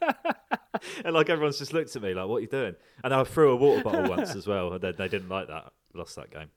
and 1.05 1.15
like 1.15 1.31
everyone's 1.31 1.59
just 1.59 1.73
looked 1.73 1.97
at 1.97 2.03
me 2.03 2.13
like, 2.13 2.29
"What 2.29 2.37
are 2.37 2.41
you 2.41 2.47
doing?" 2.47 2.75
And 3.03 3.15
I 3.15 3.25
threw 3.25 3.53
a 3.53 3.57
water 3.57 3.83
bottle 3.83 4.09
once 4.09 4.35
as 4.35 4.47
well, 4.47 4.75
and 4.75 4.83
they, 4.83 4.93
they 4.93 5.09
didn't 5.09 5.31
like 5.31 5.49
that. 5.49 5.73
Lost 5.95 6.17
that 6.17 6.31
game. 6.31 6.49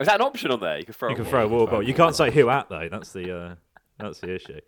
Is 0.00 0.06
that 0.06 0.16
an 0.16 0.22
option 0.22 0.50
on 0.50 0.60
there? 0.60 0.78
You 0.78 0.84
can 0.84 0.94
throw. 0.94 1.08
You 1.10 1.14
a 1.14 1.16
can 1.16 1.24
ball. 1.24 1.30
throw 1.30 1.44
a 1.44 1.48
water 1.48 1.70
bottle. 1.70 1.88
You 1.88 1.94
can't 1.94 2.16
say 2.16 2.30
who 2.32 2.50
at 2.50 2.68
though. 2.68 2.88
That's 2.90 3.12
the. 3.12 3.36
Uh, 3.36 3.54
that's 3.98 4.20
the 4.20 4.34
issue. 4.34 4.60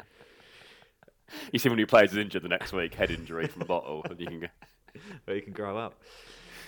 You 1.52 1.60
see 1.60 1.68
when 1.68 1.78
your 1.78 1.86
player's 1.86 2.16
injured 2.16 2.42
the 2.42 2.48
next 2.48 2.72
week, 2.72 2.94
head 2.94 3.10
injury 3.10 3.46
from 3.46 3.62
a 3.62 3.64
bottle, 3.64 4.04
and 4.08 4.18
you 4.18 4.26
can 4.26 4.40
go. 4.40 4.46
where 5.24 5.36
you 5.36 5.42
can 5.42 5.52
grow 5.52 5.76
up. 5.76 6.00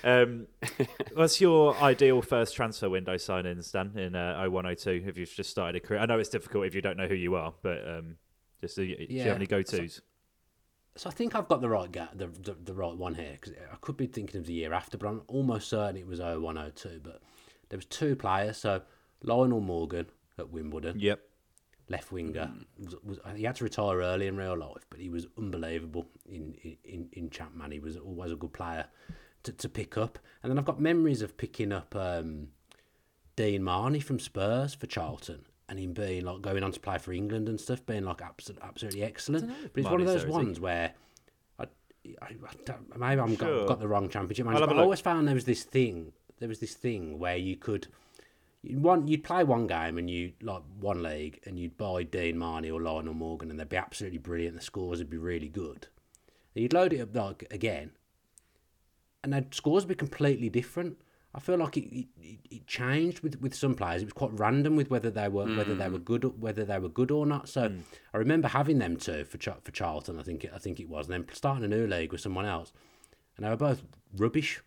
Um, 0.04 0.46
what's 1.14 1.40
your 1.40 1.76
ideal 1.76 2.22
first 2.22 2.56
transfer 2.56 2.90
window 2.90 3.16
sign-ins, 3.16 3.70
Dan, 3.70 3.92
in 3.96 4.14
uh, 4.14 4.46
0102 4.48 5.04
if 5.06 5.16
you've 5.16 5.32
just 5.32 5.50
started 5.50 5.82
a 5.82 5.86
career? 5.86 6.00
I 6.00 6.06
know 6.06 6.18
it's 6.18 6.28
difficult 6.28 6.66
if 6.66 6.74
you 6.74 6.82
don't 6.82 6.96
know 6.96 7.06
who 7.06 7.14
you 7.14 7.34
are, 7.34 7.54
but 7.62 7.86
um, 7.88 8.16
just 8.60 8.76
do 8.76 8.82
you, 8.82 8.96
do 8.96 9.06
you 9.14 9.22
have 9.22 9.36
any 9.36 9.46
go-tos? 9.46 10.00
So 10.96 11.08
I 11.08 11.12
think 11.12 11.34
I've 11.34 11.48
got 11.48 11.60
the 11.60 11.70
right 11.70 11.90
ga- 11.90 12.10
the, 12.14 12.26
the 12.26 12.54
the 12.64 12.74
right 12.74 12.94
one 12.94 13.14
here 13.14 13.38
because 13.40 13.54
I 13.54 13.76
could 13.80 13.96
be 13.96 14.06
thinking 14.06 14.40
of 14.40 14.46
the 14.46 14.52
year 14.52 14.74
after, 14.74 14.98
but 14.98 15.08
I'm 15.08 15.22
almost 15.26 15.70
certain 15.70 15.96
it 15.96 16.06
was 16.06 16.20
0102. 16.20 17.00
But 17.02 17.22
there 17.70 17.78
was 17.78 17.86
two 17.86 18.14
players. 18.14 18.58
So 18.58 18.82
Lionel 19.22 19.60
Morgan 19.60 20.06
at 20.38 20.50
Wimbledon. 20.50 21.00
Yep. 21.00 21.20
left 21.88 22.12
winger. 22.12 22.52
Mm. 22.52 22.84
Was, 22.84 22.94
was, 23.02 23.18
he 23.36 23.44
had 23.44 23.56
to 23.56 23.64
retire 23.64 24.00
early 24.00 24.26
in 24.26 24.36
real 24.36 24.56
life, 24.56 24.84
but 24.90 25.00
he 25.00 25.08
was 25.08 25.26
unbelievable 25.38 26.06
in 26.28 26.54
in 26.84 27.08
in 27.12 27.30
Champman. 27.30 27.72
He 27.72 27.80
was 27.80 27.96
always 27.96 28.30
a 28.30 28.36
good 28.36 28.52
player 28.52 28.84
to, 29.44 29.52
to 29.52 29.68
pick 29.68 29.96
up. 29.96 30.18
And 30.42 30.50
then 30.50 30.58
I've 30.58 30.64
got 30.64 30.80
memories 30.80 31.22
of 31.22 31.36
picking 31.36 31.72
up 31.72 31.94
um, 31.94 32.48
Dean 33.36 33.62
Marney 33.62 34.00
from 34.00 34.18
Spurs 34.18 34.74
for 34.74 34.86
Charlton. 34.86 35.46
And 35.68 35.78
him 35.78 35.94
being 35.94 36.24
like 36.24 36.42
going 36.42 36.62
on 36.62 36.72
to 36.72 36.80
play 36.80 36.98
for 36.98 37.12
England 37.12 37.48
and 37.48 37.58
stuff, 37.58 37.86
being 37.86 38.04
like 38.04 38.20
absolutely, 38.20 38.68
absolutely 38.68 39.02
excellent. 39.04 39.50
But 39.72 39.80
it's 39.80 39.88
one 39.88 40.00
of 40.00 40.06
those 40.06 40.26
ones 40.26 40.60
where 40.60 40.92
I, 41.58 41.64
I, 42.20 42.26
I, 42.26 42.98
maybe 42.98 43.20
I'm 43.20 43.36
sure. 43.36 43.60
got, 43.60 43.68
got 43.68 43.80
the 43.80 43.88
wrong 43.88 44.10
championship 44.10 44.44
manager, 44.44 44.66
but 44.66 44.76
I 44.76 44.82
always 44.82 45.00
found 45.00 45.26
there 45.26 45.34
was 45.34 45.46
this 45.46 45.62
thing. 45.62 46.12
There 46.40 46.48
was 46.48 46.58
this 46.58 46.74
thing 46.74 47.18
where 47.18 47.36
you 47.36 47.56
could 47.56 47.86
you'd 48.62 48.82
one 48.82 49.08
you'd 49.08 49.24
play 49.24 49.44
one 49.44 49.66
game 49.66 49.98
and 49.98 50.10
you 50.10 50.32
like 50.42 50.62
one 50.80 51.02
league 51.02 51.40
and 51.44 51.58
you'd 51.58 51.76
buy 51.76 52.02
Dean 52.02 52.38
Marney 52.38 52.70
or 52.70 52.80
Lionel 52.80 53.14
Morgan 53.14 53.50
and 53.50 53.58
they'd 53.58 53.68
be 53.68 53.76
absolutely 53.76 54.18
brilliant. 54.18 54.56
The 54.56 54.62
scores 54.62 54.98
would 54.98 55.10
be 55.10 55.16
really 55.16 55.48
good. 55.48 55.86
And 56.54 56.62
you'd 56.62 56.72
load 56.72 56.92
it 56.92 57.00
up 57.00 57.14
like 57.14 57.46
again, 57.50 57.92
and 59.22 59.32
the 59.32 59.44
scores 59.50 59.84
would 59.84 59.88
be 59.88 59.94
completely 59.94 60.48
different. 60.48 60.98
I 61.34 61.40
feel 61.40 61.56
like 61.56 61.78
it, 61.78 62.06
it, 62.20 62.38
it, 62.50 62.66
changed 62.66 63.20
with, 63.20 63.40
with 63.40 63.54
some 63.54 63.74
players. 63.74 64.02
It 64.02 64.06
was 64.06 64.12
quite 64.12 64.32
random 64.34 64.76
with 64.76 64.90
whether 64.90 65.10
they 65.10 65.28
were 65.28 65.46
mm. 65.46 65.56
whether 65.56 65.74
they 65.74 65.88
were 65.88 65.98
mm. 65.98 66.04
good 66.04 66.42
whether 66.42 66.64
they 66.64 66.78
were 66.78 66.90
good 66.90 67.10
or 67.10 67.24
not. 67.24 67.48
So 67.48 67.68
mm. 67.68 67.80
I 68.12 68.18
remember 68.18 68.48
having 68.48 68.78
them 68.78 68.96
two 68.96 69.24
for 69.24 69.38
for 69.38 69.70
Charlton. 69.72 70.18
I 70.18 70.22
think 70.22 70.44
it, 70.44 70.52
I 70.54 70.58
think 70.58 70.78
it 70.78 70.90
was, 70.90 71.08
and 71.08 71.14
then 71.14 71.34
starting 71.34 71.64
a 71.64 71.68
new 71.68 71.86
league 71.86 72.12
with 72.12 72.20
someone 72.20 72.44
else, 72.44 72.72
and 73.36 73.46
they 73.46 73.50
were 73.50 73.56
both 73.56 73.82
rubbish. 74.16 74.60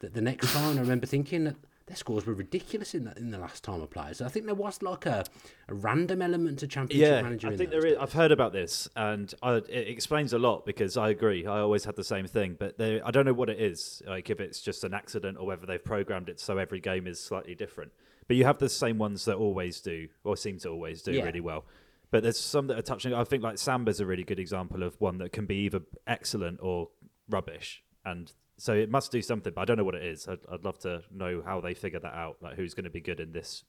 That 0.00 0.14
the 0.14 0.20
next 0.20 0.52
time 0.52 0.76
I 0.76 0.80
remember 0.80 1.06
thinking 1.06 1.44
that 1.44 1.56
their 1.86 1.96
scores 1.96 2.26
were 2.26 2.34
ridiculous 2.34 2.94
in 2.94 3.04
the, 3.04 3.16
in 3.16 3.30
the 3.30 3.38
last 3.38 3.62
time 3.62 3.80
I 3.80 3.86
played. 3.86 4.16
So 4.16 4.24
I 4.24 4.28
think 4.28 4.46
there 4.46 4.56
was 4.56 4.82
like 4.82 5.06
a, 5.06 5.24
a 5.68 5.74
random 5.74 6.20
element 6.20 6.58
to 6.58 6.66
championship 6.66 7.08
yeah, 7.08 7.22
manager. 7.22 7.48
I 7.48 7.56
think 7.56 7.70
there 7.70 7.86
is. 7.86 7.96
I've 7.96 8.12
heard 8.12 8.32
about 8.32 8.52
this, 8.52 8.88
and 8.96 9.32
I, 9.40 9.54
it 9.54 9.88
explains 9.88 10.32
a 10.32 10.38
lot 10.38 10.66
because 10.66 10.96
I 10.96 11.10
agree. 11.10 11.46
I 11.46 11.60
always 11.60 11.84
had 11.84 11.94
the 11.94 12.04
same 12.04 12.26
thing, 12.26 12.56
but 12.58 12.80
I 12.80 13.10
don't 13.12 13.24
know 13.24 13.32
what 13.32 13.50
it 13.50 13.60
is. 13.60 14.02
Like 14.06 14.30
if 14.30 14.40
it's 14.40 14.60
just 14.60 14.82
an 14.82 14.94
accident 14.94 15.38
or 15.38 15.46
whether 15.46 15.64
they've 15.64 15.82
programmed 15.82 16.28
it 16.28 16.40
so 16.40 16.58
every 16.58 16.80
game 16.80 17.06
is 17.06 17.20
slightly 17.20 17.54
different. 17.54 17.92
But 18.26 18.36
you 18.36 18.44
have 18.44 18.58
the 18.58 18.68
same 18.68 18.98
ones 18.98 19.24
that 19.26 19.36
always 19.36 19.80
do, 19.80 20.08
or 20.24 20.36
seem 20.36 20.58
to 20.60 20.70
always 20.70 21.02
do 21.02 21.12
yeah. 21.12 21.22
really 21.22 21.40
well. 21.40 21.64
But 22.10 22.24
there's 22.24 22.38
some 22.38 22.66
that 22.66 22.78
are 22.78 22.82
touching. 22.82 23.14
I 23.14 23.22
think 23.22 23.44
like 23.44 23.58
Samba's 23.58 24.00
a 24.00 24.06
really 24.06 24.24
good 24.24 24.40
example 24.40 24.82
of 24.82 25.00
one 25.00 25.18
that 25.18 25.32
can 25.32 25.46
be 25.46 25.56
either 25.58 25.82
excellent 26.08 26.58
or 26.60 26.88
rubbish, 27.28 27.84
and 28.04 28.32
so 28.58 28.74
it 28.74 28.90
must 28.90 29.12
do 29.12 29.20
something, 29.20 29.52
but 29.54 29.60
I 29.60 29.64
don't 29.64 29.76
know 29.76 29.84
what 29.84 29.94
it 29.94 30.04
is. 30.04 30.26
I'd, 30.28 30.38
I'd 30.50 30.64
love 30.64 30.78
to 30.80 31.02
know 31.10 31.42
how 31.44 31.60
they 31.60 31.74
figure 31.74 32.00
that 32.00 32.14
out, 32.14 32.36
like 32.40 32.56
who's 32.56 32.74
going 32.74 32.84
to 32.84 32.90
be 32.90 33.00
good 33.00 33.20
in 33.20 33.32
this 33.32 33.64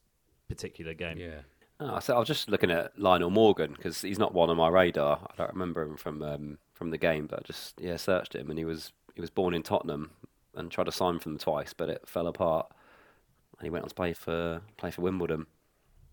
particular 0.48 0.94
game. 0.94 1.18
Yeah. 1.18 1.40
Oh, 1.80 2.00
so 2.00 2.16
I 2.16 2.18
was 2.18 2.26
just 2.26 2.48
looking 2.48 2.70
at 2.70 2.98
Lionel 2.98 3.30
Morgan 3.30 3.72
because 3.72 4.00
he's 4.00 4.18
not 4.18 4.34
one 4.34 4.50
on 4.50 4.56
my 4.56 4.68
radar. 4.68 5.20
I 5.30 5.34
don't 5.36 5.52
remember 5.52 5.82
him 5.82 5.96
from 5.96 6.22
um, 6.22 6.58
from 6.74 6.90
the 6.90 6.98
game, 6.98 7.26
but 7.26 7.40
I 7.40 7.42
just 7.42 7.80
yeah 7.80 7.96
searched 7.96 8.34
him, 8.34 8.50
and 8.50 8.58
he 8.58 8.64
was 8.64 8.92
he 9.14 9.20
was 9.20 9.30
born 9.30 9.54
in 9.54 9.62
Tottenham 9.62 10.10
and 10.54 10.70
tried 10.70 10.84
to 10.84 10.92
sign 10.92 11.18
for 11.20 11.28
them 11.28 11.38
twice, 11.38 11.72
but 11.72 11.88
it 11.88 12.08
fell 12.08 12.26
apart. 12.26 12.70
And 13.58 13.66
he 13.66 13.70
went 13.70 13.84
on 13.84 13.88
to 13.88 13.94
play 13.94 14.12
for 14.12 14.62
play 14.76 14.90
for 14.90 15.02
Wimbledon. 15.02 15.46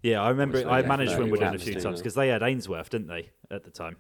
Yeah, 0.04 0.22
I 0.22 0.30
remember. 0.30 0.70
I 0.70 0.84
managed 0.84 1.18
Wimbledon 1.18 1.56
a 1.56 1.58
few 1.58 1.80
times 1.80 2.00
because 2.00 2.14
they 2.14 2.28
had 2.28 2.44
Ainsworth, 2.44 2.92
didn't 2.92 3.08
they, 3.08 3.32
at 3.50 3.64
the 3.64 3.72
time? 3.72 3.98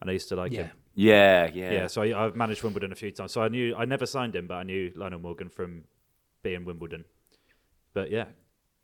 And 0.00 0.10
I 0.10 0.12
used 0.12 0.28
to 0.30 0.36
like 0.36 0.50
yeah. 0.50 0.62
him. 0.62 0.70
Yeah, 0.94 1.50
yeah. 1.52 1.72
Yeah, 1.72 1.86
so 1.88 2.02
I, 2.02 2.08
have 2.08 2.36
managed 2.36 2.62
Wimbledon 2.62 2.92
a 2.92 2.94
few 2.94 3.10
times. 3.10 3.32
So 3.32 3.42
I 3.42 3.48
knew 3.48 3.74
I 3.76 3.84
never 3.84 4.06
signed 4.06 4.36
him, 4.36 4.46
but 4.46 4.54
I 4.54 4.62
knew 4.62 4.92
Lionel 4.94 5.18
Morgan 5.18 5.48
from 5.48 5.84
being 6.42 6.64
Wimbledon. 6.64 7.04
But 7.92 8.10
yeah, 8.10 8.26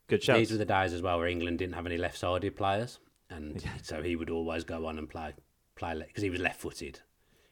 good 0.08 0.22
shout. 0.22 0.38
These 0.38 0.50
were 0.50 0.58
the 0.58 0.64
days 0.64 0.92
as 0.92 1.02
well 1.02 1.18
where 1.18 1.28
England 1.28 1.58
didn't 1.58 1.74
have 1.74 1.86
any 1.86 1.96
left-sided 1.96 2.56
players, 2.56 2.98
and 3.28 3.62
yeah. 3.62 3.70
so 3.82 4.02
he 4.02 4.16
would 4.16 4.30
always 4.30 4.64
go 4.64 4.86
on 4.86 4.98
and 4.98 5.08
play 5.08 5.34
play 5.76 6.02
because 6.06 6.22
he 6.22 6.30
was 6.30 6.40
left-footed. 6.40 7.00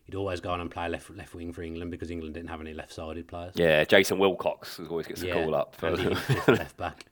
He'd 0.04 0.14
always 0.14 0.40
go 0.40 0.50
on 0.50 0.60
and 0.60 0.70
play 0.70 0.88
left 0.88 1.10
left 1.10 1.34
wing 1.34 1.52
for 1.52 1.62
England 1.62 1.90
because 1.90 2.10
England 2.10 2.34
didn't 2.34 2.48
have 2.48 2.60
any 2.60 2.74
left-sided 2.74 3.28
players. 3.28 3.52
Yeah, 3.56 3.84
Jason 3.84 4.18
Wilcox 4.18 4.80
always 4.88 5.06
gets 5.06 5.22
a 5.22 5.28
yeah, 5.28 5.34
call 5.34 5.54
up 5.54 5.76
for 5.76 5.90
left 6.48 6.76
back. 6.76 7.04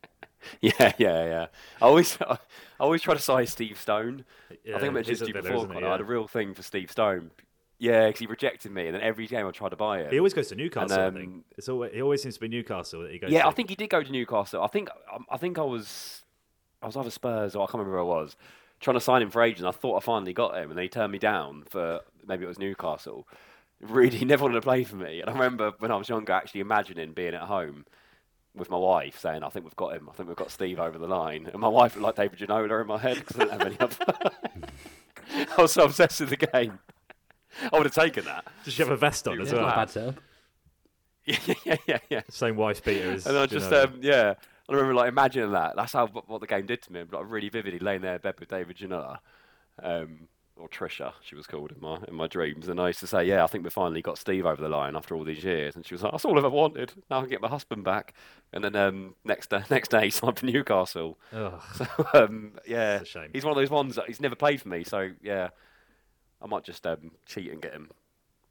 Yeah, 0.61 0.93
yeah, 0.99 1.25
yeah. 1.25 1.47
I 1.81 1.85
always, 1.85 2.17
I 2.21 2.39
always 2.81 3.03
try 3.03 3.15
to 3.15 3.21
size 3.21 3.51
Steve 3.51 3.79
Stone. 3.79 4.25
Yeah, 4.65 4.77
I 4.77 4.81
think 4.81 4.91
I 4.91 4.95
mentioned 4.95 5.19
to 5.19 5.27
you 5.27 5.35
before. 5.35 5.69
Yeah. 5.73 5.89
I 5.89 5.93
had 5.93 6.01
a 6.01 6.05
real 6.05 6.29
thing 6.29 6.55
for 6.55 6.63
Steve 6.63 6.91
Stone. 6.91 7.31
Yeah, 7.79 8.07
because 8.07 8.21
he 8.21 8.27
rejected 8.27 8.73
me, 8.73 8.87
and 8.87 8.95
then 8.95 9.03
every 9.03 9.27
game 9.27 9.47
I 9.47 9.51
tried 9.51 9.69
to 9.71 9.77
buy 9.77 10.01
it. 10.01 10.11
He 10.13 10.19
always 10.19 10.33
goes 10.33 10.49
to 10.49 10.55
Newcastle. 10.55 10.99
And, 10.99 11.09
um, 11.09 11.15
I 11.15 11.21
think 11.21 11.45
it's 11.59 11.69
always, 11.69 11.93
he 11.93 12.01
always 12.01 12.23
seems 12.23 12.35
to 12.35 12.41
be 12.41 12.49
Newcastle 12.49 13.03
that 13.03 13.13
he 13.13 13.19
goes. 13.19 13.31
Yeah, 13.31 13.43
to. 13.43 13.49
I 13.49 13.51
think 13.53 13.69
he 13.69 13.77
did 13.77 13.91
go 13.91 14.03
to 14.03 14.11
Newcastle. 14.11 14.63
I 14.63 14.69
think, 14.69 14.89
um, 15.15 15.27
I 15.31 15.37
think 15.37 15.59
I 15.59 15.63
was, 15.63 16.23
I 16.81 16.87
was 16.87 16.97
either 16.97 17.11
Spurs 17.11 17.55
or 17.55 17.63
I 17.63 17.67
can't 17.67 17.75
remember 17.75 18.03
where 18.03 18.17
I 18.17 18.23
was, 18.23 18.37
trying 18.81 18.97
to 18.97 19.01
sign 19.01 19.21
him 19.21 19.31
for 19.31 19.43
ages. 19.43 19.61
And 19.61 19.69
I 19.69 19.73
thought 19.73 19.97
I 19.97 20.01
finally 20.01 20.33
got 20.33 20.57
him, 20.57 20.71
and 20.71 20.79
then 20.79 20.85
he 20.85 20.89
turned 20.89 21.13
me 21.13 21.19
down 21.19 21.65
for 21.69 22.01
maybe 22.27 22.45
it 22.45 22.49
was 22.49 22.59
Newcastle. 22.59 23.29
Really, 23.83 24.17
he 24.19 24.25
never 24.25 24.45
wanted 24.45 24.55
to 24.55 24.63
play 24.63 24.85
for 24.85 24.97
me. 24.97 25.21
And 25.21 25.29
I 25.29 25.35
remember 25.35 25.73
when 25.79 25.91
I 25.91 25.97
was 25.97 26.09
younger, 26.09 26.33
actually 26.33 26.61
imagining 26.63 27.13
being 27.13 27.35
at 27.35 27.43
home 27.43 27.85
with 28.57 28.71
my 28.71 28.77
wife 28.77 29.19
saying, 29.19 29.43
I 29.43 29.49
think 29.49 29.65
we've 29.65 29.77
got 29.77 29.95
him. 29.95 30.09
I 30.09 30.13
think 30.13 30.29
we've 30.29 30.37
got 30.37 30.51
Steve 30.51 30.81
over 30.81 30.99
the 30.99 31.07
line. 31.07 31.49
And 31.53 31.61
my 31.61 31.69
wife 31.69 31.95
looked 31.97 32.19
like 32.19 32.31
David 32.31 32.49
Ginola 32.49 32.81
in 32.81 32.87
my 32.87 32.99
head 32.99 33.19
because 33.19 33.37
I 33.37 33.45
didn't 33.45 33.59
have 33.59 33.67
any 33.67 33.81
other. 33.81 34.31
I 35.59 35.63
was 35.63 35.73
so 35.73 35.85
obsessed 35.85 36.21
with 36.21 36.31
the 36.31 36.37
game. 36.37 36.79
I 37.73 37.77
would 37.77 37.87
have 37.87 37.95
taken 37.95 38.25
that. 38.25 38.45
Does 38.65 38.75
she 38.75 38.83
have 38.83 38.91
a 38.91 38.97
vest 38.97 39.27
on 39.29 39.41
as 39.41 39.53
well? 39.53 39.63
Not 39.63 39.77
bad 39.77 39.91
setup. 39.91 40.21
Yeah, 41.29 41.55
yeah, 41.65 41.77
yeah, 41.89 41.99
yeah. 42.09 42.23
Same 42.31 42.55
wife 42.55 42.85
beater 42.85 43.11
as. 43.11 43.27
And 43.27 43.37
I 43.37 43.47
just, 43.47 43.73
um, 43.73 43.99
yeah. 44.01 44.35
I 44.69 44.73
remember 44.73 44.95
like 44.95 45.09
imagining 45.09 45.51
that. 45.53 45.75
That's 45.75 45.93
how 45.93 46.07
what 46.07 46.41
the 46.41 46.47
game 46.47 46.67
did 46.67 46.83
to 46.83 46.93
me. 46.93 47.03
But 47.03 47.21
like 47.21 47.31
really 47.33 47.49
vividly 47.49 47.81
laying 47.81 48.03
there 48.03 48.15
in 48.15 48.21
bed 48.21 48.35
with 48.39 48.49
David 48.49 48.77
Ginola. 48.77 49.19
Um, 49.83 50.29
or 50.57 50.69
Trisha, 50.69 51.13
she 51.23 51.35
was 51.35 51.47
called 51.47 51.73
in 51.73 51.81
my 51.81 51.99
in 52.09 52.15
my 52.15 52.27
dreams. 52.27 52.69
And 52.69 52.81
I 52.81 52.89
used 52.89 53.01
to 53.01 53.07
say, 53.07 53.25
"Yeah, 53.25 53.45
I 53.45 53.47
think 53.47 53.65
we 53.65 53.71
finally 53.71 54.03
got 54.03 54.19
Steve 54.19 54.47
over 54.47 54.61
the 54.61 54.69
line 54.69 54.97
after 54.97 55.15
all 55.15 55.25
these 55.25 55.45
years." 55.45 55.77
And 55.77 55.87
she 55.87 55.95
was 55.95 56.03
like, 56.03 56.13
"That's 56.13 56.25
all 56.25 56.33
I've 56.39 56.45
ever 56.45 56.51
wanted. 56.51 56.93
Now 57.11 57.19
I 57.19 57.21
can 57.23 57.31
get 57.31 57.41
my 57.41 57.49
husband 57.49 57.85
back." 57.85 58.15
And 58.53 58.65
then 58.65 58.75
um, 58.77 59.15
next 59.25 59.53
uh, 59.53 59.63
next 59.71 59.91
day, 59.91 60.05
he 60.07 60.11
signed 60.11 60.39
for 60.39 60.47
Newcastle. 60.47 61.19
Ugh. 61.33 61.61
So 61.75 61.87
um, 62.15 62.53
yeah, 62.67 63.03
he's 63.33 63.45
one 63.45 63.53
of 63.53 63.57
those 63.57 63.71
ones 63.71 63.97
that 63.97 64.07
he's 64.07 64.21
never 64.21 64.35
played 64.35 64.63
for 64.63 64.69
me. 64.69 64.85
So 64.85 65.11
yeah, 65.23 65.51
I 66.41 66.47
might 66.47 66.65
just 66.65 66.87
um, 66.87 67.13
cheat 67.27 67.51
and 67.51 67.61
get 67.61 67.73
him. 67.73 67.91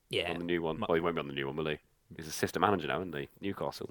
Yeah, 0.10 0.30
on 0.32 0.38
the 0.38 0.46
new 0.46 0.62
one. 0.62 0.80
Well, 0.88 0.96
he 0.96 1.02
won't 1.02 1.16
be 1.16 1.22
on 1.22 1.28
the 1.28 1.34
new 1.34 1.48
one, 1.48 1.56
will 1.56 1.68
he? 1.68 1.80
He's 2.16 2.28
a 2.28 2.32
system 2.32 2.62
manager 2.62 2.88
now, 2.88 3.02
isn't 3.02 3.16
he? 3.16 3.28
Newcastle. 3.42 3.90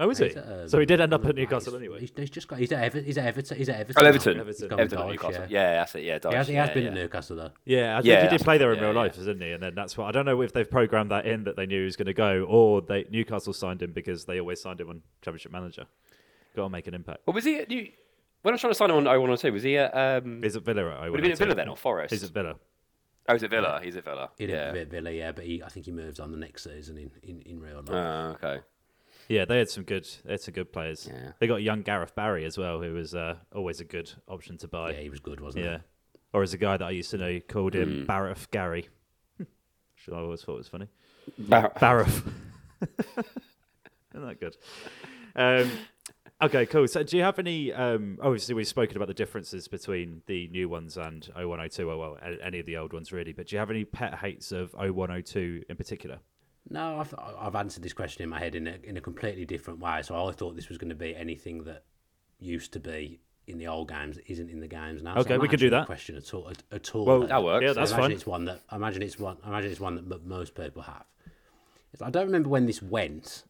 Oh, 0.00 0.08
is 0.08 0.16
he? 0.18 0.34
Um, 0.34 0.66
so 0.66 0.78
he 0.78 0.86
did 0.86 0.98
end 0.98 1.12
up 1.12 1.26
at 1.26 1.36
Newcastle 1.36 1.76
anyway. 1.76 2.00
He's, 2.00 2.10
he's, 2.16 2.30
just 2.30 2.48
got. 2.48 2.58
He's 2.58 2.72
at, 2.72 2.82
Ever, 2.82 3.00
he's 3.00 3.18
at 3.18 3.26
Everton. 3.26 3.58
He's 3.58 3.68
at 3.68 3.80
Everton. 3.80 4.02
Oh, 4.02 4.08
Everton. 4.08 4.40
Everton. 4.40 4.64
Everton, 4.64 4.80
Everton 4.80 5.08
Newcastle. 5.08 5.46
Yeah. 5.50 5.60
yeah, 5.60 5.74
that's 5.74 5.94
it. 5.94 6.04
Yeah, 6.04 6.18
He 6.30 6.34
has, 6.34 6.48
he 6.48 6.54
has 6.54 6.68
yeah, 6.68 6.74
been 6.74 6.82
yeah. 6.84 6.88
at 6.88 6.94
Newcastle 6.94 7.36
though. 7.36 7.50
Yeah, 7.66 7.98
I 7.98 8.00
think 8.00 8.06
yeah, 8.06 8.22
he 8.22 8.28
did 8.30 8.40
play 8.42 8.56
there 8.56 8.72
in 8.72 8.80
real 8.80 8.94
life, 8.94 9.18
isn't 9.18 9.42
he? 9.42 9.52
And 9.52 9.62
then 9.62 9.74
that's 9.74 9.98
what 9.98 10.06
I 10.06 10.12
don't 10.12 10.24
know 10.24 10.40
if 10.40 10.54
they've 10.54 10.68
programmed 10.68 11.10
that 11.10 11.26
in 11.26 11.44
that 11.44 11.56
they 11.56 11.66
knew 11.66 11.80
he 11.80 11.84
was 11.84 11.96
going 11.96 12.06
to 12.06 12.14
go, 12.14 12.46
or 12.48 12.80
they 12.80 13.04
Newcastle 13.10 13.52
signed 13.52 13.82
him 13.82 13.92
because 13.92 14.24
they 14.24 14.40
always 14.40 14.62
signed 14.62 14.80
him 14.80 14.88
on 14.88 15.02
Championship 15.20 15.52
Manager. 15.52 15.84
Got 16.56 16.64
to 16.64 16.68
make 16.70 16.86
an 16.86 16.94
impact. 16.94 17.20
Well, 17.26 17.34
was 17.34 17.44
he 17.44 17.58
at 17.58 17.68
New? 17.68 17.88
When 18.40 18.52
I 18.52 18.54
was 18.54 18.60
trying 18.62 18.70
to 18.72 18.74
sign 18.74 18.90
him 18.90 18.96
on 18.96 19.04
0102, 19.04 19.52
was 19.52 19.62
he 19.62 19.76
at? 19.76 19.94
Um, 19.94 20.42
is 20.42 20.56
it 20.56 20.64
Villa 20.64 21.02
at 21.02 21.10
Would 21.10 21.20
he 21.20 21.22
been 21.24 21.32
at 21.32 21.38
Villa 21.38 21.54
then 21.54 21.68
or 21.68 21.76
Forest? 21.76 22.12
He's 22.12 22.24
at 22.24 22.30
Villa. 22.30 22.54
Oh, 23.28 23.34
he's 23.34 23.42
at 23.42 23.50
Villa. 23.50 23.80
He's 23.82 23.96
at 23.96 24.04
Villa. 24.04 24.30
He's 24.38 24.48
yeah. 24.48 24.72
at 24.74 24.90
Villa, 24.90 25.10
yeah, 25.10 25.32
but 25.32 25.44
he, 25.44 25.62
I 25.62 25.68
think 25.68 25.84
he 25.84 25.92
moves 25.92 26.18
on 26.18 26.32
the 26.32 26.38
next 26.38 26.64
season 26.64 26.96
in, 26.96 27.10
in, 27.22 27.42
in 27.42 27.60
real 27.60 27.76
life. 27.76 27.90
Oh, 27.90 28.36
okay. 28.42 28.62
Yeah, 29.30 29.44
they 29.44 29.58
had 29.58 29.70
some 29.70 29.84
good. 29.84 30.08
They 30.24 30.32
had 30.32 30.40
some 30.40 30.54
good 30.54 30.72
players. 30.72 31.08
Yeah. 31.08 31.32
They 31.38 31.46
got 31.46 31.62
young 31.62 31.82
Gareth 31.82 32.16
Barry 32.16 32.44
as 32.44 32.58
well, 32.58 32.82
who 32.82 32.94
was 32.94 33.14
uh, 33.14 33.36
always 33.54 33.78
a 33.78 33.84
good 33.84 34.10
option 34.26 34.58
to 34.58 34.66
buy. 34.66 34.90
Yeah, 34.90 35.02
he 35.02 35.08
was 35.08 35.20
good, 35.20 35.38
wasn't 35.38 35.66
yeah. 35.66 35.76
he? 35.76 36.18
Or 36.32 36.42
as 36.42 36.52
a 36.52 36.58
guy 36.58 36.76
that 36.76 36.84
I 36.84 36.90
used 36.90 37.12
to 37.12 37.18
know 37.18 37.38
called 37.48 37.76
him 37.76 37.90
mm. 37.90 38.06
Bareth 38.06 38.50
Gary. 38.50 38.88
I 39.40 40.16
always 40.16 40.42
thought 40.42 40.54
it 40.54 40.58
was 40.58 40.68
funny. 40.68 40.88
Bar- 41.38 41.72
Bareth. 41.76 42.26
Isn't 44.12 44.26
that 44.26 44.40
good? 44.40 44.56
Um, 45.36 45.70
okay, 46.42 46.66
cool. 46.66 46.88
So, 46.88 47.04
do 47.04 47.16
you 47.16 47.22
have 47.22 47.38
any? 47.38 47.72
Um, 47.72 48.18
obviously, 48.20 48.56
we've 48.56 48.66
spoken 48.66 48.96
about 48.96 49.06
the 49.06 49.14
differences 49.14 49.68
between 49.68 50.22
the 50.26 50.48
new 50.48 50.68
ones 50.68 50.96
and 50.96 51.24
0102. 51.36 51.86
Well, 51.86 52.18
any 52.42 52.58
of 52.58 52.66
the 52.66 52.78
old 52.78 52.92
ones, 52.92 53.12
really. 53.12 53.32
But 53.32 53.46
do 53.46 53.54
you 53.54 53.60
have 53.60 53.70
any 53.70 53.84
pet 53.84 54.16
hates 54.16 54.50
of 54.50 54.72
0102 54.72 55.66
in 55.68 55.76
particular? 55.76 56.18
No, 56.68 57.00
I've, 57.00 57.14
I've 57.38 57.54
answered 57.54 57.82
this 57.82 57.92
question 57.92 58.22
in 58.22 58.28
my 58.28 58.38
head 58.38 58.54
in 58.54 58.66
a, 58.66 58.76
in 58.84 58.96
a 58.96 59.00
completely 59.00 59.44
different 59.44 59.80
way. 59.80 60.02
So 60.02 60.28
I 60.28 60.32
thought 60.32 60.56
this 60.56 60.68
was 60.68 60.78
going 60.78 60.90
to 60.90 60.94
be 60.94 61.16
anything 61.16 61.64
that 61.64 61.84
used 62.38 62.72
to 62.74 62.80
be 62.80 63.20
in 63.46 63.58
the 63.58 63.66
old 63.66 63.88
games 63.88 64.18
isn't 64.26 64.50
in 64.50 64.60
the 64.60 64.68
games 64.68 65.02
now. 65.02 65.16
Okay, 65.16 65.34
so 65.34 65.40
we 65.40 65.48
can 65.48 65.58
do 65.58 65.70
that. 65.70 65.86
Question 65.86 66.16
at 66.16 66.32
all? 66.32 66.48
At, 66.48 66.62
at 66.70 66.94
all 66.94 67.04
well, 67.04 67.26
that 67.26 67.42
works. 67.42 67.64
Yeah, 67.64 67.72
that's 67.72 67.92
I 67.92 67.96
imagine 67.96 68.10
fine. 68.10 68.12
It's 68.12 68.26
one 68.26 68.44
that 68.44 68.60
I 68.70 68.76
imagine 68.76 69.02
it's 69.02 69.18
one. 69.18 69.38
I 69.44 69.48
imagine 69.48 69.70
it's 69.70 69.80
one 69.80 70.08
that 70.08 70.26
most 70.26 70.54
people 70.54 70.82
have. 70.82 71.04
I 72.00 72.10
don't 72.10 72.26
remember 72.26 72.48
when 72.48 72.66
this 72.66 72.80
went, 72.80 73.44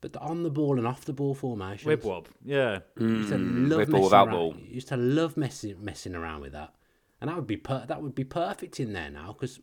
but 0.00 0.12
the 0.12 0.20
on 0.20 0.42
the 0.42 0.50
ball 0.50 0.76
and 0.76 0.86
off 0.86 1.06
the 1.06 1.14
ball 1.14 1.34
formation. 1.34 1.88
Whip 1.88 2.04
wob, 2.04 2.28
yeah. 2.44 2.80
Mm, 2.98 3.18
used 3.18 3.28
to 3.30 3.38
love 3.38 3.88
messing 3.88 4.12
around. 4.12 4.30
Ball. 4.30 4.54
Used 4.68 4.88
to 4.88 4.96
love 4.96 5.36
messing 5.36 5.82
messing 5.82 6.14
around 6.14 6.42
with 6.42 6.52
that, 6.52 6.74
and 7.20 7.30
that 7.30 7.36
would 7.36 7.46
be 7.46 7.56
per- 7.56 7.86
that 7.86 8.02
would 8.02 8.14
be 8.14 8.24
perfect 8.24 8.78
in 8.78 8.92
there 8.92 9.10
now 9.10 9.32
because 9.32 9.60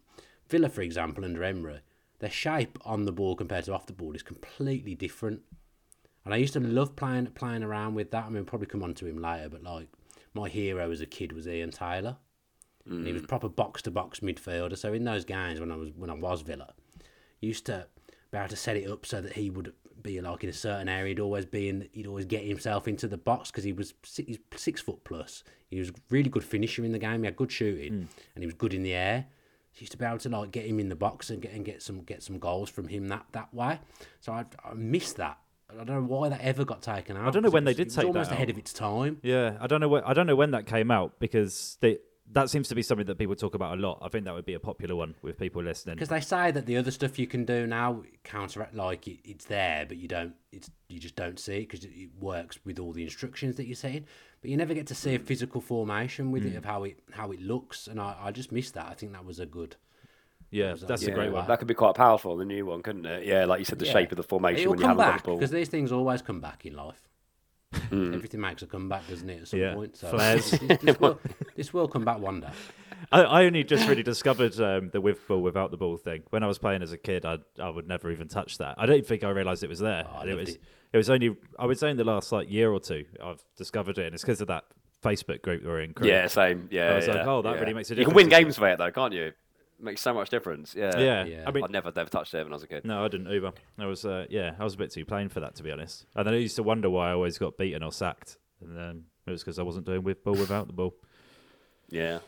Villa, 0.49 0.69
for 0.69 0.81
example, 0.81 1.23
under 1.23 1.43
Emery 1.43 1.81
their 2.19 2.29
shape 2.29 2.77
on 2.85 3.05
the 3.05 3.11
ball 3.11 3.35
compared 3.35 3.65
to 3.65 3.73
off 3.73 3.85
the 3.85 3.93
ball 3.93 4.13
is 4.13 4.23
completely 4.23 4.95
different. 4.95 5.41
And 6.23 6.33
I 6.33 6.37
used 6.37 6.53
to 6.53 6.59
love 6.59 6.95
playing 6.95 7.27
playing 7.27 7.63
around 7.63 7.95
with 7.95 8.11
that. 8.11 8.23
I 8.23 8.27
mean, 8.27 8.35
we'll 8.35 8.45
probably 8.45 8.67
come 8.67 8.83
on 8.83 8.93
to 8.95 9.05
him 9.05 9.21
later, 9.21 9.49
but 9.49 9.63
like 9.63 9.89
my 10.33 10.49
hero 10.49 10.91
as 10.91 11.01
a 11.01 11.05
kid 11.05 11.31
was 11.33 11.47
Ian 11.47 11.71
Taylor. 11.71 12.17
Mm. 12.89 13.05
He 13.05 13.13
was 13.13 13.23
proper 13.23 13.49
box 13.49 13.81
to 13.83 13.91
box 13.91 14.19
midfielder. 14.19 14.77
So 14.77 14.93
in 14.93 15.03
those 15.03 15.25
games 15.25 15.59
when 15.59 15.71
I 15.71 15.75
was 15.75 15.89
when 15.95 16.09
I 16.09 16.13
was 16.13 16.41
Villa, 16.41 16.73
used 17.41 17.65
to 17.67 17.87
be 18.31 18.37
able 18.37 18.49
to 18.49 18.55
set 18.55 18.77
it 18.77 18.89
up 18.89 19.05
so 19.05 19.21
that 19.21 19.33
he 19.33 19.49
would 19.49 19.73
be 20.01 20.21
like 20.21 20.43
in 20.43 20.49
a 20.49 20.53
certain 20.53 20.89
area. 20.89 21.09
He'd 21.09 21.19
always 21.19 21.45
be 21.45 21.69
in. 21.69 21.89
He'd 21.91 22.07
always 22.07 22.25
get 22.25 22.43
himself 22.43 22.87
into 22.87 23.07
the 23.07 23.17
box 23.17 23.51
because 23.51 23.63
he 23.63 23.73
was 23.73 23.93
six, 24.03 24.27
he's 24.27 24.39
six 24.55 24.81
foot 24.81 25.03
plus. 25.03 25.43
He 25.69 25.79
was 25.79 25.91
really 26.09 26.29
good 26.29 26.43
finisher 26.43 26.85
in 26.85 26.91
the 26.91 26.99
game. 26.99 27.21
He 27.21 27.25
had 27.25 27.35
good 27.35 27.51
shooting 27.51 27.93
mm. 27.93 28.07
and 28.35 28.43
he 28.43 28.45
was 28.45 28.55
good 28.55 28.73
in 28.73 28.83
the 28.83 28.93
air. 28.93 29.25
Used 29.77 29.91
to 29.91 29.97
be 29.97 30.05
able 30.05 30.19
to 30.19 30.29
like 30.29 30.51
get 30.51 30.65
him 30.65 30.79
in 30.79 30.89
the 30.89 30.95
box 30.95 31.29
and 31.29 31.41
get 31.41 31.51
and 31.53 31.65
get 31.65 31.81
some 31.81 32.01
get 32.01 32.23
some 32.23 32.39
goals 32.39 32.69
from 32.69 32.87
him 32.87 33.09
that 33.09 33.25
that 33.33 33.53
way. 33.53 33.79
So 34.21 34.31
I 34.31 34.45
I 34.63 34.73
missed 34.73 35.17
that. 35.17 35.37
I 35.69 35.83
don't 35.83 35.87
know 35.87 36.01
why 36.01 36.29
that 36.29 36.41
ever 36.41 36.63
got 36.63 36.81
taken 36.81 37.17
out. 37.17 37.27
I 37.27 37.31
don't 37.31 37.43
know 37.43 37.49
when 37.49 37.65
they 37.65 37.73
did 37.73 37.87
it 37.87 37.89
take 37.89 38.03
that. 38.03 38.07
Almost 38.07 38.31
ahead 38.31 38.47
out. 38.47 38.51
of 38.51 38.57
its 38.57 38.71
time. 38.71 39.17
Yeah, 39.21 39.57
I 39.59 39.67
don't 39.67 39.81
know. 39.81 39.89
When, 39.89 40.03
I 40.03 40.13
don't 40.13 40.27
know 40.27 40.35
when 40.35 40.51
that 40.51 40.65
came 40.65 40.91
out 40.91 41.19
because 41.19 41.77
they 41.81 41.97
that 42.31 42.49
seems 42.49 42.67
to 42.69 42.75
be 42.75 42.81
something 42.81 43.05
that 43.05 43.17
people 43.17 43.35
talk 43.35 43.53
about 43.53 43.77
a 43.77 43.81
lot. 43.81 43.99
I 44.01 44.09
think 44.09 44.25
that 44.25 44.33
would 44.33 44.45
be 44.45 44.55
a 44.55 44.59
popular 44.59 44.95
one 44.95 45.15
with 45.21 45.37
people 45.37 45.63
listening. 45.63 45.95
Because 45.95 46.09
they 46.09 46.21
say 46.21 46.51
that 46.51 46.65
the 46.65 46.77
other 46.77 46.91
stuff 46.91 47.19
you 47.19 47.27
can 47.27 47.45
do 47.45 47.67
now 47.67 48.03
counteract, 48.23 48.73
like 48.73 49.07
it, 49.07 49.19
it's 49.23 49.45
there, 49.45 49.85
but 49.87 49.97
you 49.97 50.07
don't. 50.07 50.33
It's 50.51 50.69
you 50.87 50.99
just 50.99 51.15
don't 51.15 51.39
see 51.39 51.57
it 51.57 51.69
because 51.69 51.85
it 51.85 52.09
works 52.19 52.59
with 52.65 52.79
all 52.79 52.93
the 52.93 53.03
instructions 53.03 53.57
that 53.57 53.67
you're 53.67 53.75
seeing. 53.75 54.05
But 54.41 54.49
you 54.49 54.57
never 54.57 54.73
get 54.73 54.87
to 54.87 54.95
see 54.95 55.15
a 55.15 55.19
physical 55.19 55.61
formation 55.61 56.31
with 56.31 56.43
mm. 56.43 56.53
it 56.53 56.57
of 56.57 56.65
how 56.65 56.83
it 56.83 56.99
how 57.11 57.31
it 57.31 57.41
looks, 57.41 57.87
and 57.87 57.99
I, 57.99 58.15
I 58.19 58.31
just 58.31 58.51
missed 58.51 58.73
that. 58.73 58.87
I 58.87 58.93
think 58.93 59.11
that 59.13 59.25
was 59.25 59.39
a 59.39 59.45
good. 59.45 59.75
Yeah, 60.51 60.73
that 60.73 60.87
that's 60.87 61.03
a 61.03 61.11
great 61.11 61.31
one. 61.31 61.47
That 61.47 61.59
could 61.59 61.67
be 61.67 61.73
quite 61.73 61.95
powerful. 61.95 62.37
The 62.37 62.45
new 62.45 62.65
one, 62.65 62.81
couldn't 62.81 63.05
it? 63.05 63.25
Yeah, 63.25 63.45
like 63.45 63.59
you 63.59 63.65
said, 63.65 63.79
the 63.79 63.85
yeah. 63.85 63.93
shape 63.93 64.11
of 64.11 64.17
the 64.17 64.23
formation 64.23 64.61
It'll 64.61 64.71
when 64.71 64.79
you 64.79 64.87
have 64.87 64.97
back, 64.97 65.23
the 65.23 65.29
ball. 65.29 65.37
Because 65.37 65.51
these 65.51 65.69
things 65.69 65.91
always 65.91 66.21
come 66.21 66.39
back 66.39 66.65
in 66.65 66.75
life. 66.75 67.01
Mm. 67.91 68.13
Everything 68.13 68.41
makes 68.41 68.61
a 68.61 68.67
comeback, 68.67 69.07
doesn't 69.07 69.29
it? 69.29 69.41
At 69.41 69.47
some 69.47 69.59
yeah. 69.59 69.73
point, 69.73 69.97
so 69.97 70.09
Flares. 70.09 70.51
This, 70.51 70.59
this, 70.81 70.99
will, 70.99 71.19
this, 71.55 71.73
will, 71.73 71.87
come 71.87 72.05
back 72.05 72.19
one 72.19 72.41
day. 72.41 72.49
I, 73.11 73.21
I 73.21 73.45
only 73.45 73.63
just 73.63 73.87
really 73.87 74.03
discovered 74.03 74.59
um, 74.59 74.89
the 74.91 75.01
with 75.01 75.27
ball 75.27 75.41
without 75.41 75.71
the 75.71 75.77
ball 75.77 75.97
thing 75.97 76.23
when 76.29 76.43
I 76.43 76.47
was 76.47 76.57
playing 76.57 76.81
as 76.81 76.91
a 76.91 76.97
kid. 76.97 77.25
I 77.25 77.37
I 77.59 77.69
would 77.69 77.87
never 77.87 78.11
even 78.11 78.27
touch 78.27 78.57
that. 78.57 78.75
I 78.77 78.85
don't 78.85 79.05
think 79.05 79.23
I 79.23 79.29
realised 79.29 79.63
it 79.63 79.69
was 79.69 79.79
there. 79.79 80.05
Oh, 80.07 80.27
it 80.27 80.33
was 80.33 80.49
it. 80.49 80.61
it 80.93 80.97
was 80.97 81.09
only 81.09 81.35
I 81.59 81.65
would 81.65 81.79
say 81.79 81.89
in 81.89 81.97
the 81.97 82.03
last 82.03 82.31
like 82.31 82.49
year 82.51 82.71
or 82.71 82.79
two 82.79 83.05
I've 83.23 83.43
discovered 83.57 83.97
it, 83.97 84.05
and 84.05 84.13
it's 84.13 84.23
because 84.23 84.41
of 84.41 84.47
that 84.47 84.65
Facebook 85.03 85.41
group 85.41 85.63
we're 85.63 85.81
in. 85.81 85.93
Crew. 85.93 86.07
Yeah, 86.07 86.27
same. 86.27 86.67
Yeah, 86.71 86.91
I 86.91 86.95
was 86.95 87.07
yeah, 87.07 87.13
like, 87.13 87.27
oh, 87.27 87.41
that 87.43 87.55
yeah. 87.55 87.59
really 87.59 87.73
makes 87.73 87.91
a 87.91 87.95
difference. 87.95 88.15
You 88.15 88.23
can 88.23 88.29
win 88.29 88.29
games 88.29 88.59
with 88.59 88.71
it 88.71 88.77
though, 88.79 88.91
can't 88.91 89.13
you? 89.13 89.31
Makes 89.79 90.01
so 90.01 90.13
much 90.13 90.29
difference. 90.29 90.75
Yeah. 90.75 90.97
yeah. 90.97 91.25
Yeah. 91.25 91.43
I 91.47 91.51
mean, 91.51 91.63
I 91.63 91.67
never 91.67 91.91
never 91.95 92.09
touched 92.09 92.33
it 92.33 92.43
when 92.43 92.53
I 92.53 92.55
was 92.55 92.63
a 92.63 92.67
kid. 92.67 92.85
No, 92.85 93.03
I 93.03 93.07
didn't 93.07 93.31
either. 93.31 93.51
I 93.77 93.85
was 93.85 94.05
uh, 94.05 94.25
yeah, 94.29 94.55
I 94.59 94.63
was 94.63 94.75
a 94.75 94.77
bit 94.77 94.91
too 94.91 95.05
plain 95.05 95.29
for 95.29 95.39
that 95.39 95.55
to 95.55 95.63
be 95.63 95.71
honest. 95.71 96.05
And 96.15 96.27
then 96.27 96.33
I 96.33 96.37
used 96.37 96.55
to 96.57 96.63
wonder 96.63 96.89
why 96.89 97.09
I 97.09 97.13
always 97.13 97.37
got 97.37 97.57
beaten 97.57 97.83
or 97.83 97.91
sacked, 97.91 98.37
and 98.61 98.77
then 98.77 99.03
it 99.25 99.31
was 99.31 99.41
because 99.41 99.59
I 99.59 99.63
wasn't 99.63 99.85
doing 99.85 100.03
with 100.03 100.23
ball 100.23 100.35
without 100.35 100.67
the 100.67 100.73
ball. 100.73 100.95
Yeah. 101.89 102.19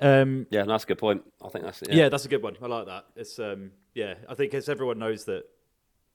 Um, 0.00 0.46
yeah, 0.50 0.64
that's 0.64 0.84
a 0.84 0.86
good 0.86 0.98
point. 0.98 1.22
I 1.42 1.48
think 1.48 1.64
that's 1.64 1.82
yeah. 1.88 1.94
yeah. 1.94 2.08
that's 2.08 2.24
a 2.24 2.28
good 2.28 2.42
one. 2.42 2.56
I 2.62 2.66
like 2.66 2.86
that. 2.86 3.06
It's 3.16 3.38
um, 3.38 3.72
yeah, 3.94 4.14
I 4.28 4.34
think 4.34 4.52
as 4.54 4.68
everyone 4.68 4.98
knows 4.98 5.24
that 5.24 5.44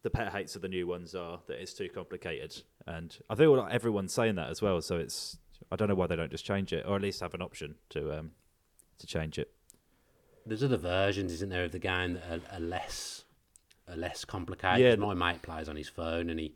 the 0.04 0.10
pet 0.10 0.32
hates 0.32 0.56
of 0.56 0.62
the 0.62 0.68
new 0.68 0.88
ones 0.88 1.16
are 1.16 1.40
that 1.48 1.62
it's 1.62 1.74
too 1.74 1.90
complicated, 1.90 2.62
and 2.88 3.16
I 3.30 3.36
think 3.36 3.50
like 3.50 3.74
everyone's 3.74 4.14
saying 4.14 4.36
that 4.36 4.50
as 4.50 4.62
well. 4.62 4.82
So 4.82 4.98
it's 4.98 5.38
I 5.72 5.76
don't 5.76 5.88
know 5.88 5.96
why 5.96 6.08
they 6.08 6.16
don't 6.16 6.32
just 6.32 6.46
change 6.46 6.74
it, 6.74 6.86
or 6.88 6.96
at 6.96 7.02
least 7.02 7.22
have 7.22 7.34
an 7.34 7.42
option 7.42 7.76
to 7.90 8.20
um, 8.20 8.32
to 9.00 9.08
change 9.08 9.40
it. 9.40 9.52
There's 10.46 10.64
other 10.64 10.78
versions, 10.78 11.32
isn't 11.34 11.50
there, 11.50 11.66
of 11.66 11.72
the 11.72 11.80
game 11.80 12.14
that 12.14 12.24
are, 12.30 12.58
are 12.58 12.60
less 12.60 13.24
are 13.88 13.96
less 13.96 14.26
complicated. 14.26 14.80
Yeah, 14.80 14.96
my 14.96 15.14
mate 15.14 15.42
plays 15.42 15.70
on 15.70 15.76
his 15.76 15.90
phone 15.90 16.30
and 16.30 16.40
he. 16.40 16.56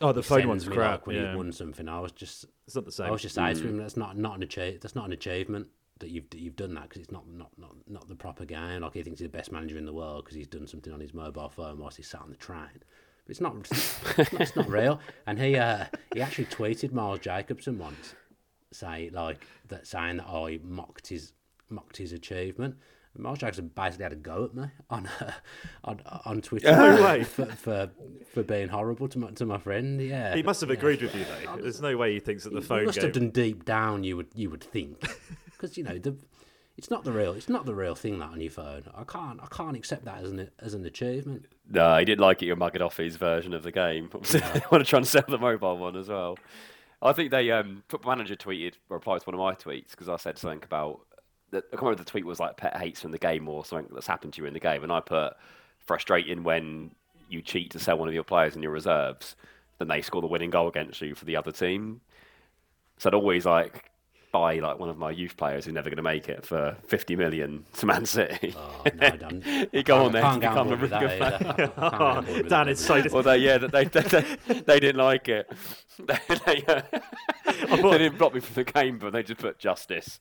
Oh, 0.00 0.12
the 0.12 0.22
he 0.22 0.26
phone 0.26 0.48
one's 0.48 0.66
me, 0.66 0.74
crap. 0.74 0.90
Like, 0.90 1.06
when 1.06 1.16
yeah. 1.16 1.30
he 1.30 1.36
won 1.36 1.52
something, 1.52 1.88
I 1.88 2.00
was 2.00 2.12
just. 2.12 2.46
It's 2.66 2.74
not 2.74 2.84
the 2.84 2.92
same. 2.92 3.06
I 3.06 3.10
was 3.10 3.22
just 3.22 3.34
saying 3.34 3.56
mm. 3.56 3.62
to 3.62 3.68
him, 3.68 3.76
that's 3.76 3.96
not 3.96 4.16
not 4.16 4.36
an 4.36 4.42
achieve, 4.42 4.80
That's 4.80 4.94
not 4.94 5.06
an 5.06 5.12
achievement 5.12 5.68
that 6.00 6.10
you've 6.10 6.26
you've 6.34 6.56
done 6.56 6.74
that 6.74 6.84
because 6.84 7.02
it's 7.02 7.12
not, 7.12 7.26
not 7.28 7.50
not 7.56 7.74
not 7.86 8.08
the 8.08 8.14
proper 8.14 8.44
game. 8.44 8.82
Like 8.82 8.94
he 8.94 9.02
thinks 9.02 9.20
he's 9.20 9.28
the 9.30 9.36
best 9.36 9.52
manager 9.52 9.78
in 9.78 9.86
the 9.86 9.92
world 9.92 10.24
because 10.24 10.36
he's 10.36 10.48
done 10.48 10.66
something 10.66 10.92
on 10.92 11.00
his 11.00 11.14
mobile 11.14 11.48
phone 11.48 11.78
whilst 11.78 11.96
he's 11.96 12.08
sat 12.08 12.22
on 12.22 12.30
the 12.30 12.36
train. 12.36 12.68
But 12.72 13.30
it's 13.30 13.40
not. 13.40 13.56
It's 13.56 14.32
not, 14.32 14.40
it's 14.40 14.56
not 14.56 14.68
real. 14.70 15.00
And 15.26 15.38
he 15.38 15.56
uh, 15.56 15.86
he 16.12 16.20
actually 16.20 16.46
tweeted 16.46 16.92
Miles 16.92 17.20
Jacobson 17.20 17.78
once, 17.78 18.14
say 18.72 19.10
like 19.12 19.46
that, 19.68 19.86
saying 19.86 20.18
that 20.18 20.26
oh 20.28 20.46
he 20.46 20.58
mocked 20.58 21.08
his 21.08 21.32
mocked 21.68 21.96
his 21.96 22.12
achievement. 22.12 22.76
Miles 23.16 23.38
Jacobson 23.38 23.70
basically 23.74 24.04
had 24.04 24.12
a 24.12 24.16
go 24.16 24.44
at 24.44 24.54
me 24.54 24.64
on 24.90 25.06
uh, 25.20 25.32
on 25.84 26.00
on 26.24 26.40
Twitter 26.40 26.70
no 26.72 27.02
way. 27.02 27.24
For, 27.24 27.46
for, 27.46 27.90
for 28.32 28.42
being 28.42 28.68
horrible 28.68 29.08
to 29.08 29.18
my 29.18 29.30
to 29.30 29.46
my 29.46 29.58
friend. 29.58 30.00
Yeah, 30.00 30.34
he 30.34 30.42
must 30.42 30.60
have 30.60 30.70
yeah. 30.70 30.76
agreed 30.76 31.02
with 31.02 31.14
you 31.14 31.24
though. 31.24 31.56
There's 31.56 31.80
no 31.80 31.96
way 31.96 32.14
he 32.14 32.20
thinks 32.20 32.44
that 32.44 32.52
the 32.52 32.60
he 32.60 32.66
phone 32.66 32.86
must 32.86 32.98
game... 32.98 33.06
have 33.06 33.14
done 33.14 33.30
deep 33.30 33.64
down. 33.64 34.04
You 34.04 34.16
would 34.16 34.28
you 34.34 34.50
would 34.50 34.64
think 34.64 35.00
because 35.44 35.76
you 35.76 35.84
know 35.84 35.98
the 35.98 36.16
it's 36.76 36.90
not 36.90 37.04
the 37.04 37.12
real 37.12 37.32
it's 37.34 37.48
not 37.48 37.66
the 37.66 37.74
real 37.74 37.94
thing 37.94 38.18
that 38.18 38.30
on 38.30 38.40
your 38.40 38.50
phone. 38.50 38.84
I 38.94 39.04
can't 39.04 39.40
I 39.40 39.46
can't 39.46 39.76
accept 39.76 40.04
that 40.06 40.22
as 40.22 40.30
an 40.30 40.50
as 40.58 40.74
an 40.74 40.84
achievement. 40.84 41.46
No, 41.70 41.96
he 41.98 42.04
didn't 42.04 42.20
like 42.20 42.42
it. 42.42 42.46
You're 42.46 42.56
mugging 42.56 42.82
off 42.82 42.96
his 42.96 43.16
version 43.16 43.54
of 43.54 43.62
the 43.62 43.72
game. 43.72 44.10
I 44.12 44.62
want 44.70 44.84
to 44.84 44.90
try 44.90 44.98
and 44.98 45.06
sell 45.06 45.24
the 45.28 45.38
mobile 45.38 45.78
one 45.78 45.96
as 45.96 46.08
well. 46.08 46.36
I 47.00 47.12
think 47.12 47.30
they 47.30 47.50
um, 47.50 47.84
Football 47.88 48.16
Manager 48.16 48.34
tweeted 48.34 48.74
replied 48.88 49.20
to 49.20 49.30
one 49.30 49.34
of 49.34 49.40
my 49.40 49.54
tweets 49.54 49.90
because 49.90 50.08
I 50.08 50.16
said 50.16 50.38
something 50.38 50.62
about 50.64 51.00
the, 51.54 51.58
I 51.58 51.76
can't 51.76 51.82
remember 51.82 52.04
the 52.04 52.10
tweet 52.10 52.26
was 52.26 52.40
like 52.40 52.56
pet 52.56 52.76
hates 52.76 53.00
from 53.00 53.12
the 53.12 53.18
game 53.18 53.48
or 53.48 53.64
something 53.64 53.92
that's 53.94 54.06
happened 54.06 54.34
to 54.34 54.42
you 54.42 54.46
in 54.46 54.54
the 54.54 54.60
game, 54.60 54.82
and 54.82 54.92
I 54.92 55.00
put 55.00 55.34
frustrating 55.78 56.42
when 56.42 56.90
you 57.28 57.42
cheat 57.42 57.70
to 57.72 57.78
sell 57.78 57.98
one 57.98 58.08
of 58.08 58.14
your 58.14 58.24
players 58.24 58.56
in 58.56 58.62
your 58.62 58.72
reserves, 58.72 59.36
then 59.78 59.88
they 59.88 60.02
score 60.02 60.20
the 60.20 60.26
winning 60.26 60.50
goal 60.50 60.68
against 60.68 61.00
you 61.00 61.14
for 61.14 61.24
the 61.24 61.36
other 61.36 61.52
team. 61.52 62.00
So 62.98 63.08
I'd 63.08 63.14
always 63.14 63.44
like 63.44 63.90
buy 64.32 64.58
like 64.58 64.80
one 64.80 64.88
of 64.88 64.98
my 64.98 65.12
youth 65.12 65.36
players 65.36 65.64
who's 65.64 65.74
never 65.74 65.88
going 65.88 65.96
to 65.96 66.02
make 66.02 66.28
it 66.28 66.44
for 66.44 66.76
50 66.88 67.14
million 67.16 67.64
to 67.74 67.86
Man 67.86 68.04
City. 68.04 68.54
Oh, 68.56 68.84
no, 68.94 69.10
Dan, 69.10 69.68
you 69.72 69.82
go 69.82 70.04
on 70.04 70.12
there 70.12 70.22
to 70.22 70.38
become 70.38 70.72
a 70.72 70.76
really 70.76 70.88
good 70.88 71.18
player. 71.18 71.72
oh, 71.78 72.42
Dan, 72.48 72.68
it's 72.68 72.84
so. 72.84 73.02
Well, 73.12 73.22
they, 73.22 73.38
yeah, 73.38 73.58
they, 73.58 73.84
they, 73.84 74.00
they, 74.00 74.60
they, 74.60 74.80
didn't 74.80 74.96
like 74.96 75.28
it. 75.28 75.50
they, 75.98 76.64
uh, 76.66 76.82
they 77.76 77.98
didn't 77.98 78.18
block 78.18 78.34
me 78.34 78.40
from 78.40 78.54
the 78.54 78.64
game, 78.64 78.98
but 78.98 79.12
they 79.12 79.22
just 79.22 79.40
put 79.40 79.58
justice. 79.58 80.20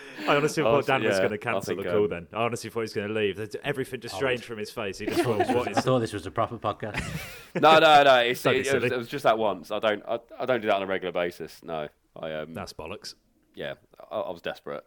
I 0.28 0.36
honestly 0.36 0.62
thought 0.62 0.86
Dan 0.86 1.02
yeah, 1.02 1.08
was 1.08 1.18
going 1.18 1.30
to 1.30 1.38
cancel 1.38 1.76
the 1.76 1.84
call. 1.84 2.04
Um, 2.04 2.10
then 2.10 2.26
I 2.32 2.44
honestly 2.44 2.70
thought 2.70 2.80
he 2.80 2.84
was 2.84 2.92
going 2.92 3.08
to 3.08 3.14
leave. 3.14 3.56
Everything 3.64 4.00
just 4.00 4.14
strange 4.14 4.42
from 4.42 4.58
his 4.58 4.70
face. 4.70 4.98
He 4.98 5.06
just 5.06 5.22
thought, 5.22 5.48
"What 5.48 5.70
is?" 5.70 5.78
I 5.78 5.80
thought 5.80 6.00
this 6.00 6.12
was 6.12 6.26
a 6.26 6.30
proper 6.30 6.58
podcast. 6.58 7.02
no, 7.60 7.78
no, 7.78 8.02
no. 8.02 8.16
It's, 8.18 8.44
it, 8.46 8.66
it, 8.66 8.74
was, 8.74 8.84
it, 8.84 8.96
was, 8.96 9.08
just 9.08 9.24
that 9.24 9.38
once. 9.38 9.70
I 9.70 9.78
don't. 9.78 10.02
I, 10.06 10.18
I, 10.38 10.46
don't 10.46 10.60
do 10.60 10.68
that 10.68 10.76
on 10.76 10.82
a 10.82 10.86
regular 10.86 11.12
basis. 11.12 11.60
No, 11.62 11.88
I. 12.16 12.32
Um, 12.32 12.54
That's 12.54 12.72
bollocks. 12.72 13.14
Yeah, 13.54 13.74
I, 14.10 14.18
I 14.18 14.30
was 14.30 14.42
desperate 14.42 14.84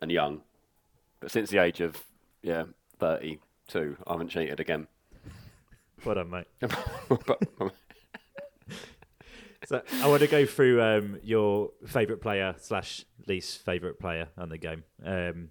and 0.00 0.10
young, 0.10 0.42
but 1.20 1.30
since 1.30 1.50
the 1.50 1.58
age 1.58 1.80
of 1.80 2.02
yeah 2.42 2.64
thirty-two, 2.98 3.96
I 4.06 4.12
haven't 4.12 4.28
cheated 4.28 4.60
again. 4.60 4.86
Well 6.04 6.14
done, 6.14 6.30
mate. 6.30 7.72
So 9.64 9.82
I 10.02 10.08
want 10.08 10.20
to 10.20 10.26
go 10.26 10.46
through 10.46 10.82
um, 10.82 11.18
your 11.22 11.70
favourite 11.86 12.20
player 12.20 12.54
slash 12.58 13.04
least 13.26 13.64
favourite 13.64 13.98
player 13.98 14.28
on 14.36 14.48
the 14.48 14.58
game. 14.58 14.84
Um, 15.04 15.50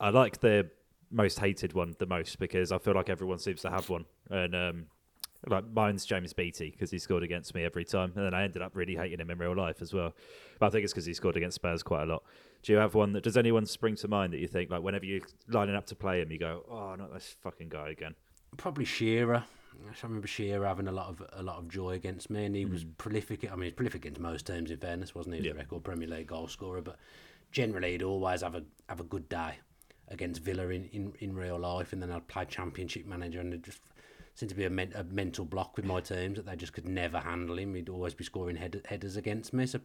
I 0.00 0.10
like 0.10 0.40
the 0.40 0.70
most 1.10 1.38
hated 1.38 1.72
one 1.72 1.94
the 1.98 2.06
most 2.06 2.38
because 2.38 2.72
I 2.72 2.78
feel 2.78 2.94
like 2.94 3.08
everyone 3.08 3.38
seems 3.38 3.62
to 3.62 3.70
have 3.70 3.88
one, 3.88 4.04
and 4.30 4.54
um, 4.54 4.86
like 5.46 5.64
mine's 5.72 6.04
James 6.04 6.32
Beattie 6.32 6.70
because 6.70 6.90
he 6.90 6.98
scored 6.98 7.22
against 7.22 7.54
me 7.54 7.64
every 7.64 7.84
time, 7.84 8.12
and 8.16 8.24
then 8.24 8.34
I 8.34 8.44
ended 8.44 8.62
up 8.62 8.72
really 8.74 8.96
hating 8.96 9.20
him 9.20 9.30
in 9.30 9.38
real 9.38 9.56
life 9.56 9.80
as 9.80 9.92
well. 9.92 10.14
But 10.58 10.66
I 10.66 10.70
think 10.70 10.84
it's 10.84 10.92
because 10.92 11.06
he 11.06 11.14
scored 11.14 11.36
against 11.36 11.56
Spurs 11.56 11.82
quite 11.82 12.02
a 12.02 12.06
lot. 12.06 12.22
Do 12.62 12.72
you 12.72 12.78
have 12.78 12.94
one 12.94 13.12
that 13.12 13.22
does 13.22 13.36
anyone 13.36 13.66
spring 13.66 13.94
to 13.96 14.08
mind 14.08 14.32
that 14.32 14.38
you 14.38 14.48
think 14.48 14.70
like 14.70 14.82
whenever 14.82 15.04
you're 15.04 15.20
lining 15.48 15.76
up 15.76 15.86
to 15.86 15.94
play 15.94 16.20
him, 16.20 16.32
you 16.32 16.38
go, 16.38 16.64
oh, 16.70 16.94
not 16.96 17.12
this 17.12 17.36
fucking 17.42 17.68
guy 17.68 17.90
again? 17.90 18.14
Probably 18.56 18.84
Shearer. 18.84 19.44
I 19.88 20.06
remember 20.06 20.26
Shearer 20.26 20.66
having 20.66 20.88
a 20.88 20.92
lot 20.92 21.08
of 21.08 21.22
a 21.32 21.42
lot 21.42 21.58
of 21.58 21.68
joy 21.68 21.90
against 21.90 22.30
me, 22.30 22.44
and 22.44 22.54
he 22.54 22.64
mm. 22.64 22.70
was 22.70 22.84
prolific. 22.84 23.50
I 23.50 23.54
mean, 23.54 23.64
he's 23.64 23.72
prolific 23.72 24.04
against 24.04 24.20
most 24.20 24.46
teams. 24.46 24.70
In 24.70 24.78
fairness, 24.78 25.14
wasn't 25.14 25.36
he? 25.36 25.42
He 25.42 25.48
was 25.48 25.54
yeah. 25.54 25.60
a 25.60 25.64
record 25.64 25.84
Premier 25.84 26.08
League 26.08 26.26
goal 26.26 26.48
scorer, 26.48 26.80
but 26.80 26.96
generally 27.52 27.92
he'd 27.92 28.02
always 28.02 28.42
have 28.42 28.54
a 28.54 28.64
have 28.88 29.00
a 29.00 29.04
good 29.04 29.28
day 29.28 29.58
against 30.08 30.42
Villa 30.42 30.68
in, 30.68 30.84
in, 30.86 31.12
in 31.20 31.34
real 31.34 31.58
life, 31.58 31.92
and 31.92 32.02
then 32.02 32.10
I'd 32.10 32.28
play 32.28 32.44
Championship 32.46 33.06
manager, 33.06 33.40
and 33.40 33.52
it 33.52 33.62
just 33.62 33.80
seemed 34.34 34.50
to 34.50 34.56
be 34.56 34.64
a, 34.64 34.70
men, 34.70 34.92
a 34.94 35.04
mental 35.04 35.44
block 35.44 35.76
with 35.76 35.84
my 35.84 36.00
teams 36.00 36.36
that 36.36 36.46
they 36.46 36.56
just 36.56 36.72
could 36.72 36.86
never 36.86 37.18
handle 37.18 37.58
him. 37.58 37.74
He'd 37.74 37.88
always 37.88 38.14
be 38.14 38.24
scoring 38.24 38.56
head, 38.56 38.80
headers 38.86 39.16
against 39.16 39.52
me. 39.52 39.66
So 39.66 39.80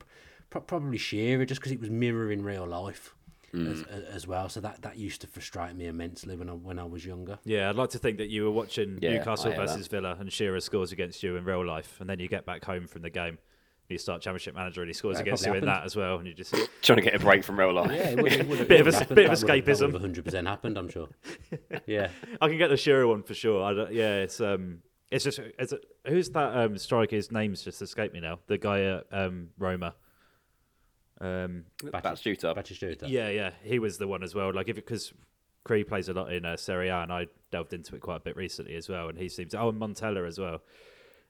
pr- 0.50 0.60
probably 0.60 0.98
Shearer, 0.98 1.46
just 1.46 1.60
because 1.60 1.72
it 1.72 1.82
was 1.82 1.90
mirroring 1.90 2.44
real 2.44 2.66
life 2.66 3.16
mm. 3.54 3.72
as, 3.72 4.04
as, 4.06 4.28
well. 4.28 4.50
So 4.50 4.60
that, 4.62 4.82
that 4.82 4.98
used 4.98 5.22
to 5.22 5.28
frustrate 5.28 5.76
me 5.76 5.86
immensely 5.86 6.36
when 6.36 6.50
I 6.50 6.54
when 6.54 6.80
I 6.80 6.84
was 6.84 7.06
younger. 7.06 7.40
Yeah, 7.44 7.70
I'd 7.70 7.76
like 7.76 7.92
to 7.92 8.00
think 8.00 8.18
that 8.18 8.30
you 8.30 8.44
were 8.44 8.52
watching 8.52 9.00
yeah, 9.02 9.18
Newcastle 9.18 9.54
versus 9.54 9.88
that. 9.88 9.92
Villa 9.92 10.18
and 10.20 10.32
Shearer 10.32 10.60
scores 10.60 10.92
against 10.92 11.24
you 11.24 11.36
in 11.36 11.46
real 11.46 11.66
life, 11.66 11.98
and 12.00 12.10
then 12.10 12.20
you 12.20 12.28
get 12.28 12.46
back 12.46 12.66
home 12.66 12.88
from 12.88 13.02
the 13.02 13.10
game. 13.10 13.38
You 13.90 13.98
start 13.98 14.22
Championship 14.22 14.56
Manager 14.56 14.82
and 14.82 14.90
he 14.90 14.94
scores 14.94 15.18
that 15.18 15.24
against 15.24 15.46
you 15.46 15.54
happened. 15.54 15.70
in 15.70 15.74
that 15.74 15.84
as 15.84 15.96
well, 15.96 16.18
and 16.18 16.28
you 16.28 16.34
just 16.34 16.56
trying 16.82 16.98
to 16.98 17.04
get 17.04 17.16
a 17.16 17.20
break 17.20 17.44
from 17.44 17.60
real 17.60 17.74
life. 17.74 17.92
Yeah, 17.92 18.10
it 18.10 18.22
would, 18.22 18.34
it 18.34 18.48
would 18.48 18.68
bit 18.68 18.88
of 18.88 18.88
a 18.88 19.14
bit 19.14 19.26
of 19.26 19.32
escapism. 19.38 19.92
One 19.92 20.02
hundred 20.02 20.26
percent 20.26 20.48
happened, 20.48 20.78
I'm 20.78 20.90
sure. 20.90 21.10
Yeah, 21.86 22.10
I 22.40 22.48
can 22.48 22.58
get 22.58 22.70
the 22.70 22.78
Shearer 22.78 23.08
one 23.08 23.24
for 23.24 23.34
sure. 23.34 23.62
I 23.64 23.90
yeah, 23.92 24.22
it's 24.22 24.40
um, 24.40 24.80
It's 25.12 25.26
just 25.26 25.40
it's 25.60 25.74
a, 25.74 25.80
who's 26.08 26.30
that 26.30 26.58
um, 26.58 26.78
striker? 26.78 27.16
His 27.16 27.32
name's 27.32 27.62
just 27.62 27.82
escaped 27.82 28.14
me 28.14 28.22
now. 28.22 28.40
The 28.48 28.58
guy 28.58 28.82
at 28.82 29.06
um, 29.12 29.50
Roma. 29.58 29.96
Um, 31.22 31.66
Batistuta. 31.84 32.56
Batistuta. 32.56 33.04
yeah, 33.08 33.30
yeah, 33.30 33.52
he 33.64 33.80
was 33.80 33.98
the 33.98 34.08
one 34.08 34.24
as 34.24 34.34
well. 34.36 34.52
Like 34.54 34.68
if 34.70 34.76
because 34.76 35.14
Cree 35.64 35.84
plays 35.84 36.10
a 36.10 36.14
lot 36.14 36.34
in 36.34 36.46
uh, 36.46 36.58
Serie 36.58 36.90
A, 36.90 36.98
and 37.02 37.14
I 37.14 37.28
delved 37.52 37.74
into 37.74 37.96
it 37.96 38.02
quite 38.02 38.18
a 38.18 38.20
bit 38.20 38.36
recently 38.36 38.76
as 38.76 38.90
well. 38.90 39.08
And 39.10 39.18
he 39.18 39.30
seems 39.30 39.54
oh 39.56 39.70
and 39.70 39.80
Montella 39.80 40.28
as 40.28 40.40
well. 40.40 40.62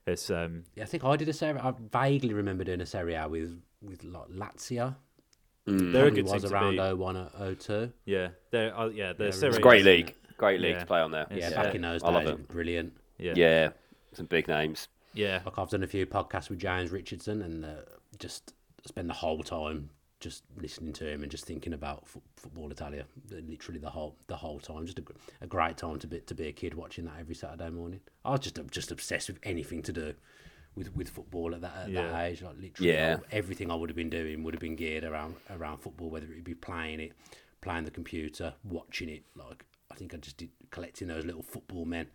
It's 0.08 0.30
um 0.30 0.64
Yeah, 0.76 0.84
I 0.84 0.88
think 0.88 1.04
I 1.04 1.16
did 1.16 1.30
a 1.30 1.34
Serie. 1.34 1.60
I 1.60 1.74
vaguely 1.92 2.34
remember 2.34 2.64
doing 2.64 2.82
a 2.82 2.86
Serie 2.86 3.14
A 3.16 3.28
with 3.28 3.62
with 3.82 4.04
like 4.04 4.28
Lazio. 4.30 4.96
they're 5.66 6.08
a 6.08 6.12
good 6.12 6.26
team 6.26 6.34
was 6.34 6.44
to 6.44 6.50
around 6.54 6.72
beat. 6.78 6.98
01, 6.98 7.56
02. 7.60 7.94
Yeah, 8.06 8.30
they're 8.52 8.78
uh, 8.78 8.88
yeah 8.88 9.14
they're 9.14 9.28
it's 9.28 9.40
Serie 9.40 9.50
It's 9.50 9.58
a 9.58 9.60
A, 9.60 9.64
great 9.64 9.82
isn't 9.82 9.92
it? 9.92 9.96
league. 9.98 10.16
Great 10.38 10.60
league 10.60 10.74
Yeah. 10.74 10.80
to 10.80 10.86
play 10.86 11.00
on 11.02 11.12
there. 11.12 11.28
Yeah, 11.30 11.50
Yeah. 11.52 11.64
back 11.64 11.76
in 11.76 11.82
those 11.82 12.04
I 12.04 12.10
love 12.10 12.24
days, 12.24 12.34
it. 12.34 12.48
brilliant. 12.48 12.94
Yeah, 13.20 13.34
Yeah, 13.36 13.70
some 14.14 14.26
big 14.26 14.48
names. 14.48 14.88
yeah. 15.14 15.42
Like 15.46 15.58
I've 15.60 15.70
done 15.70 15.84
a 15.84 15.88
few 15.88 16.06
podcasts 16.06 16.50
with 16.50 16.60
James 16.60 16.90
Richardson, 16.92 17.42
and 17.44 17.64
uh, 17.64 17.70
just 18.20 18.54
spend 18.86 19.10
the 19.10 19.14
whole 19.14 19.44
time 19.44 19.90
just 20.20 20.44
listening 20.58 20.94
to 20.94 21.06
him 21.10 21.22
and 21.22 21.30
just 21.32 21.46
thinking 21.46 21.74
about 21.74 22.08
fo- 22.08 22.22
football 22.38 22.72
Italia. 22.72 23.06
Literally 23.30 23.80
the 23.80 23.90
whole 23.90 24.16
the 24.28 24.36
whole 24.36 24.60
time. 24.60 24.86
Just 24.86 25.00
a, 25.00 25.04
a 25.42 25.48
great 25.48 25.78
time 25.78 26.00
to 26.00 26.08
be 26.08 26.20
to 26.22 26.36
be 26.36 26.48
a 26.48 26.52
kid 26.54 26.74
watching 26.74 27.06
that 27.06 27.16
every 27.20 27.36
Saturday 27.36 27.70
morning. 27.70 28.00
I 28.24 28.32
was 28.32 28.40
just 28.40 28.60
just 28.72 28.92
obsessed 28.92 29.28
with 29.28 29.40
anything 29.44 29.82
to 29.84 29.92
do 29.94 30.14
with 30.76 30.96
with 30.96 31.10
football 31.10 31.54
at 31.54 31.62
that 31.62 31.74
at 31.84 31.90
Yeah. 31.90 32.08
that 32.08 32.24
age. 32.26 32.42
Like 32.42 32.56
literally, 32.60 32.92
Yeah. 32.92 33.18
Everything 33.32 33.70
I 33.72 33.76
would 33.76 33.90
have 33.90 33.98
been 33.98 34.10
doing 34.10 34.44
would 34.44 34.54
have 34.54 34.62
been 34.62 34.76
geared 34.76 35.04
around 35.04 35.36
around 35.50 35.80
football, 35.80 36.10
whether 36.10 36.28
it 36.28 36.44
be 36.44 36.56
playing 36.56 37.00
it, 37.02 37.14
playing 37.62 37.84
the 37.86 37.92
computer, 37.92 38.54
watching 38.64 39.10
it. 39.10 39.24
Like 39.36 39.66
I 39.92 39.96
think 39.96 40.14
I 40.14 40.18
just 40.18 40.38
did 40.38 40.50
collecting 40.72 41.10
those 41.10 41.26
little 41.26 41.44
football 41.44 41.86
men 41.86 42.08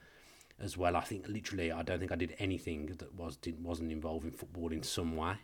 as 0.58 0.76
well. 0.76 0.96
I 0.96 1.00
think 1.02 1.28
literally, 1.28 1.70
I 1.70 1.82
don't 1.82 1.98
think 2.00 2.10
I 2.10 2.16
did 2.16 2.34
anything 2.38 2.86
that 2.86 3.14
was 3.14 3.36
didn't, 3.36 3.62
wasn't 3.62 3.92
involving 3.92 4.32
football 4.32 4.72
in 4.72 4.82
some 4.82 5.14
way. 5.14 5.34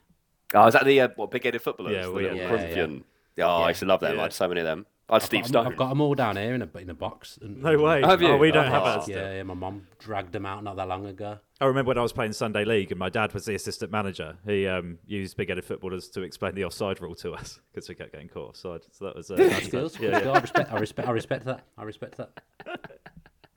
Oh, 0.53 0.67
is 0.67 0.75
that 0.75 0.85
the 0.85 1.01
uh, 1.01 1.09
what 1.17 1.31
big-headed 1.31 1.63
footballers? 1.63 1.93
Yeah, 1.95 2.03
the 2.03 2.13
we- 2.13 2.23
little 2.25 2.39
yeah, 2.39 2.49
Corinthian. 2.49 3.05
Yeah, 3.37 3.47
oh, 3.47 3.63
I 3.63 3.69
used 3.69 3.81
to 3.81 3.87
love 3.87 4.01
them. 4.01 4.15
Yeah. 4.15 4.21
I 4.21 4.23
had 4.25 4.33
so 4.33 4.47
many 4.47 4.61
of 4.61 4.67
them. 4.67 4.87
I 5.09 5.15
had 5.17 5.23
I've 5.35 5.47
Stone. 5.47 5.67
I've 5.67 5.77
got 5.77 5.89
them 5.91 6.01
all 6.01 6.15
down 6.15 6.37
here 6.37 6.55
in 6.55 6.63
a 6.63 6.79
in 6.79 6.89
a 6.89 6.95
box. 6.95 7.39
And, 7.43 7.63
No 7.63 7.77
way. 7.79 8.01
Have 8.01 8.23
you? 8.23 8.29
Oh, 8.29 8.37
we 8.39 8.51
don't 8.53 8.69
Oh. 8.69 8.71
have 8.71 9.07
that. 9.07 9.09
Yeah, 9.13 9.35
yeah, 9.35 9.43
my 9.43 9.55
mum 9.55 9.87
dragged 9.99 10.33
them 10.33 10.47
out 10.47 10.63
not 10.65 10.77
that 10.77 10.89
long 10.89 11.05
ago. 11.07 11.39
I 11.61 11.67
remember 11.67 11.89
when 11.89 11.99
I 11.99 12.03
was 12.03 12.13
playing 12.13 12.33
Sunday 12.33 12.65
League 12.65 12.91
and 12.91 12.99
my 12.99 13.11
dad 13.11 13.35
was 13.35 13.45
the 13.45 13.55
assistant 13.55 13.91
manager. 13.93 14.37
He 14.47 14.67
um, 14.67 14.99
used 15.07 15.37
big-headed 15.37 15.65
footballers 15.65 16.09
to 16.11 16.23
explain 16.23 16.55
the 16.55 16.65
offside 16.65 17.01
rule 17.03 17.15
to 17.17 17.33
us 17.35 17.61
because 17.73 17.89
we 17.89 17.95
kept 17.97 18.13
getting 18.13 18.29
caught 18.29 18.51
offside. 18.51 18.81
So 18.93 19.05
that 19.07 19.17
was 19.17 19.31
uh, 19.31 19.35
nice 19.37 19.67
Skills, 19.67 19.93
stuff. 19.93 20.03
Yeah, 20.05 20.23
yeah. 20.25 20.31
I 20.31 20.39
respect, 20.39 20.73
I 20.73 20.79
respect, 20.79 21.09
I 21.09 21.11
respect 21.11 21.45
that. 21.47 21.65
I 21.77 21.83
respect 21.85 22.17
that. 22.17 22.31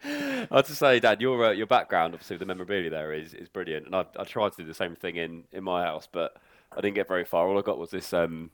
I 0.03 0.47
have 0.55 0.67
to 0.67 0.75
say, 0.75 0.99
Dad, 0.99 1.21
your 1.21 1.45
uh, 1.45 1.51
your 1.51 1.65
background, 1.67 2.13
obviously, 2.13 2.37
the 2.37 2.45
memorabilia 2.45 2.89
there 2.89 3.13
is, 3.13 3.33
is 3.33 3.49
brilliant, 3.49 3.87
and 3.87 3.95
I, 3.95 4.05
I 4.17 4.23
tried 4.23 4.51
to 4.53 4.57
do 4.61 4.65
the 4.67 4.73
same 4.73 4.95
thing 4.95 5.15
in, 5.17 5.43
in 5.51 5.63
my 5.63 5.83
house, 5.83 6.07
but 6.11 6.35
I 6.77 6.81
didn't 6.81 6.95
get 6.95 7.07
very 7.07 7.25
far. 7.25 7.47
All 7.47 7.57
I 7.57 7.61
got 7.61 7.77
was 7.77 7.89
this 7.91 8.13
um 8.13 8.51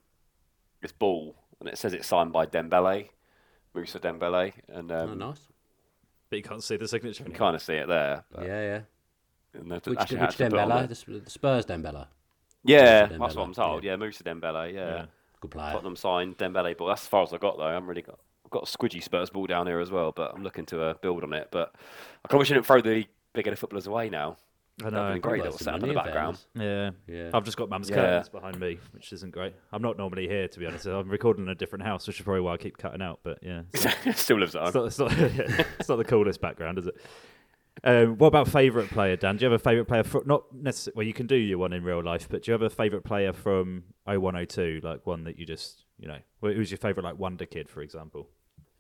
this 0.82 0.92
ball, 0.92 1.36
and 1.60 1.68
it 1.70 1.78
says 1.78 1.94
it's 1.94 2.08
signed 2.08 2.32
by 2.32 2.46
Dembele, 2.46 3.10
Musa 3.76 4.00
Dembele, 4.00 4.54
and 4.70 4.92
um, 4.92 5.10
Oh, 5.12 5.14
nice. 5.14 5.42
But 6.30 6.38
you 6.38 6.44
can't 6.44 6.64
see 6.64 6.78
the 6.78 6.88
signature. 6.88 7.24
you 7.24 7.26
anymore. 7.28 7.38
kind 7.38 7.56
of 7.56 7.62
see 7.62 7.74
it 7.74 7.88
there. 7.88 8.24
But, 8.32 8.46
Yeah, 8.46 8.62
yeah. 8.62 8.82
and 9.60 9.70
Which, 9.70 9.86
which 9.86 10.00
had 10.10 10.32
to 10.32 10.50
put 10.50 10.54
on 10.60 10.70
Dembele? 10.70 11.06
The 11.06 11.20
the 11.20 11.30
Spurs 11.30 11.66
Dembele. 11.66 12.08
Yeah, 12.64 13.08
Musa 13.08 13.20
that's 13.20 13.36
what 13.36 13.44
I'm 13.44 13.54
told. 13.54 13.84
yeah. 13.84 13.92
Yeah, 13.92 13.96
Musa 13.98 14.24
Dembele. 14.24 14.74
Yeah, 14.74 14.80
Yeah. 14.96 15.06
Good 15.42 15.52
player. 15.52 15.72
Tottenham 15.74 15.98
signed 15.98 16.38
Dembele 16.38 16.78
ball. 16.78 16.88
That's 16.88 17.02
as 17.02 17.08
far 17.10 17.24
as 17.24 17.34
I 17.34 17.38
got 17.38 17.58
though. 17.58 17.66
I 17.66 17.74
haven't 17.74 17.90
really 17.90 18.02
got. 18.02 18.20
I've 18.46 18.52
got 18.52 18.64
a 18.64 18.78
squidgy 18.78 19.04
Spurs 19.04 19.30
ball 19.30 19.46
down 19.46 19.68
here 19.68 19.80
as 19.82 19.92
well, 19.92 20.14
but 20.14 20.34
I'm 20.34 20.44
looking 20.44 20.66
to 20.68 20.82
uh, 20.82 20.94
build 21.02 21.24
on 21.24 21.34
it. 21.34 21.50
But 21.52 21.76
I 22.24 22.28
probably 22.30 22.46
shouldn't 22.46 22.66
throw 22.66 22.80
the 22.82 23.06
big-headed 23.34 23.60
footballers 23.60 23.88
away 23.88 24.10
now. 24.10 24.38
I 24.82 24.86
That'd 24.90 24.94
know. 25.00 25.12
been 25.14 25.22
great 25.22 25.44
little 25.44 25.58
some 25.58 25.66
setup 25.66 25.84
in 25.84 25.90
the 25.90 25.96
background. 25.96 26.40
Yeah. 26.56 26.92
Yeah. 27.08 27.30
I've 27.34 27.44
just 27.46 27.58
got 27.58 27.70
mum's 27.70 27.90
Yeah. 27.90 27.96
curtains 27.96 28.30
behind 28.30 28.60
me, 28.60 28.80
which 28.92 29.14
isn't 29.14 29.32
great. 29.32 29.54
I'm 29.72 29.84
not 29.84 29.98
normally 29.98 30.28
here, 30.28 30.48
to 30.48 30.60
be 30.60 30.66
honest. 30.66 30.86
I'm 30.88 31.10
recording 31.10 31.46
in 31.46 31.50
a 31.50 31.56
different 31.56 31.86
house, 31.86 32.08
which 32.08 32.20
is 32.20 32.24
probably 32.24 32.42
why 32.42 32.54
I 32.54 32.58
keep 32.58 32.78
cutting 32.78 33.02
out. 33.02 33.20
But 33.24 33.38
yeah, 33.44 33.62
it's 33.74 34.22
Still 34.22 34.40
lives 34.40 34.56
at 34.56 34.64
it's 34.66 34.74
not, 34.76 34.86
it's 34.88 35.00
not, 35.00 35.12
it's 35.80 35.90
not 35.90 35.98
the 35.98 36.04
coolest 36.04 36.42
background, 36.42 36.80
is 36.80 36.88
it? 36.88 36.96
Um, 37.84 38.18
what 38.18 38.28
about 38.28 38.48
favourite 38.48 38.90
player, 38.90 39.16
Dan? 39.16 39.38
Do 39.38 39.46
you 39.46 39.52
have 39.52 39.60
a 39.60 39.64
favourite 39.64 39.88
player? 39.88 40.04
For, 40.04 40.24
not 40.26 40.44
necessarily. 40.54 40.96
Well, 40.98 41.08
you 41.08 41.14
can 41.14 41.28
do 41.28 41.36
your 41.36 41.58
one 41.60 41.74
in 41.74 41.84
real 41.84 42.02
life, 42.04 42.28
but 42.30 42.44
do 42.44 42.52
you 42.52 42.54
have 42.54 42.62
a 42.62 42.70
favourite 42.70 43.04
player 43.04 43.34
from 43.34 43.84
0102, 44.06 44.82
like 44.84 45.06
one 45.06 45.24
that 45.26 45.38
you 45.40 45.46
just, 45.46 45.84
you 46.00 46.08
know, 46.08 46.18
wh- 46.42 46.56
who's 46.56 46.72
your 46.72 46.78
favourite, 46.78 47.06
like 47.08 47.20
Wonder 47.20 47.46
Kid, 47.46 47.70
for 47.70 47.82
example? 47.82 48.30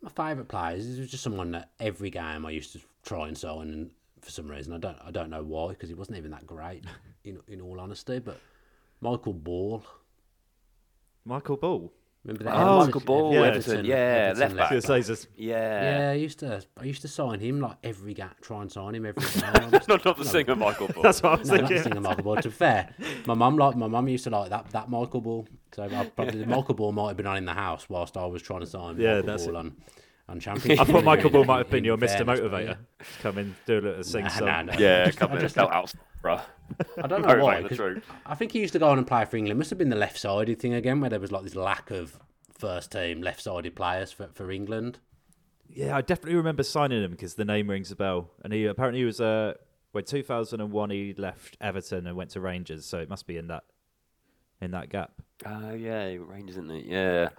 My 0.02 0.10
favourite 0.10 0.48
players 0.48 0.86
is 0.86 1.10
just 1.10 1.24
someone 1.24 1.52
that 1.52 1.70
every 1.80 2.10
game 2.10 2.46
I 2.46 2.52
used 2.52 2.74
to 2.74 2.82
try 3.04 3.28
and 3.28 3.38
sign, 3.38 3.70
and 3.72 3.91
for 4.24 4.32
some 4.32 4.47
reason 4.47 4.74
I 4.74 4.78
don't 4.78 4.97
I 5.05 5.11
don't 5.11 5.30
know 5.30 5.43
why 5.43 5.69
because 5.69 5.89
he 5.89 5.95
wasn't 5.95 6.17
even 6.17 6.32
that 6.32 6.45
great 6.47 6.84
in 7.24 7.39
in 7.47 7.61
all 7.61 7.80
honesty. 7.80 8.19
But 8.19 8.39
Michael 9.01 9.34
Ball, 9.34 9.84
Michael 11.26 11.57
Ball. 11.57 11.91
remember 12.24 12.43
that? 12.45 12.53
Oh, 12.55 12.59
Everton- 12.59 12.86
Michael 12.86 13.01
Ball, 13.01 13.43
Everton, 13.43 13.86
yeah, 13.86 13.95
Everton 13.95 14.39
left 14.39 14.55
back. 14.55 14.71
I 14.71 14.76
was 14.76 14.86
gonna 14.86 15.03
say, 15.03 15.07
just- 15.13 15.28
Yeah. 15.36 15.99
Yeah, 15.99 16.09
I 16.11 16.13
used 16.13 16.39
to 16.39 16.63
I 16.78 16.84
used 16.86 17.01
to 17.01 17.07
sign 17.07 17.39
him 17.39 17.59
like 17.59 17.78
every 17.84 18.13
game, 18.13 18.30
try 18.41 18.61
and 18.61 18.71
sign 18.71 18.95
him 18.95 19.05
every 19.05 19.24
game. 19.41 19.51
I'm 19.55 19.71
just- 19.71 19.88
not, 19.88 20.05
not 20.05 20.17
the 20.17 20.26
singer 20.26 20.55
Michael 20.55 20.88
Ball. 20.93 21.03
That's 21.03 21.21
what 21.21 21.34
I 21.34 21.36
was 21.39 21.49
No, 21.49 21.55
not 21.57 21.67
thinking. 21.67 21.84
singing 21.84 22.01
Michael 22.01 22.24
Ball. 22.24 22.38
To 22.38 22.49
be 22.49 22.53
fair, 22.55 22.93
my 23.26 23.34
mum 23.34 23.57
like 23.57 23.76
my 23.76 23.88
mum 23.88 24.07
used 24.07 24.24
to 24.26 24.30
like 24.30 24.49
that 24.49 24.69
that 24.71 24.89
Michael 24.89 25.21
Ball. 25.21 25.47
So 25.74 25.84
I 25.84 26.05
probably 26.15 26.39
the 26.39 26.45
Michael 26.45 26.76
Ball 26.76 26.91
might 26.91 27.09
have 27.09 27.17
been 27.17 27.28
on 27.28 27.38
in 27.38 27.45
the 27.45 27.53
house 27.53 27.89
whilst 27.89 28.15
I 28.17 28.26
was 28.26 28.41
trying 28.41 28.61
to 28.61 28.67
sign 28.67 28.97
Yeah, 28.99 29.15
Michael 29.15 29.28
that's 29.28 29.45
Ball 29.45 29.55
it. 29.55 29.59
on 29.59 29.76
on 30.30 30.39
championship. 30.39 30.80
I 30.88 30.91
thought 30.91 31.03
Michael 31.03 31.30
Ball 31.30 31.45
might 31.45 31.57
have 31.59 31.69
been 31.69 31.84
your 31.89 31.97
Mr. 31.97 32.21
Motivator. 32.26 32.78
Just 32.99 33.19
come 33.21 33.38
in, 33.38 33.55
do 33.65 33.80
a 33.80 33.82
little 33.82 34.03
sing 34.03 34.24
Nah, 34.24 34.30
song. 34.30 34.47
nah, 34.47 34.61
nah. 34.63 34.74
Yeah, 34.78 35.01
I 35.01 35.05
just- 35.07 35.17
come 35.19 35.32
I 35.32 35.36
in, 35.36 35.41
just- 35.41 35.55
belt 35.55 35.71
out, 35.71 35.93
bruh. 36.24 36.41
I 37.01 37.07
don't 37.07 37.21
know 37.28 37.43
why. 37.43 37.61
the 37.61 37.69
'cause 37.69 37.78
troop. 37.78 38.03
I 38.26 38.36
think 38.36 38.51
he 38.53 38.59
used 38.61 38.74
to 38.74 38.80
go 38.80 38.89
on 38.89 38.97
and 38.97 39.05
play 39.07 39.26
for 39.26 39.38
England. 39.38 39.57
Must 39.59 39.69
have 39.69 39.80
been 39.80 39.89
the 39.89 39.95
left-sided 39.95 40.59
thing 40.59 40.74
again, 40.74 41.01
where 41.01 41.09
there 41.09 41.19
was 41.19 41.32
like 41.32 41.43
this 41.43 41.55
lack 41.55 41.91
of 41.91 42.17
first-team 42.57 43.21
left-sided 43.21 43.76
players 43.76 44.11
for, 44.11 44.28
for 44.34 44.49
England. 44.51 44.99
Yeah, 45.69 45.95
I 45.97 46.01
definitely 46.01 46.36
remember 46.36 46.63
signing 46.63 47.03
him 47.03 47.11
because 47.11 47.34
the 47.34 47.45
name 47.45 47.69
rings 47.69 47.91
a 47.91 47.95
bell. 47.95 48.30
And 48.43 48.53
he 48.53 48.65
apparently 48.65 48.99
he 48.99 49.05
was 49.05 49.19
uh, 49.19 49.55
when 49.91 50.05
2001 50.05 50.89
he 50.91 51.13
left 51.17 51.57
Everton 51.59 52.05
and 52.07 52.15
went 52.15 52.30
to 52.32 52.39
Rangers, 52.41 52.86
so 52.86 52.99
it 52.99 53.09
must 53.09 53.26
be 53.28 53.38
in 53.38 53.47
that 53.47 53.63
in 54.61 54.71
that 54.71 54.89
gap. 54.89 55.11
Oh, 55.46 55.74
yeah, 55.74 56.16
Rangers, 56.20 56.58
isn't 56.58 56.72
it? 56.72 56.86
Yeah. 56.86 57.30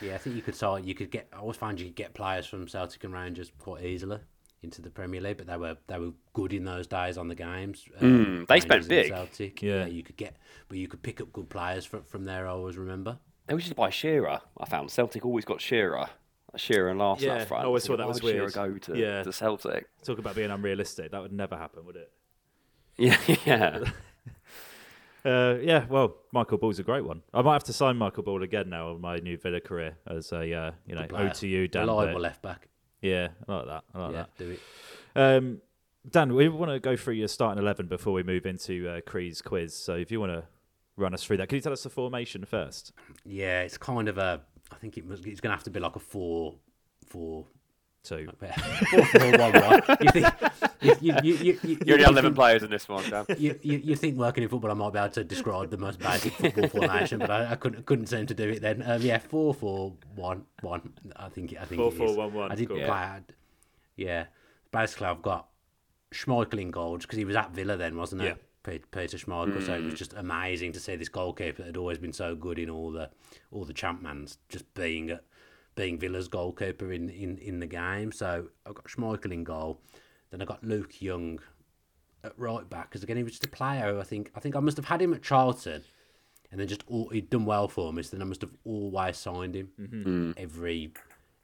Yeah, 0.00 0.14
I 0.14 0.18
think 0.18 0.36
you 0.36 0.42
could 0.42 0.54
sign. 0.54 0.84
You 0.84 0.94
could 0.94 1.10
get. 1.10 1.28
I 1.32 1.38
always 1.38 1.56
find 1.56 1.78
you 1.78 1.86
could 1.86 1.96
get 1.96 2.14
players 2.14 2.46
from 2.46 2.66
Celtic 2.68 3.04
and 3.04 3.12
Rangers 3.14 3.52
quite 3.58 3.84
easily 3.84 4.18
into 4.62 4.80
the 4.82 4.90
Premier 4.90 5.20
League, 5.20 5.36
but 5.38 5.46
they 5.46 5.56
were 5.56 5.76
they 5.88 5.98
were 5.98 6.12
good 6.32 6.52
in 6.52 6.64
those 6.64 6.86
days 6.86 7.18
on 7.18 7.28
the 7.28 7.34
games. 7.34 7.84
Mm, 8.00 8.46
they 8.46 8.60
spent 8.60 8.84
Rangers 8.84 8.86
and 8.86 8.88
big. 8.88 9.08
Celtic. 9.12 9.62
Yeah. 9.62 9.86
you 9.86 10.02
could 10.02 10.16
get, 10.16 10.36
but 10.68 10.78
you 10.78 10.88
could 10.88 11.02
pick 11.02 11.20
up 11.20 11.32
good 11.32 11.48
players 11.50 11.84
from 11.84 12.02
from 12.04 12.24
there. 12.24 12.46
I 12.46 12.50
always 12.50 12.76
remember. 12.76 13.18
They 13.46 13.54
was 13.54 13.64
just 13.64 13.74
by 13.76 13.90
Shearer, 13.90 14.40
I 14.58 14.66
found. 14.66 14.90
Celtic 14.90 15.24
always 15.26 15.44
got 15.44 15.60
Shearer. 15.60 16.06
Shearer 16.54 16.90
and 16.90 16.98
Larsson 16.98 17.28
Yeah, 17.28 17.44
front. 17.44 17.64
I 17.64 17.66
always 17.66 17.86
thought 17.86 17.96
that 17.96 18.06
was 18.06 18.22
would 18.22 18.30
Shearer 18.32 18.42
weird. 18.44 18.52
go 18.52 18.78
to, 18.92 18.96
Yeah. 18.98 19.22
to 19.22 19.32
Celtic? 19.32 19.86
Talk 20.04 20.18
about 20.18 20.34
being 20.36 20.50
unrealistic. 20.50 21.10
That 21.10 21.22
would 21.22 21.32
never 21.32 21.56
happen, 21.56 21.84
would 21.86 21.96
it? 21.96 22.12
Yeah, 22.98 23.16
yeah. 23.46 23.78
Uh, 25.24 25.56
yeah, 25.62 25.84
well, 25.88 26.16
Michael 26.32 26.58
Ball's 26.58 26.78
a 26.78 26.82
great 26.82 27.04
one. 27.04 27.22
I 27.32 27.42
might 27.42 27.52
have 27.52 27.64
to 27.64 27.72
sign 27.72 27.96
Michael 27.96 28.24
Ball 28.24 28.42
again 28.42 28.68
now 28.68 28.88
on 28.88 29.00
my 29.00 29.18
new 29.18 29.36
Villa 29.36 29.60
career 29.60 29.96
as 30.06 30.32
a 30.32 30.52
uh, 30.52 30.70
you 30.86 30.94
know. 30.94 31.02
OTU 31.02 31.70
Dan. 31.70 31.82
Reliable 31.82 32.20
left 32.20 32.42
back. 32.42 32.68
Yeah, 33.00 33.28
I 33.48 33.54
like 33.54 33.66
that. 33.66 33.84
I 33.94 33.98
like 34.06 34.12
yeah, 34.12 34.24
do 34.38 34.50
it. 34.50 34.60
Um, 35.14 35.60
Dan, 36.10 36.34
we 36.34 36.48
want 36.48 36.72
to 36.72 36.80
go 36.80 36.96
through 36.96 37.14
your 37.14 37.28
starting 37.28 37.62
eleven 37.62 37.86
before 37.86 38.12
we 38.12 38.24
move 38.24 38.46
into 38.46 38.88
uh, 38.88 39.00
Cree's 39.02 39.40
quiz. 39.40 39.74
So 39.74 39.94
if 39.94 40.10
you 40.10 40.20
want 40.20 40.32
to 40.32 40.44
run 40.96 41.14
us 41.14 41.22
through 41.22 41.36
that, 41.36 41.48
can 41.48 41.56
you 41.56 41.62
tell 41.62 41.72
us 41.72 41.84
the 41.84 41.90
formation 41.90 42.44
first? 42.44 42.92
Yeah, 43.24 43.60
it's 43.62 43.78
kind 43.78 44.08
of 44.08 44.18
a. 44.18 44.40
I 44.72 44.76
think 44.76 44.98
it 44.98 45.06
was. 45.06 45.20
It's 45.24 45.40
going 45.40 45.50
to 45.50 45.56
have 45.56 45.64
to 45.64 45.70
be 45.70 45.78
like 45.78 45.94
a 45.94 46.00
four, 46.00 46.56
four, 47.06 47.46
So 48.04 48.24
four, 48.40 49.04
four, 49.06 49.30
one, 49.38 49.52
one. 49.52 49.82
You 50.00 50.10
think? 50.10 50.26
You, 50.80 50.94
you, 51.00 51.14
you, 51.22 51.34
you, 51.34 51.58
you, 51.62 51.78
You 51.86 51.94
only 51.94 52.02
you 52.02 52.08
11 52.10 52.22
think- 52.24 52.34
players 52.34 52.62
in 52.64 52.70
this 52.70 52.88
one, 52.88 53.08
Dan. 53.08 53.24
You, 53.38 53.56
you, 53.62 53.78
you 53.78 53.94
think 53.96 54.18
working 54.18 54.42
in 54.42 54.48
football, 54.48 54.72
I 54.72 54.74
might 54.74 54.92
be 54.92 54.98
able 54.98 55.10
to 55.10 55.22
describe 55.24 55.70
the 55.70 55.76
most 55.78 56.00
basic 56.00 56.32
football 56.32 56.66
formation, 56.68 57.20
but 57.20 57.30
I, 57.30 57.52
I 57.52 57.54
couldn't 57.54 57.86
couldn't 57.86 58.06
seem 58.06 58.26
to 58.26 58.34
do 58.34 58.48
it 58.48 58.60
then. 58.60 58.82
Um, 58.84 59.00
yeah, 59.02 59.18
four 59.18 59.54
four 59.54 59.92
one 60.16 60.44
one. 60.62 60.92
I 61.14 61.28
think 61.28 61.54
I 61.60 61.64
think 61.64 61.80
Four, 61.80 61.92
it 61.92 61.96
four, 61.96 62.06
is. 62.08 62.16
one, 62.16 62.32
one, 62.34 62.50
I 62.50 62.56
did 62.56 62.68
cool. 62.68 62.78
play. 62.78 62.88
I'd- 62.88 63.34
Yeah, 63.96 64.24
basically 64.72 65.06
I've 65.06 65.22
got 65.22 65.46
Schmeichel 66.12 66.60
in 66.60 66.72
goals 66.72 67.02
because 67.02 67.18
he 67.18 67.24
was 67.24 67.36
at 67.36 67.52
Villa 67.52 67.76
then, 67.76 67.96
wasn't 67.96 68.22
he? 68.22 68.28
Yeah. 68.28 68.34
Peter 68.64 69.16
Schmeichel. 69.18 69.64
So 69.64 69.74
it 69.74 69.84
was 69.84 69.94
just 69.94 70.12
amazing 70.14 70.72
to 70.72 70.80
see 70.80 70.96
this 70.96 71.08
goalkeeper 71.08 71.58
that 71.62 71.66
had 71.66 71.76
always 71.76 71.98
been 71.98 72.12
so 72.12 72.34
good 72.34 72.58
in 72.58 72.68
all 72.68 72.90
the 72.90 73.10
all 73.52 73.64
the 73.64 73.72
champmans 73.74 74.38
just 74.48 74.72
being 74.74 75.10
at 75.10 75.22
being 75.74 75.98
Villa's 75.98 76.28
goalkeeper 76.28 76.92
in, 76.92 77.08
in, 77.08 77.38
in 77.38 77.60
the 77.60 77.66
game. 77.66 78.12
So 78.12 78.48
I've 78.66 78.74
got 78.74 78.84
Schmeichel 78.86 79.32
in 79.32 79.44
goal. 79.44 79.80
Then 80.30 80.42
I 80.42 80.44
got 80.44 80.64
Luke 80.64 81.00
Young 81.00 81.40
at 82.24 82.32
right 82.38 82.68
back 82.68 82.88
because 82.88 83.02
again 83.02 83.16
he 83.16 83.22
was 83.22 83.32
just 83.32 83.44
a 83.44 83.48
player. 83.48 83.92
who 83.92 84.00
I 84.00 84.04
think 84.04 84.30
I 84.34 84.40
think 84.40 84.56
I 84.56 84.60
must 84.60 84.76
have 84.76 84.86
had 84.86 85.02
him 85.02 85.12
at 85.12 85.22
Charlton, 85.22 85.82
and 86.50 86.60
then 86.60 86.68
just 86.68 86.84
all, 86.86 87.08
he'd 87.08 87.30
done 87.30 87.44
well 87.44 87.68
for 87.68 87.92
me. 87.92 88.02
So 88.02 88.16
then 88.16 88.22
I 88.22 88.28
must 88.28 88.40
have 88.40 88.52
always 88.64 89.18
signed 89.18 89.54
him 89.56 89.68
mm-hmm. 89.78 90.08
mm. 90.08 90.34
every 90.38 90.92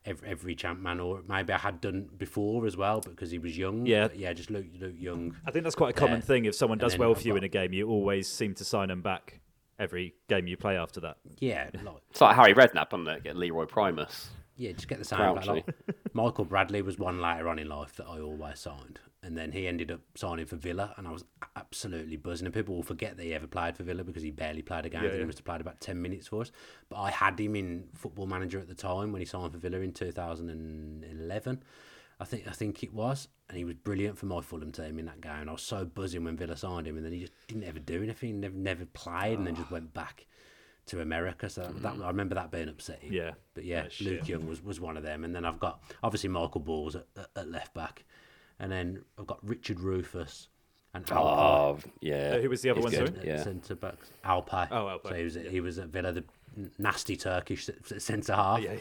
every, 0.04 0.28
every 0.28 0.54
champ 0.54 0.80
man, 0.80 1.00
or 1.00 1.22
maybe 1.28 1.52
I 1.52 1.58
had 1.58 1.80
done 1.80 2.08
before 2.16 2.66
as 2.66 2.76
well 2.76 3.00
because 3.00 3.30
he 3.30 3.38
was 3.38 3.56
young. 3.58 3.86
Yeah. 3.86 4.08
But 4.08 4.18
yeah, 4.18 4.32
just 4.32 4.50
Luke, 4.50 4.66
Luke 4.80 4.94
Young. 4.98 5.36
I 5.46 5.50
think 5.50 5.64
that's 5.64 5.76
quite 5.76 5.90
a 5.90 5.98
common 5.98 6.20
there. 6.20 6.26
thing. 6.26 6.44
If 6.46 6.54
someone 6.54 6.78
does 6.78 6.96
well 6.96 7.10
I've 7.10 7.18
for 7.20 7.28
you 7.28 7.34
got- 7.34 7.38
in 7.38 7.44
a 7.44 7.48
game, 7.48 7.72
you 7.72 7.88
always 7.88 8.28
seem 8.28 8.54
to 8.54 8.64
sign 8.64 8.88
them 8.88 9.02
back 9.02 9.40
every 9.78 10.14
game 10.28 10.46
you 10.46 10.56
play 10.56 10.76
after 10.76 11.00
that. 11.00 11.18
Yeah, 11.38 11.70
like 11.82 12.02
It's 12.10 12.20
like 12.20 12.36
Harry 12.36 12.54
Redknapp, 12.54 12.92
isn't 12.92 13.08
it? 13.08 13.24
Get 13.24 13.36
Linvoy 13.36 13.68
Primus. 13.68 14.30
Yeah, 14.56 14.72
just 14.72 14.88
get 14.88 14.98
the 14.98 15.04
same. 15.04 15.18
Crouchy. 15.18 15.46
Like, 15.48 15.66
like, 15.86 15.96
Michael 16.12 16.44
Bradley 16.44 16.82
was 16.82 16.98
one 16.98 17.20
later 17.20 17.48
on 17.48 17.60
in 17.60 17.68
life 17.68 17.94
that 17.96 18.06
I 18.08 18.20
always 18.20 18.58
signed, 18.58 18.98
and 19.22 19.38
then 19.38 19.52
he 19.52 19.68
ended 19.68 19.92
up 19.92 20.00
signing 20.16 20.46
for 20.46 20.56
Villa, 20.56 20.94
and 20.96 21.06
I 21.06 21.12
was 21.12 21.24
absolutely 21.54 22.16
buzzing. 22.16 22.44
And 22.44 22.52
people 22.52 22.74
will 22.74 22.82
forget 22.82 23.16
that 23.16 23.22
he 23.22 23.32
ever 23.34 23.46
played 23.46 23.76
for 23.76 23.84
Villa 23.84 24.02
because 24.02 24.24
he 24.24 24.32
barely 24.32 24.62
played 24.62 24.84
a 24.84 24.88
game. 24.88 25.00
I 25.00 25.02
think 25.04 25.14
yeah. 25.14 25.20
He 25.20 25.26
must 25.26 25.38
have 25.38 25.44
played 25.44 25.60
about 25.60 25.80
ten 25.80 26.02
minutes 26.02 26.26
for 26.26 26.40
us. 26.40 26.50
But 26.88 26.96
I 26.96 27.12
had 27.12 27.38
him 27.38 27.54
in 27.54 27.84
Football 27.94 28.26
Manager 28.26 28.58
at 28.58 28.66
the 28.66 28.74
time 28.74 29.12
when 29.12 29.20
he 29.20 29.26
signed 29.26 29.52
for 29.52 29.58
Villa 29.58 29.78
in 29.78 29.92
2011. 29.92 31.62
I 32.20 32.24
think 32.24 32.48
I 32.48 32.52
think 32.52 32.82
it 32.82 32.92
was, 32.92 33.28
and 33.48 33.56
he 33.56 33.64
was 33.64 33.74
brilliant 33.74 34.18
for 34.18 34.26
my 34.26 34.40
Fulham 34.40 34.72
team 34.72 34.98
in 34.98 35.06
that 35.06 35.20
game. 35.20 35.48
I 35.48 35.52
was 35.52 35.62
so 35.62 35.84
buzzing 35.84 36.24
when 36.24 36.36
Villa 36.36 36.56
signed 36.56 36.86
him, 36.86 36.96
and 36.96 37.04
then 37.04 37.12
he 37.12 37.20
just 37.20 37.32
didn't 37.46 37.64
ever 37.64 37.78
do 37.78 38.02
anything, 38.02 38.40
never 38.40 38.56
never 38.56 38.84
played, 38.86 39.38
and 39.38 39.46
then 39.46 39.54
just 39.54 39.70
went 39.70 39.94
back 39.94 40.26
to 40.86 41.00
America. 41.00 41.48
So 41.48 41.70
that, 41.80 41.94
I 42.02 42.08
remember 42.08 42.34
that 42.34 42.50
being 42.50 42.68
upsetting. 42.68 43.12
Yeah. 43.12 43.32
But 43.54 43.64
yeah, 43.64 43.82
Oh, 43.84 44.04
Luke 44.04 44.18
shit. 44.20 44.28
Young 44.28 44.46
was, 44.48 44.62
was 44.64 44.80
one 44.80 44.96
of 44.96 45.02
them. 45.02 45.22
And 45.22 45.34
then 45.34 45.44
I've 45.44 45.60
got 45.60 45.82
obviously 46.02 46.30
Michael 46.30 46.62
Balls 46.62 46.96
at, 46.96 47.06
at, 47.16 47.28
at 47.36 47.48
left 47.50 47.74
back. 47.74 48.04
And 48.58 48.72
then 48.72 49.04
I've 49.18 49.26
got 49.26 49.38
Richard 49.46 49.80
Rufus 49.80 50.48
and 50.94 51.04
Alpay. 51.04 51.14
Oh, 51.18 51.78
yeah. 52.00 52.36
Uh, 52.36 52.40
who 52.40 52.48
was 52.48 52.62
the 52.62 52.70
other 52.70 52.80
He's 52.80 52.84
one, 52.84 53.04
good, 53.04 53.14
sorry? 53.16 53.28
Yeah. 53.28 53.42
Centre 53.44 53.74
backs. 53.74 54.10
Alpay. 54.24 54.68
Oh, 54.70 54.98
Alpay, 54.98 55.08
So 55.10 55.14
he 55.14 55.24
was, 55.24 55.36
yeah. 55.36 55.50
he 55.50 55.60
was 55.60 55.78
at 55.78 55.88
Villa, 55.88 56.12
the 56.12 56.24
nasty 56.78 57.16
Turkish 57.16 57.68
centre 57.98 58.34
half. 58.34 58.62
Yeah, 58.62 58.72
yeah. 58.72 58.78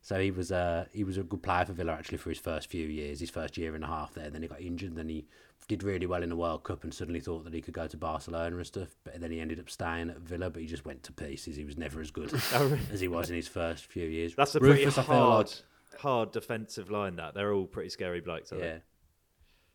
So 0.00 0.18
he 0.20 0.30
was 0.30 0.52
uh, 0.52 0.86
he 0.92 1.04
was 1.04 1.18
a 1.18 1.22
good 1.22 1.42
player 1.42 1.64
for 1.64 1.72
Villa 1.72 1.92
actually 1.92 2.18
for 2.18 2.30
his 2.30 2.38
first 2.38 2.70
few 2.70 2.86
years, 2.86 3.20
his 3.20 3.30
first 3.30 3.56
year 3.58 3.74
and 3.74 3.82
a 3.84 3.88
half 3.88 4.14
there. 4.14 4.30
Then 4.30 4.42
he 4.42 4.48
got 4.48 4.60
injured. 4.60 4.94
Then 4.96 5.08
he 5.08 5.26
did 5.66 5.82
really 5.82 6.06
well 6.06 6.22
in 6.22 6.28
the 6.30 6.36
World 6.36 6.62
Cup 6.64 6.84
and 6.84 6.94
suddenly 6.94 7.20
thought 7.20 7.44
that 7.44 7.52
he 7.52 7.60
could 7.60 7.74
go 7.74 7.86
to 7.86 7.96
Barcelona 7.96 8.56
and 8.56 8.66
stuff. 8.66 8.88
But 9.04 9.20
then 9.20 9.30
he 9.30 9.40
ended 9.40 9.58
up 9.60 9.68
staying 9.68 10.08
at 10.10 10.18
Villa, 10.20 10.50
but 10.50 10.62
he 10.62 10.68
just 10.68 10.86
went 10.86 11.02
to 11.02 11.12
pieces. 11.12 11.56
He 11.56 11.64
was 11.64 11.76
never 11.76 12.00
as 12.00 12.10
good 12.10 12.32
as 12.92 13.00
he 13.00 13.08
was 13.08 13.28
in 13.28 13.36
his 13.36 13.48
first 13.48 13.86
few 13.86 14.06
years. 14.06 14.32
Oh, 14.32 14.34
That's 14.38 14.54
a 14.54 14.60
pretty 14.60 14.84
Rufus, 14.84 14.94
feel 14.94 15.04
hard, 15.04 15.46
like- 15.48 16.00
hard 16.00 16.32
defensive 16.32 16.90
line. 16.90 17.16
That 17.16 17.34
they're 17.34 17.52
all 17.52 17.66
pretty 17.66 17.90
scary 17.90 18.20
blokes. 18.20 18.52
aren't 18.52 18.62
they? 18.64 18.68
Yeah. 18.70 18.78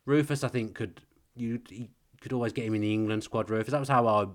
Rufus, 0.05 0.43
I 0.43 0.47
think, 0.47 0.73
could 0.73 1.01
you 1.35 1.59
you 1.69 1.89
could 2.21 2.33
always 2.33 2.53
get 2.53 2.65
him 2.65 2.73
in 2.75 2.81
the 2.81 2.93
England 2.93 3.23
squad. 3.23 3.49
Rufus, 3.49 3.71
that 3.73 3.79
was 3.79 3.89
how 3.89 4.07
I 4.07 4.25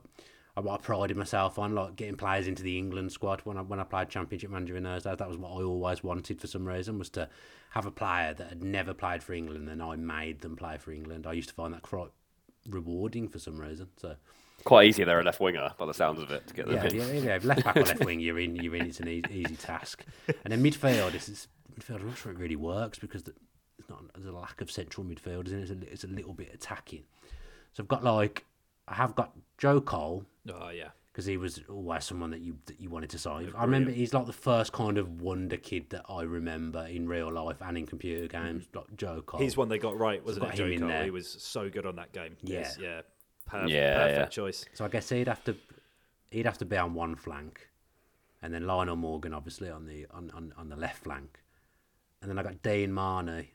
I, 0.58 0.74
I 0.74 0.76
prided 0.78 1.16
myself 1.16 1.58
on, 1.58 1.74
like 1.74 1.96
getting 1.96 2.16
players 2.16 2.46
into 2.46 2.62
the 2.62 2.78
England 2.78 3.12
squad 3.12 3.40
when 3.44 3.56
I 3.56 3.62
when 3.62 3.80
I 3.80 3.84
played 3.84 4.08
Championship 4.08 4.50
Manager 4.50 4.76
in 4.76 4.84
those 4.84 5.04
days. 5.04 5.18
That 5.18 5.28
was 5.28 5.38
what 5.38 5.50
I 5.50 5.62
always 5.62 6.02
wanted 6.02 6.40
for 6.40 6.46
some 6.46 6.66
reason 6.66 6.98
was 6.98 7.10
to 7.10 7.28
have 7.70 7.86
a 7.86 7.90
player 7.90 8.34
that 8.34 8.48
had 8.48 8.64
never 8.64 8.94
played 8.94 9.22
for 9.22 9.32
England, 9.32 9.68
and 9.68 9.82
I 9.82 9.96
made 9.96 10.40
them 10.40 10.56
play 10.56 10.78
for 10.78 10.92
England. 10.92 11.26
I 11.26 11.32
used 11.32 11.48
to 11.50 11.54
find 11.54 11.72
that 11.74 11.82
quite 11.82 12.10
rewarding 12.68 13.28
for 13.28 13.38
some 13.38 13.58
reason. 13.58 13.88
So 13.96 14.16
Quite 14.64 14.88
easy 14.88 15.04
there, 15.04 15.20
a 15.20 15.22
left 15.24 15.38
winger, 15.40 15.72
by 15.78 15.86
the 15.86 15.94
sounds 15.94 16.20
of 16.20 16.32
it, 16.32 16.46
to 16.48 16.54
get 16.54 16.66
them 16.66 16.74
yeah, 16.74 16.84
in. 16.86 16.96
yeah, 16.96 17.34
yeah. 17.34 17.38
Left 17.42 17.64
back 17.64 17.76
or 17.76 17.84
left 17.84 18.04
wing, 18.04 18.18
you're 18.18 18.40
in. 18.40 18.56
You're 18.56 18.74
in. 18.74 18.86
It's 18.86 18.98
an 18.98 19.08
easy, 19.08 19.24
easy 19.32 19.54
task. 19.54 20.04
And 20.26 20.52
then 20.52 20.62
midfield, 20.62 21.12
this 21.12 21.28
is 21.28 21.46
midfield. 21.78 22.00
I'm 22.00 22.08
not 22.08 22.18
sure 22.18 22.32
it 22.32 22.38
really 22.38 22.56
works 22.56 22.98
because 22.98 23.22
the, 23.22 23.34
it's 23.78 23.88
not. 23.88 24.00
There's 24.14 24.26
a 24.26 24.32
lack 24.36 24.60
of 24.60 24.70
central 24.70 25.06
midfielders, 25.06 25.52
and 25.52 25.62
it's 25.62 25.70
a, 25.70 25.92
it's 25.92 26.04
a 26.04 26.08
little 26.08 26.34
bit 26.34 26.50
attacking. 26.52 27.04
So 27.72 27.84
I've 27.84 27.88
got 27.88 28.02
like 28.02 28.46
I 28.88 28.94
have 28.94 29.14
got 29.14 29.32
Joe 29.58 29.80
Cole 29.80 30.24
Oh 30.50 30.70
yeah. 30.70 30.88
because 31.12 31.26
he 31.26 31.36
was 31.36 31.60
always 31.68 32.04
someone 32.04 32.30
that 32.30 32.40
you 32.40 32.56
that 32.66 32.80
you 32.80 32.90
wanted 32.90 33.10
to 33.10 33.18
sign. 33.18 33.52
I 33.56 33.64
remember 33.64 33.90
he's 33.90 34.14
like 34.14 34.26
the 34.26 34.32
first 34.32 34.72
kind 34.72 34.98
of 34.98 35.20
wonder 35.20 35.56
kid 35.56 35.90
that 35.90 36.04
I 36.08 36.22
remember 36.22 36.86
in 36.86 37.08
real 37.08 37.32
life 37.32 37.56
and 37.60 37.76
in 37.76 37.86
computer 37.86 38.28
mm-hmm. 38.28 38.46
games. 38.46 38.68
Like 38.72 38.96
Joe 38.96 39.22
Cole. 39.26 39.40
He's 39.40 39.56
one 39.56 39.68
they 39.68 39.78
got 39.78 39.98
right, 39.98 40.24
wasn't 40.24 40.44
got 40.44 40.54
it? 40.54 40.58
Joe 40.58 40.66
him 40.66 40.72
in 40.72 40.78
Cole? 40.80 40.88
there. 40.88 41.04
He 41.04 41.10
was 41.10 41.28
so 41.28 41.68
good 41.68 41.86
on 41.86 41.96
that 41.96 42.12
game. 42.12 42.36
Yeah. 42.42 42.60
Yes, 42.60 42.78
yeah. 42.80 43.00
Perfect, 43.46 43.70
Yeah, 43.70 43.96
perfect 43.96 44.18
yeah. 44.18 44.26
choice. 44.26 44.64
So 44.74 44.84
I 44.84 44.88
guess 44.88 45.08
he'd 45.08 45.28
have 45.28 45.42
to 45.44 45.56
he'd 46.30 46.46
have 46.46 46.58
to 46.58 46.64
be 46.64 46.76
on 46.76 46.94
one 46.94 47.16
flank, 47.16 47.68
and 48.42 48.54
then 48.54 48.66
Lionel 48.66 48.96
Morgan 48.96 49.34
obviously 49.34 49.70
on 49.70 49.86
the 49.86 50.06
on, 50.10 50.30
on, 50.34 50.52
on 50.56 50.68
the 50.68 50.76
left 50.76 51.02
flank, 51.02 51.40
and 52.22 52.30
then 52.30 52.38
I 52.38 52.42
got 52.42 52.62
Dean 52.62 52.92
Marney 52.92 53.54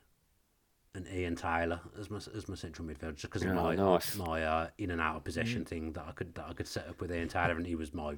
and 0.96 1.08
Ian 1.08 1.36
Taylor 1.36 1.80
as 2.00 2.10
my 2.10 2.18
as 2.36 2.48
my 2.48 2.56
central 2.56 2.88
midfielder, 2.88 3.16
just 3.16 3.24
because 3.24 3.46
of 3.46 3.52
Oh, 3.52 3.54
my 3.54 3.78
nice. 3.78 4.24
my 4.26 4.44
uh, 4.44 4.68
in 4.78 4.92
and 4.92 5.02
out 5.02 5.18
of 5.18 5.24
possession 5.24 5.66
thing 5.66 5.94
that 5.94 6.06
I 6.08 6.12
could 6.12 6.36
that 6.36 6.46
I 6.50 6.54
could 6.54 6.68
set 6.68 6.88
up 6.88 7.02
with 7.02 7.12
Ian 7.12 7.28
Taylor, 7.30 7.56
and 7.58 7.66
he 7.66 7.76
was 7.76 7.94
my 7.94 8.16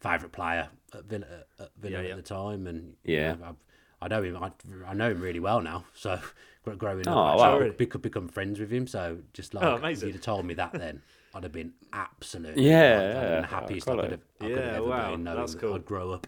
favourite 0.00 0.32
player 0.32 0.68
at 0.94 1.04
Villa, 1.04 1.26
at 1.58 1.70
Villa 1.80 1.98
Yeah, 1.98 2.10
at 2.10 2.16
the 2.16 2.22
time, 2.22 2.66
and 2.66 2.94
you 3.06 3.18
Yeah. 3.18 3.36
know, 3.36 3.38
I've, 3.44 3.56
I 4.00 4.08
know 4.08 4.22
him. 4.22 4.36
I, 4.36 4.50
I 4.86 4.94
know 4.94 5.10
him 5.10 5.20
really 5.20 5.40
well 5.40 5.60
now. 5.60 5.84
So 5.94 6.18
gr- 6.64 6.72
growing 6.72 7.06
Oh, 7.06 7.12
up, 7.12 7.22
wow. 7.36 7.58
I 7.58 7.66
actually 7.66 7.86
could 7.86 8.02
become 8.02 8.28
friends 8.28 8.58
with 8.60 8.70
him. 8.70 8.86
So 8.86 9.18
just 9.32 9.54
like 9.54 9.68
oh, 9.68 9.76
if 9.92 10.02
you'd 10.02 10.14
have 10.14 10.22
told 10.22 10.44
me 10.46 10.54
that 10.54 10.72
then, 10.76 11.02
I'd 11.34 11.44
have 11.44 11.52
been 11.52 11.74
absolutely 11.92 12.70
Yeah, 12.70 12.84
like, 12.86 13.14
I'd 13.14 13.22
have 13.22 13.30
been 13.30 13.40
yeah. 13.40 13.42
the 13.42 13.48
happiest 13.48 13.90
Oh, 13.90 13.92
I 13.92 13.96
could 13.96 14.10
have, 14.12 14.20
I 14.40 14.48
could 14.48 14.64
Yeah, 14.64 14.64
have 14.64 14.74
ever 14.74 14.90
wow, 14.90 15.16
been. 15.16 15.24
knowing 15.24 15.36
that's 15.36 15.54
cool. 15.54 15.72
I'd 15.72 15.84
grow 15.84 16.12
up 16.12 16.26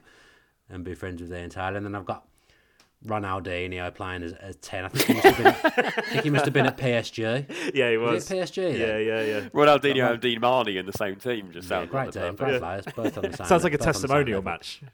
and 0.68 0.84
be 0.84 0.94
friends 0.94 1.20
with 1.22 1.32
Ian 1.32 1.50
Taylor, 1.50 1.76
and 1.76 1.86
then 1.86 1.94
I've 1.94 2.06
got 2.06 2.26
Ronaldinho 3.06 3.94
playing 3.94 4.22
as, 4.22 4.32
as 4.34 4.56
ten. 4.56 4.84
I 4.84 4.88
think 4.88 5.06
he 5.06 5.14
must 5.14 5.26
have 5.26 5.36
been. 5.64 5.72
I 5.74 5.90
think 6.02 6.22
he 6.24 6.30
must 6.30 6.44
have 6.46 6.54
been 6.54 6.66
at 6.66 6.76
PSG. 6.78 7.46
Yeah, 7.74 7.90
he 7.90 7.96
Was 7.96 8.12
was. 8.14 8.30
it 8.30 8.34
PSG? 8.34 8.78
Yeah, 8.78 8.86
then? 8.86 9.06
yeah, 9.06 9.22
yeah. 9.22 9.40
Ronaldinho 9.50 10.12
and 10.12 10.20
Dean 10.20 10.40
Marney 10.40 10.76
in 10.78 10.86
the 10.86 10.92
same 10.92 11.16
team 11.16 11.50
just 11.52 11.66
Yeah, 11.68 11.78
sounds 11.80 11.90
great 11.90 12.04
like 12.06 12.12
team, 12.14 12.34
great 12.36 12.60
players, 12.60 12.84
both 12.94 13.18
on 13.18 13.30
the 13.30 13.36
same. 13.36 13.46
Sounds 13.46 13.64
like 13.64 13.74
a 13.74 13.78
both 13.78 13.86
on 13.88 13.92
the 13.92 13.98
same 13.98 14.08
testimonial 14.08 14.42
match. 14.42 14.80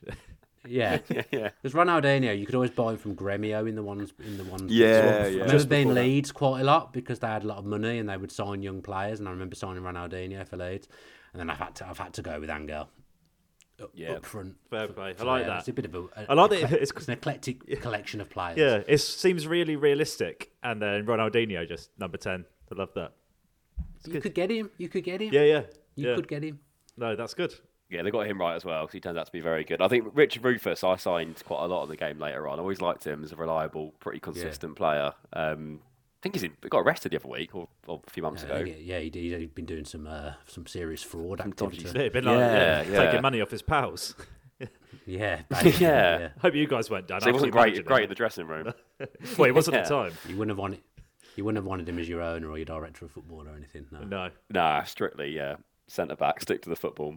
Yeah, 0.67 0.99
Yeah, 1.09 1.23
yeah. 1.33 1.49
Because 1.63 1.73
Ronaldinho, 1.75 2.39
you 2.39 2.45
could 2.45 2.55
always 2.55 2.71
buy 2.71 2.91
him 2.93 2.99
from 2.99 3.17
Gremio 3.17 3.67
in 3.67 3.77
the 3.77 3.83
ones 3.83 4.13
in 4.23 4.37
the 4.37 4.45
ones. 4.45 4.71
Yeah, 4.71 4.87
I 4.87 4.99
yeah. 4.99 5.25
remember 5.31 5.53
Just 5.53 5.69
being. 5.71 5.95
Leeds 5.95 6.33
quite 6.33 6.61
a 6.61 6.65
lot 6.65 6.93
because 6.93 7.19
they 7.21 7.29
had 7.29 7.45
a 7.45 7.47
lot 7.47 7.57
of 7.59 7.65
money 7.65 7.99
and 7.99 8.09
they 8.09 8.17
would 8.19 8.31
sign 8.31 8.63
young 8.63 8.83
players. 8.83 9.21
And 9.21 9.29
I 9.29 9.33
remember 9.33 9.55
signing 9.57 9.83
Ronaldinho 9.83 10.47
for 10.47 10.59
Leeds, 10.59 10.87
and 11.33 11.41
then 11.41 11.49
I've 11.49 11.59
had 11.59 11.75
to 11.77 11.89
I've 11.89 11.97
had 11.99 12.13
to 12.15 12.23
go 12.23 12.39
with 12.39 12.51
Angel. 12.51 12.89
Up, 13.81 13.91
Yeah. 13.95 14.13
up 14.13 14.27
front. 14.27 14.57
Fair 14.69 14.89
play. 14.89 15.15
I 15.19 15.23
like 15.23 15.47
yeah, 15.47 15.59
It's 15.59 15.69
a 15.69 15.73
bit 15.73 15.85
of 15.87 15.95
a. 15.95 15.99
a 16.17 16.27
I 16.31 16.35
like 16.35 16.51
that 16.51 16.63
it's- 16.73 16.91
it's 16.91 17.09
an 17.09 17.15
eclectic 17.15 17.81
collection 17.81 18.21
of 18.21 18.29
players. 18.29 18.59
Yeah, 18.59 18.83
it 18.87 18.99
seems 18.99 19.47
really 19.47 19.77
realistic. 19.77 20.53
And 20.63 20.83
then 20.83 21.07
Ronaldinho 21.07 21.67
just 21.67 21.91
number 21.99 22.19
ten. 22.19 22.45
I 22.71 22.75
love 22.77 22.93
that. 22.95 23.13
you 24.07 24.21
could 24.21 24.35
get 24.35 24.51
him. 24.51 24.71
You 24.79 24.89
could 24.89 25.05
get 25.05 25.21
him. 25.21 25.33
Yeah, 25.33 25.43
yeah, 25.45 25.63
you 25.95 26.09
yeah. 26.09 26.15
could 26.17 26.29
get 26.29 26.43
him. 26.43 26.61
No, 26.97 27.17
that's 27.17 27.35
good. 27.35 27.55
Yeah, 27.89 28.03
they 28.03 28.11
got 28.13 28.27
him 28.27 28.39
right 28.41 28.55
as 28.55 28.65
well 28.65 28.83
because 28.85 28.93
he 28.93 29.01
turns 29.01 29.19
out 29.19 29.27
to 29.27 29.33
be 29.33 29.41
very 29.41 29.65
good. 29.65 29.83
I 29.83 29.89
think 29.89 30.07
Richard 30.15 30.45
Rufus, 30.45 30.85
I 30.85 30.95
signed 30.97 31.43
quite 31.45 31.65
a 31.65 31.67
lot 31.67 31.83
of 31.83 31.89
the 31.89 31.97
game 31.97 32.19
later 32.21 32.47
on. 32.47 32.59
I 32.59 32.63
always 32.63 32.81
liked 32.81 33.05
him 33.05 33.25
as 33.25 33.33
a 33.33 33.37
reliable, 33.37 33.93
pretty 33.99 34.21
consistent 34.21 34.77
player. 34.77 35.13
Um, 35.33 35.81
I 36.21 36.23
think 36.23 36.35
he's 36.35 36.43
in, 36.43 36.53
he 36.63 36.69
got 36.69 36.81
arrested 36.81 37.13
the 37.13 37.17
other 37.17 37.29
week 37.29 37.55
or, 37.55 37.67
or 37.87 38.03
a 38.07 38.11
few 38.11 38.23
months 38.23 38.45
Yeah, 38.47 38.57
ago. 38.57 38.75
yeah, 38.79 38.99
he, 38.99 39.09
he's 39.11 39.49
been 39.49 39.65
doing 39.65 39.87
some 39.87 40.07
uh, 40.07 40.33
some 40.47 40.67
serious 40.67 41.03
fraud 41.03 41.39
dodgy 41.57 41.79
activity. 41.79 41.99
Yeah, 41.99 42.09
been 42.11 42.25
like 42.25 42.39
Yeah, 42.39 42.83
yeah, 42.83 42.91
yeah. 42.91 43.05
taking 43.07 43.23
money 43.23 43.41
off 43.41 43.51
his 43.51 43.63
pals. 43.63 44.15
Yeah, 45.07 45.41
basically, 45.49 45.87
Yeah. 45.87 46.19
yeah. 46.19 46.29
Hope 46.43 46.55
you 46.55 46.67
guys 46.67 46.91
went 46.91 47.07
down. 47.09 47.23
So 47.23 47.29
he 47.29 47.33
wasn't 47.33 47.53
great, 47.53 47.83
great 47.87 48.03
in 48.05 48.09
the 48.11 48.15
dressing 48.15 48.47
room. 48.47 48.73
Well, 49.39 49.47
he 49.47 49.53
wasn't 49.53 49.79
at 49.79 49.89
the 49.89 49.95
time. 49.95 50.13
You 50.29 50.37
wouldn't 50.37 50.51
have 50.51 50.59
wanted. 50.59 50.81
You 51.37 51.45
wouldn't 51.45 51.57
have 51.57 51.65
wanted 51.65 51.89
him 51.89 51.99
as 51.99 52.07
your 52.07 52.21
owner 52.21 52.51
or 52.51 52.59
your 52.59 52.67
director 52.67 53.07
of 53.07 53.13
football 53.13 53.49
or 53.49 53.57
anything. 53.57 53.87
No. 53.91 54.01
No. 54.05 54.31
nah, 54.51 54.83
strictly, 54.83 55.31
yeah. 55.35 55.57
Centre 55.89 56.17
back, 56.17 56.43
stick 56.43 56.61
to 56.63 56.69
the 56.69 56.77
football, 56.77 57.17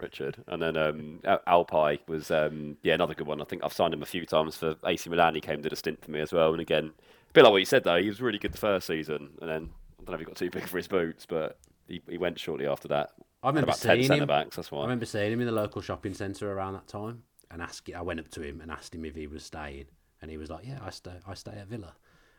Richard. 0.00 0.42
And 0.46 0.62
then 0.62 0.76
um, 0.78 1.20
Al- 1.24 1.64
Alpay 1.66 1.98
was, 2.08 2.30
um, 2.30 2.78
yeah, 2.82 2.94
another 2.94 3.12
good 3.14 3.26
one. 3.26 3.42
I 3.42 3.44
think 3.44 3.62
I've 3.62 3.74
signed 3.74 3.92
him 3.92 4.02
a 4.02 4.06
few 4.06 4.24
times 4.24 4.56
for 4.56 4.76
AC 4.86 5.10
Milan. 5.10 5.34
He 5.34 5.42
came 5.42 5.60
did 5.60 5.72
a 5.72 5.76
stint 5.76 6.02
for 6.02 6.10
me 6.10 6.20
as 6.20 6.32
well. 6.32 6.52
And 6.52 6.62
again, 6.62 6.92
a 7.28 7.32
bit 7.32 7.44
like 7.44 7.52
what 7.52 7.58
you 7.58 7.64
said 7.64 7.84
though, 7.84 8.00
he 8.00 8.08
was 8.08 8.20
really 8.20 8.38
good 8.38 8.52
the 8.52 8.58
first 8.58 8.86
season, 8.86 9.30
and 9.40 9.50
then 9.50 9.70
I 10.00 10.04
don't 10.04 10.08
know 10.08 10.14
if 10.14 10.20
he 10.20 10.26
got 10.26 10.36
too 10.36 10.50
big 10.50 10.66
for 10.66 10.76
his 10.76 10.88
boots, 10.88 11.26
but 11.26 11.58
he, 11.86 12.00
he 12.08 12.18
went 12.18 12.38
shortly 12.38 12.66
after 12.66 12.88
that. 12.88 13.10
I 13.42 13.48
remember 13.48 13.66
about 13.66 13.80
ten 13.80 13.96
seeing 13.96 14.06
centre 14.08 14.22
him. 14.22 14.28
backs. 14.28 14.56
That's 14.56 14.70
why 14.70 14.80
I 14.80 14.82
remember 14.82 15.06
seeing 15.06 15.32
him 15.32 15.40
in 15.40 15.46
the 15.46 15.52
local 15.52 15.82
shopping 15.82 16.14
centre 16.14 16.50
around 16.52 16.74
that 16.74 16.88
time, 16.88 17.22
and 17.50 17.62
asking. 17.62 17.94
I 17.94 18.02
went 18.02 18.20
up 18.20 18.28
to 18.30 18.42
him 18.42 18.60
and 18.60 18.70
asked 18.70 18.94
him 18.94 19.04
if 19.04 19.14
he 19.14 19.26
was 19.26 19.44
staying, 19.44 19.86
and 20.20 20.30
he 20.30 20.36
was 20.36 20.50
like, 20.50 20.66
"Yeah, 20.66 20.78
I 20.82 20.90
stay. 20.90 21.14
I 21.26 21.34
stay 21.34 21.52
at 21.52 21.68
Villa." 21.68 21.94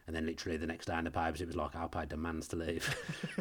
And 0.10 0.16
then 0.16 0.26
literally 0.26 0.58
the 0.58 0.66
next 0.66 0.88
day 0.88 0.98
in 0.98 1.04
the 1.04 1.12
papers, 1.12 1.40
it 1.40 1.46
was 1.46 1.56
like, 1.56 1.74
"Alpay 1.74 2.10
demands 2.10 2.48
to 2.48 2.56
leave." 2.56 2.96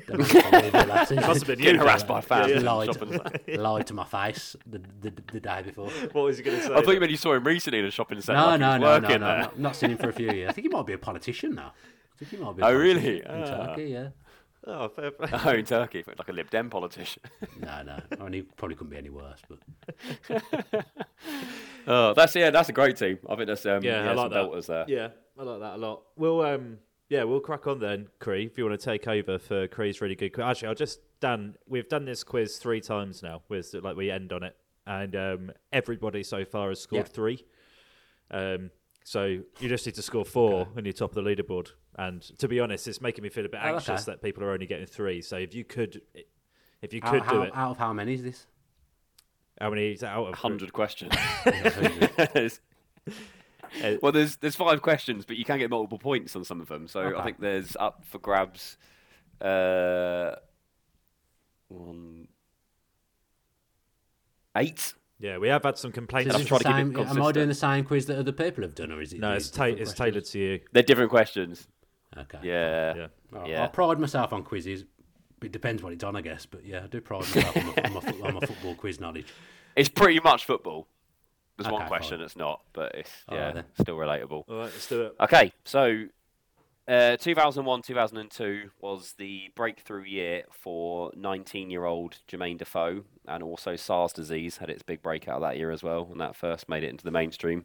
demands 0.07 0.29
to 0.33 0.51
leave 0.51 0.71
Villa. 0.73 1.07
So 1.07 1.15
he 1.15 1.21
Must 1.23 1.41
have 1.41 1.47
been 1.47 1.59
Getting 1.61 1.75
you. 1.77 1.81
harassed 1.81 2.07
by 2.07 2.21
fans. 2.21 2.49
just 2.49 2.59
in 2.61 2.65
lied, 2.67 3.49
lied 3.59 3.87
to 3.87 3.95
my 3.95 4.05
face 4.05 4.55
the, 4.67 4.83
the, 5.01 5.11
the 5.33 5.41
day 5.41 5.63
before. 5.63 5.89
What 6.13 6.25
was 6.25 6.37
he 6.37 6.43
going 6.45 6.59
to 6.59 6.63
say? 6.67 6.75
I 6.75 6.83
thought 6.83 6.91
you 6.93 7.01
meant 7.01 7.11
you 7.11 7.17
saw 7.17 7.33
him 7.33 7.45
recently 7.45 7.79
in 7.79 7.87
a 7.87 7.91
shopping 7.91 8.21
centre. 8.21 8.39
No, 8.39 8.47
like 8.49 8.53
he 8.57 8.59
no, 8.59 8.77
no, 8.77 8.99
no, 8.99 9.09
no. 9.09 9.39
Not, 9.41 9.59
not 9.59 9.77
seen 9.77 9.93
him 9.93 9.97
for 9.97 10.11
a 10.11 10.13
few 10.13 10.31
years. 10.31 10.51
I 10.51 10.53
think 10.53 10.67
he 10.67 10.69
might 10.69 10.85
be 10.85 10.93
a 10.93 10.99
politician 10.99 11.55
now. 11.55 11.73
I 11.73 12.19
think 12.19 12.33
he 12.33 12.37
might 12.37 12.55
be. 12.55 12.63
a 12.63 12.67
Oh, 12.67 12.75
really? 12.75 13.21
In 13.23 13.27
Ah. 13.31 13.67
Turkey, 13.69 13.85
yeah. 13.85 14.09
Oh, 14.67 14.89
fair 14.89 15.11
play. 15.13 15.29
Oh, 15.33 15.51
in 15.53 15.65
Turkey, 15.65 16.05
like 16.07 16.29
a 16.29 16.33
Lib 16.33 16.51
Dem 16.51 16.69
politician. 16.69 17.23
No, 17.63 17.83
no. 17.83 17.99
I 18.21 18.25
mean, 18.25 18.33
he 18.35 18.43
probably 18.43 18.75
couldn't 18.77 18.91
be 18.91 18.99
any 18.99 19.09
worse, 19.09 19.41
but 19.49 19.59
oh, 21.87 22.13
that's 22.15 22.35
yeah, 22.37 22.51
that's 22.51 22.69
a 22.69 22.73
great 22.73 22.97
team. 22.97 23.19
I 23.29 23.37
think 23.37 23.47
that's 23.47 23.65
um, 23.67 23.83
Yeah, 23.83 24.05
yeah, 24.05 24.11
I 24.11 24.15
like 24.15 24.33
some 24.33 24.33
that. 24.33 24.51
belters 24.53 24.67
there. 24.67 24.85
Yeah, 24.89 25.09
I 25.39 25.43
like 25.43 25.61
that 25.61 25.75
a 25.75 25.79
lot. 25.79 26.03
We'll 26.17 26.43
um, 26.43 26.79
yeah, 27.09 27.25
we'll 27.25 27.41
crack 27.41 27.67
on 27.67 27.79
then, 27.79 28.09
Cree. 28.19 28.47
If 28.47 28.59
you 28.59 28.67
want 28.67 28.79
to 28.79 28.85
take 28.85 29.07
over 29.07 29.39
for 29.39 29.69
Cree's 29.69 30.01
really 30.01 30.17
good 30.17 30.31
quiz. 30.31 30.45
Actually, 30.45 30.69
I'll 30.69 30.75
just 30.75 31.01
Dan. 31.21 31.57
We've 31.67 31.89
done 31.89 32.05
this 32.05 32.25
quiz 32.25 32.59
three 32.59 32.81
times 32.81 33.23
now. 33.23 33.43
With 33.49 33.75
like 33.75 33.97
we 33.97 34.11
end 34.11 34.33
on 34.33 34.43
it, 34.43 34.57
and 34.87 35.15
um, 35.15 35.53
everybody 35.73 36.23
so 36.23 36.45
far 36.45 36.71
has 36.71 36.81
scored 36.81 37.07
Yeah. 37.07 37.13
three. 37.13 37.45
Um, 38.31 38.71
So 39.05 39.25
you 39.25 39.69
just 39.71 39.87
need 39.87 39.95
to 39.95 40.03
score 40.03 40.25
four 40.27 40.61
okay. 40.63 40.71
and 40.77 40.87
you're 40.87 40.93
top 40.93 41.17
of 41.17 41.25
the 41.25 41.31
leaderboard. 41.31 41.69
And 41.97 42.21
to 42.39 42.47
be 42.47 42.61
honest, 42.61 42.87
it's 42.87 43.01
making 43.01 43.23
me 43.23 43.31
feel 43.31 43.47
a 43.47 43.49
bit 43.49 43.61
anxious 43.63 43.89
oh, 43.89 43.95
okay. 43.95 44.03
that 44.05 44.23
people 44.23 44.45
are 44.45 44.51
only 44.51 44.67
getting 44.67 44.85
three. 44.87 45.23
So 45.23 45.37
if 45.37 45.55
you 45.55 45.65
could, 45.65 46.03
if 46.83 46.93
you 46.93 47.01
could 47.01 47.23
how, 47.23 47.33
do 47.33 47.43
it, 47.43 47.53
out 47.55 47.71
of 47.71 47.79
how 47.79 47.95
many 47.95 48.15
is 48.15 48.23
this? 48.23 48.47
How 49.59 49.71
many 49.71 49.93
is 49.93 50.03
out 50.05 50.27
of 50.27 50.35
hundred 50.35 50.75
questions? 50.75 51.15
well, 54.03 54.13
there's 54.13 54.37
there's 54.37 54.57
five 54.57 54.83
questions, 54.83 55.25
but 55.25 55.37
you 55.37 55.45
can 55.45 55.59
get 55.59 55.71
multiple 55.71 55.99
points 55.99 56.35
on 56.37 56.45
some 56.45 56.61
of 56.61 56.69
them. 56.69 56.89
So 56.89 57.01
okay. 57.01 57.19
I 57.19 57.25
think 57.25 57.41
there's 57.41 57.77
up 57.79 58.05
for 58.05 58.19
grabs. 58.19 58.77
Uh, 59.41 60.33
one, 61.69 62.29
eight. 64.57 64.95
Yeah, 65.21 65.39
we 65.39 65.49
have 65.49 65.65
had 65.65 65.77
some 65.77 65.91
complaints. 65.91 66.33
So 66.33 66.59
to 66.59 66.63
same, 66.63 66.97
am 66.97 67.23
I 67.23 67.33
doing 67.33 67.49
the 67.49 67.55
same 67.55 67.85
quiz 67.85 68.07
that 68.07 68.19
other 68.19 68.33
people 68.33 68.63
have 68.63 68.75
done, 68.75 68.93
or 68.93 69.01
is 69.01 69.13
it? 69.13 69.21
No, 69.21 69.33
it's, 69.33 69.51
ta- 69.51 69.65
it's 69.65 69.93
tailored 69.93 70.25
to 70.27 70.39
you. 70.39 70.61
They're 70.73 70.85
different 70.85 71.11
questions. 71.11 71.67
Okay. 72.17 72.39
Yeah. 72.43 72.95
Yeah. 72.95 73.07
Oh, 73.35 73.47
yeah. 73.47 73.65
I 73.65 73.67
pride 73.67 73.99
myself 73.99 74.33
on 74.33 74.43
quizzes. 74.43 74.85
It 75.43 75.53
depends 75.53 75.83
what 75.83 75.93
it's 75.93 76.05
on, 76.05 76.17
I 76.17 76.21
guess. 76.21 76.47
But 76.47 76.65
yeah, 76.65 76.85
I 76.85 76.87
do 76.87 77.01
pride 77.01 77.21
myself 77.21 77.57
on, 77.57 77.67
my, 77.67 77.73
on, 77.85 77.93
my, 77.93 78.29
on, 78.29 78.35
my, 78.35 78.41
football 78.41 78.75
quiz 78.75 79.01
knowledge. 79.01 79.27
It's 79.77 79.89
pretty 79.89 80.21
much 80.21 80.45
football. 80.45 80.89
There's 81.59 81.67
okay, 81.67 81.75
one 81.75 81.89
question 81.89 82.19
fine. 82.19 82.21
that's 82.21 82.37
not, 82.37 82.63
but 82.73 82.95
it's 82.95 83.11
yeah, 83.31 83.53
right, 83.53 83.65
still 83.81 83.97
relatable. 83.97 84.45
All 84.49 84.59
right, 84.59 84.63
let's 84.65 84.89
do 84.89 85.03
it. 85.03 85.17
Okay, 85.21 85.53
so 85.65 86.05
uh, 86.87 87.17
2001 87.17 87.83
2002 87.83 88.71
was 88.81 89.15
the 89.19 89.51
breakthrough 89.57 90.05
year 90.05 90.45
for 90.51 91.11
19 91.17 91.69
year 91.69 91.85
old 91.85 92.19
Jermaine 92.29 92.59
Defoe, 92.59 93.03
and 93.27 93.43
also 93.43 93.75
SARS 93.75 94.13
disease 94.13 94.59
had 94.59 94.71
its 94.71 94.85
big 94.85 95.03
breakout 95.03 95.41
that 95.41 95.57
year 95.57 95.73
as 95.73 95.83
well 95.83 96.07
when 96.07 96.19
that 96.19 96.37
first 96.37 96.69
made 96.69 96.85
it 96.85 96.91
into 96.91 97.05
the 97.05 97.11
mainstream. 97.11 97.65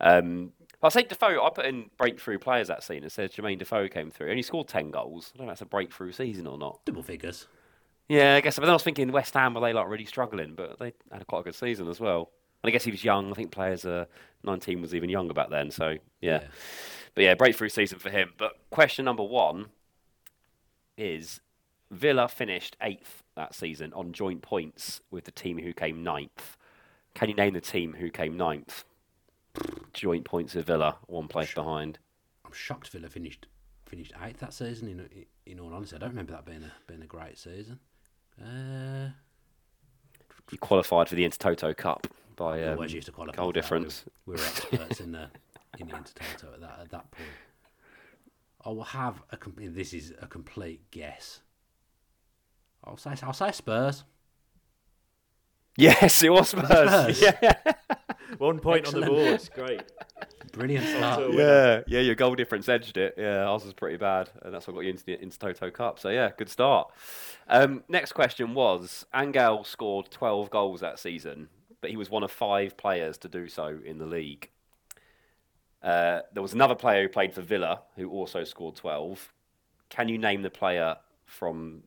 Um, 0.00 0.52
I 0.82 0.88
say 0.88 1.04
Defoe, 1.04 1.44
I 1.44 1.50
put 1.50 1.66
in 1.66 1.90
breakthrough 1.96 2.38
players 2.38 2.66
that 2.68 2.82
scene. 2.82 3.04
It 3.04 3.12
says 3.12 3.30
Jermaine 3.30 3.58
Defoe 3.58 3.88
came 3.88 4.10
through. 4.10 4.26
He 4.26 4.30
only 4.32 4.42
scored 4.42 4.68
10 4.68 4.90
goals. 4.90 5.32
I 5.34 5.38
don't 5.38 5.46
know 5.46 5.52
if 5.52 5.58
that's 5.58 5.66
a 5.66 5.70
breakthrough 5.70 6.12
season 6.12 6.46
or 6.46 6.58
not. 6.58 6.84
Double 6.84 7.02
figures. 7.02 7.46
Yeah, 8.08 8.36
I 8.36 8.40
guess. 8.40 8.56
But 8.56 8.62
then 8.62 8.70
I 8.70 8.74
was 8.74 8.82
thinking 8.82 9.12
West 9.12 9.34
Ham 9.34 9.54
were 9.54 9.60
they 9.60 9.72
like 9.72 9.88
really 9.88 10.06
struggling, 10.06 10.54
but 10.54 10.78
they 10.78 10.92
had 11.12 11.26
quite 11.26 11.40
a 11.40 11.44
good 11.44 11.54
season 11.54 11.88
as 11.88 12.00
well. 12.00 12.30
And 12.62 12.68
I 12.68 12.72
guess 12.72 12.84
he 12.84 12.90
was 12.90 13.04
young. 13.04 13.30
I 13.30 13.34
think 13.34 13.50
players 13.50 13.84
uh, 13.84 14.06
19 14.44 14.80
was 14.80 14.94
even 14.94 15.10
younger 15.10 15.34
back 15.34 15.50
then. 15.50 15.70
So 15.70 15.90
yeah. 16.20 16.40
yeah. 16.42 16.44
But 17.14 17.24
yeah, 17.24 17.34
breakthrough 17.34 17.68
season 17.68 17.98
for 17.98 18.10
him. 18.10 18.32
But 18.38 18.52
question 18.70 19.04
number 19.04 19.22
one 19.22 19.66
is 20.96 21.40
Villa 21.90 22.28
finished 22.28 22.76
eighth 22.82 23.22
that 23.34 23.54
season 23.54 23.92
on 23.92 24.12
joint 24.12 24.42
points 24.42 25.00
with 25.10 25.24
the 25.24 25.30
team 25.30 25.58
who 25.58 25.72
came 25.72 26.02
ninth. 26.02 26.56
Can 27.14 27.28
you 27.28 27.34
name 27.34 27.54
the 27.54 27.60
team 27.60 27.94
who 27.98 28.10
came 28.10 28.36
ninth? 28.36 28.84
Joint 29.92 30.24
points 30.24 30.54
of 30.54 30.66
Villa, 30.66 30.96
one 31.06 31.28
place 31.28 31.52
behind. 31.54 31.98
I'm 32.44 32.52
shocked 32.52 32.88
Villa 32.88 33.08
finished 33.08 33.46
finished 33.86 34.12
eighth 34.22 34.40
that 34.40 34.52
season. 34.52 34.88
In 34.88 35.26
in 35.46 35.60
all 35.60 35.72
honesty, 35.72 35.96
I 35.96 35.98
don't 35.98 36.10
remember 36.10 36.32
that 36.32 36.44
being 36.44 36.62
a 36.62 36.72
being 36.86 37.02
a 37.02 37.06
great 37.06 37.38
season. 37.38 37.78
Uh, 38.40 39.10
you 40.50 40.58
qualified 40.58 41.08
for 41.08 41.14
the 41.14 41.28
Intertoto 41.28 41.76
Cup 41.76 42.06
by 42.38 42.62
um, 42.64 42.74
always 42.74 42.94
used 42.94 43.06
to 43.06 43.12
qualify 43.12 43.36
goal 43.36 43.52
difference. 43.52 44.04
We 44.24 44.34
were 44.36 44.40
experts 44.40 45.00
in 45.00 45.12
the 45.12 45.28
in 45.78 45.88
the 45.88 45.94
Intertoto 45.94 46.54
at 46.54 46.60
that 46.60 46.78
at 46.82 46.90
that 46.90 47.10
point. 47.10 47.28
I 48.64 48.70
will 48.70 48.84
have 48.84 49.22
a 49.30 49.36
complete. 49.36 49.74
This 49.74 49.92
is 49.92 50.14
a 50.22 50.26
complete 50.26 50.90
guess. 50.90 51.40
I'll 52.84 52.96
say 52.96 53.14
I'll 53.22 53.32
say 53.32 53.52
Spurs. 53.52 54.04
Yes, 55.76 56.22
it 56.22 56.30
was 56.30 56.48
Spurs. 56.48 56.66
Spurs. 56.66 57.22
Yeah. 57.22 57.52
One 58.38 58.58
point 58.58 58.86
Excellent. 58.86 59.08
on 59.08 59.16
the 59.16 59.24
board. 59.24 59.48
Great. 59.54 59.82
Brilliant 60.52 60.86
start. 60.86 61.32
Yeah, 61.32 61.80
yeah, 61.86 62.00
your 62.00 62.14
goal 62.14 62.34
difference 62.34 62.68
edged 62.68 62.96
it. 62.96 63.14
Yeah, 63.16 63.44
ours 63.44 63.64
was 63.64 63.74
pretty 63.74 63.96
bad, 63.96 64.30
and 64.42 64.52
that's 64.52 64.66
what 64.66 64.74
got 64.74 64.80
you 64.84 64.90
into 64.90 65.04
the 65.04 65.16
Intertoto 65.16 65.72
Cup. 65.72 65.98
So 65.98 66.08
yeah, 66.08 66.30
good 66.36 66.48
start. 66.48 66.90
Um, 67.48 67.84
next 67.88 68.12
question 68.12 68.54
was: 68.54 69.06
Angel 69.14 69.64
scored 69.64 70.10
12 70.10 70.50
goals 70.50 70.80
that 70.80 70.98
season, 70.98 71.48
but 71.80 71.90
he 71.90 71.96
was 71.96 72.10
one 72.10 72.22
of 72.22 72.30
five 72.30 72.76
players 72.76 73.18
to 73.18 73.28
do 73.28 73.48
so 73.48 73.78
in 73.84 73.98
the 73.98 74.06
league. 74.06 74.50
Uh, 75.82 76.20
there 76.32 76.42
was 76.42 76.52
another 76.52 76.74
player 76.74 77.02
who 77.02 77.08
played 77.08 77.32
for 77.32 77.40
Villa 77.40 77.82
who 77.96 78.10
also 78.10 78.44
scored 78.44 78.74
12. 78.74 79.32
Can 79.88 80.08
you 80.08 80.18
name 80.18 80.42
the 80.42 80.50
player 80.50 80.96
from 81.24 81.82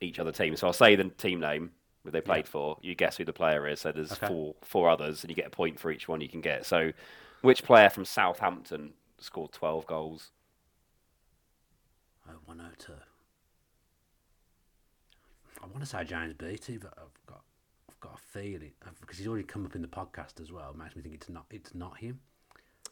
each 0.00 0.18
other 0.18 0.32
team? 0.32 0.56
So 0.56 0.68
I'll 0.68 0.72
say 0.72 0.94
the 0.94 1.04
team 1.04 1.40
name 1.40 1.72
that 2.04 2.12
they 2.12 2.20
played 2.20 2.44
yeah. 2.46 2.50
for. 2.50 2.78
You 2.82 2.94
guess 2.94 3.16
who 3.16 3.24
the 3.24 3.32
player 3.32 3.66
is. 3.66 3.80
So 3.80 3.92
there's 3.92 4.12
okay. 4.12 4.28
four 4.28 4.54
four 4.62 4.88
others, 4.88 5.22
and 5.22 5.30
you 5.30 5.36
get 5.36 5.46
a 5.46 5.50
point 5.50 5.78
for 5.78 5.90
each 5.90 6.08
one 6.08 6.20
you 6.20 6.28
can 6.28 6.40
get. 6.40 6.64
So, 6.66 6.92
which 7.42 7.64
player 7.64 7.90
from 7.90 8.04
Southampton 8.04 8.92
scored 9.18 9.52
12 9.52 9.86
goals? 9.86 10.30
Oh, 12.28 12.34
102. 12.44 12.92
I 15.62 15.66
want 15.66 15.80
to 15.80 15.86
say 15.86 16.04
James 16.04 16.34
Beattie, 16.34 16.78
but 16.78 16.94
I've 16.96 17.26
got 17.26 17.42
got 18.02 18.18
a 18.18 18.38
feeling 18.38 18.72
because 19.00 19.16
he's 19.16 19.28
already 19.28 19.44
come 19.44 19.64
up 19.64 19.74
in 19.74 19.80
the 19.82 19.88
podcast 19.88 20.40
as 20.40 20.52
well. 20.52 20.70
It 20.70 20.76
makes 20.76 20.96
me 20.96 21.02
think 21.02 21.14
it's 21.14 21.28
not 21.28 21.46
it's 21.50 21.74
not 21.74 21.98
him. 21.98 22.20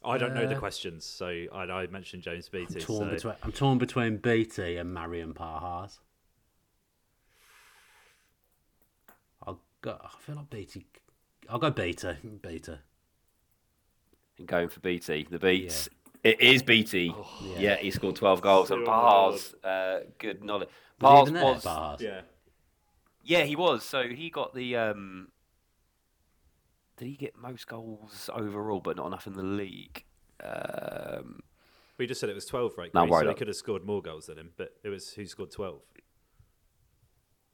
I 0.02 0.16
don't 0.16 0.30
uh, 0.30 0.40
know 0.40 0.46
the 0.46 0.56
uh, 0.56 0.58
questions, 0.58 1.04
so 1.04 1.26
I, 1.26 1.64
I 1.64 1.86
mentioned 1.88 2.22
James 2.22 2.48
Beattie. 2.48 2.80
I'm 2.80 2.80
torn, 2.80 3.08
so. 3.08 3.14
between, 3.14 3.34
I'm 3.42 3.52
torn 3.52 3.78
between 3.78 4.16
Beattie 4.16 4.76
and 4.76 4.94
Marian 4.94 5.34
Pahars. 5.34 5.98
I'll 9.46 9.60
go. 9.82 9.98
I 10.02 10.08
feel 10.20 10.36
like 10.36 10.48
Beattie. 10.48 10.86
I'll 11.50 11.58
go 11.58 11.70
Beattie. 11.70 12.16
Beattie. 12.40 12.78
And 14.38 14.46
going 14.46 14.68
for 14.68 14.80
Beattie. 14.80 15.26
The 15.28 15.38
beats. 15.38 15.90
Yeah. 16.22 16.30
It 16.32 16.40
is 16.40 16.62
Beattie. 16.62 17.14
Oh, 17.14 17.26
yeah. 17.44 17.58
yeah. 17.58 17.76
he 17.76 17.90
scored 17.90 18.16
12 18.16 18.40
goals. 18.42 18.70
And 18.70 18.86
Pahars, 18.86 19.54
uh, 19.64 20.00
good 20.18 20.44
knowledge. 20.44 20.68
Pahars 21.00 21.32
was. 21.32 21.64
was 21.64 22.00
yeah. 22.00 22.20
Yeah, 23.22 23.42
he 23.44 23.56
was. 23.56 23.84
So 23.84 24.08
he 24.08 24.30
got 24.30 24.54
the. 24.54 24.76
Um, 24.76 25.28
did 26.96 27.06
he 27.06 27.16
get 27.16 27.36
most 27.36 27.66
goals 27.66 28.28
overall, 28.32 28.80
but 28.80 28.96
not 28.96 29.06
enough 29.06 29.26
in 29.26 29.32
the 29.32 29.42
league? 29.42 30.04
Um, 30.42 31.40
we 31.96 32.06
just 32.06 32.20
said 32.20 32.28
it 32.28 32.34
was 32.34 32.46
12, 32.46 32.78
right? 32.78 32.94
No, 32.94 33.06
so 33.06 33.28
he 33.28 33.34
could 33.34 33.46
have 33.46 33.56
scored 33.56 33.84
more 33.84 34.02
goals 34.02 34.26
than 34.26 34.38
him, 34.38 34.50
but 34.56 34.74
it 34.82 34.88
was 34.88 35.10
who 35.12 35.26
scored 35.26 35.50
12. 35.50 35.80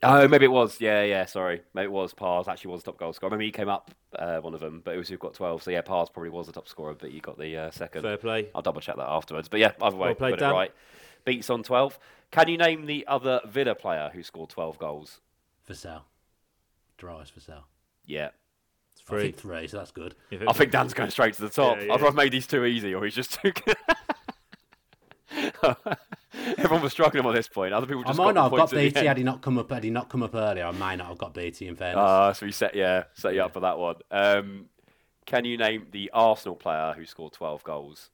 Oh, 0.02 0.28
maybe 0.28 0.44
it 0.44 0.52
was. 0.52 0.80
Yeah, 0.80 1.02
yeah. 1.02 1.24
Sorry, 1.24 1.62
maybe 1.74 1.86
it 1.86 1.90
was 1.90 2.12
Pars. 2.12 2.48
Actually, 2.48 2.72
was 2.72 2.82
the 2.82 2.92
top 2.92 2.98
goal 2.98 3.12
scorer. 3.12 3.30
Maybe 3.30 3.46
he 3.46 3.52
came 3.52 3.68
up 3.68 3.90
uh, 4.18 4.38
one 4.38 4.52
of 4.52 4.60
them, 4.60 4.82
but 4.84 4.94
it 4.94 4.98
was 4.98 5.08
who 5.08 5.16
got 5.16 5.34
twelve. 5.34 5.62
So 5.62 5.70
yeah, 5.70 5.80
Pars 5.80 6.10
probably 6.10 6.30
was 6.30 6.46
the 6.46 6.52
top 6.52 6.68
scorer, 6.68 6.94
but 6.94 7.10
he 7.10 7.20
got 7.20 7.38
the 7.38 7.56
uh, 7.56 7.70
second. 7.70 8.02
Fair 8.02 8.18
play. 8.18 8.48
I'll 8.54 8.62
double 8.62 8.80
check 8.80 8.96
that 8.96 9.08
afterwards. 9.08 9.48
But 9.48 9.60
yeah, 9.60 9.72
either 9.80 9.96
way, 9.96 10.08
well 10.08 10.14
played, 10.14 10.38
got 10.38 10.50
it 10.50 10.54
right. 10.54 10.72
Beats 11.24 11.48
on 11.48 11.62
twelve. 11.62 11.98
Can 12.30 12.48
you 12.48 12.58
name 12.58 12.84
the 12.86 13.06
other 13.08 13.40
Villa 13.46 13.74
player 13.74 14.10
who 14.12 14.22
scored 14.22 14.50
twelve 14.50 14.78
goals? 14.78 15.20
Vassell. 15.68 16.02
for 16.98 17.40
sale. 17.40 17.66
Yeah. 18.04 18.30
It's 18.92 19.02
three. 19.02 19.18
I 19.18 19.22
think 19.22 19.36
three, 19.36 19.68
so 19.68 19.78
that's 19.78 19.90
good. 19.90 20.14
I 20.46 20.52
think 20.52 20.70
Dan's 20.70 20.94
going 20.94 21.10
straight 21.10 21.34
to 21.34 21.42
the 21.42 21.50
top. 21.50 21.78
Yeah, 21.78 21.84
yeah. 21.84 21.94
Either 21.94 22.06
I've 22.06 22.14
made 22.14 22.32
these 22.32 22.46
too 22.46 22.64
easy, 22.64 22.94
or 22.94 23.04
he's 23.04 23.14
just 23.14 23.34
too 23.34 23.52
good. 23.52 23.76
Everyone 26.58 26.82
was 26.82 26.92
struggling 26.92 27.26
at 27.26 27.34
this 27.34 27.48
point. 27.48 27.74
Other 27.74 27.86
people 27.86 28.04
just 28.04 28.18
I 28.18 28.24
might 28.24 28.34
not 28.34 28.50
have 28.50 28.58
got 28.58 28.70
Beattie 28.70 29.06
had 29.06 29.18
he 29.18 29.24
not 29.24 29.42
come 29.42 29.58
up. 29.58 29.70
Had 29.70 29.84
he 29.84 29.90
not 29.90 30.08
come 30.08 30.22
up 30.22 30.34
earlier, 30.34 30.64
I 30.64 30.70
might 30.70 30.96
not 30.96 31.08
have 31.08 31.18
got 31.18 31.34
Beattie 31.34 31.68
in 31.68 31.76
fairness. 31.76 31.98
Ah, 31.98 32.28
uh, 32.28 32.32
so 32.32 32.46
we 32.46 32.52
set 32.52 32.74
yeah 32.74 33.04
set 33.12 33.34
you 33.34 33.42
up 33.42 33.52
for 33.52 33.60
that 33.60 33.78
one. 33.78 33.96
Um, 34.10 34.66
can 35.26 35.44
you 35.44 35.58
name 35.58 35.88
the 35.90 36.10
Arsenal 36.14 36.56
player 36.56 36.94
who 36.96 37.04
scored 37.04 37.32
twelve 37.32 37.62
goals? 37.64 38.10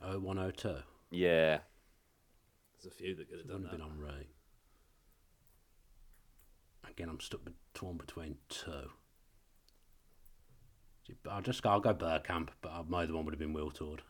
Oh 0.00 0.18
one 0.18 0.38
oh 0.38 0.50
two. 0.50 0.76
Yeah. 1.10 1.58
There's 2.80 2.92
a 2.92 2.96
few 2.96 3.14
that 3.16 3.28
could 3.28 3.38
have 3.38 3.48
done 3.48 3.62
that. 3.64 3.72
Been 3.72 3.82
on 3.82 3.98
Ray. 3.98 4.28
Again, 6.92 7.08
I'm 7.08 7.20
stuck 7.20 7.40
torn 7.74 7.96
between 7.96 8.36
two. 8.48 8.90
I'll 11.28 11.42
just 11.42 11.64
I'll 11.66 11.80
go 11.80 11.94
Bergkamp, 11.94 12.48
but 12.60 12.88
my 12.88 13.04
other 13.04 13.14
one 13.14 13.24
would 13.24 13.34
have 13.34 13.38
been 13.38 13.54
Wiltord. 13.54 14.00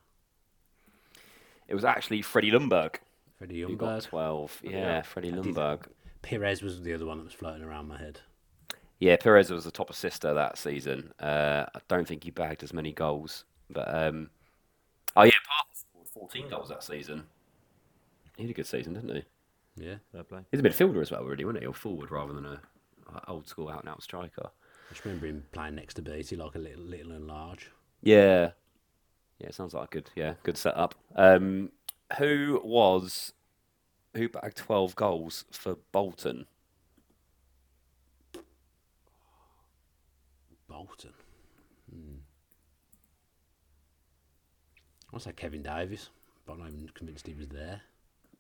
It 1.69 1.75
was 1.75 1.85
actually 1.85 2.23
Freddie 2.23 2.51
Ljungberg. 2.51 2.97
Freddie 3.39 3.63
Ljungberg. 3.63 3.79
got 3.79 4.03
12. 4.03 4.61
Yeah, 4.65 4.71
yeah. 4.71 5.03
Freddie 5.03 5.33
Ljungberg. 5.33 5.87
Pires 6.23 6.63
was 6.63 6.83
the 6.83 6.93
other 6.93 7.07
one 7.07 7.19
that 7.19 7.25
was 7.25 7.33
floating 7.33 7.63
around 7.63 7.89
my 7.89 7.99
head. 7.99 8.21
Yeah, 8.99 9.17
Pires 9.17 9.51
was 9.51 9.65
the 9.65 9.71
top 9.71 9.91
assister 9.91 10.35
that 10.35 10.59
season. 10.59 11.13
Uh, 11.19 11.65
I 11.75 11.81
don't 11.89 12.07
think 12.07 12.25
he 12.25 12.31
bagged 12.31 12.63
as 12.63 12.73
many 12.73 12.93
goals. 12.93 13.45
But, 13.71 13.93
um, 13.93 14.31
oh, 15.17 15.23
yeah, 15.23 15.31
Pahars 15.31 15.81
scored 15.81 16.09
14 16.09 16.51
goals 16.51 16.69
that 16.69 16.85
season. 16.85 17.25
He 18.37 18.45
had 18.45 18.51
a 18.51 18.55
good 18.55 18.67
season, 18.67 18.95
didn't 18.95 19.17
he? 19.17 19.25
Yeah, 19.77 19.95
fair 20.13 20.23
play. 20.23 20.41
He's 20.51 20.61
a 20.61 20.63
midfielder 20.63 21.01
as 21.01 21.11
well, 21.11 21.25
really, 21.25 21.45
wasn't 21.45 21.63
he? 21.63 21.67
Or 21.67 21.75
forward 21.75 22.11
rather 22.11 22.33
than 22.33 22.45
a, 22.45 22.61
a 22.61 22.72
old 23.29 23.49
school 23.49 23.69
out 23.69 23.81
and 23.81 23.89
out 23.89 24.03
striker. 24.03 24.47
I 24.47 24.93
just 24.93 25.05
remember 25.05 25.27
him 25.27 25.45
playing 25.53 25.77
next 25.77 25.95
to 25.95 26.03
Beattie, 26.03 26.37
like 26.37 26.55
a 26.55 26.59
little, 26.59 26.83
little 26.83 27.13
and 27.13 27.27
large. 27.27 27.71
Yeah, 28.03 28.51
yeah, 29.39 29.51
sounds 29.51 29.75
like 29.75 29.89
a 29.89 29.91
good, 29.91 30.11
yeah, 30.15 30.35
good 30.43 30.57
setup. 30.57 30.95
Um, 31.17 31.71
who 32.19 32.61
was 32.65 33.33
who 34.15 34.29
bagged 34.29 34.57
twelve 34.57 34.95
goals 34.95 35.45
for 35.51 35.77
Bolton? 35.93 36.47
Bolton. 40.69 41.13
Hmm. 41.91 42.17
I 45.15 45.19
say 45.19 45.33
Kevin 45.33 45.63
Davies, 45.63 46.09
but 46.47 46.55
I'm 46.55 46.61
not 46.61 46.69
even 46.69 46.89
convinced 46.95 47.27
he 47.27 47.35
was 47.35 47.49
there 47.49 47.83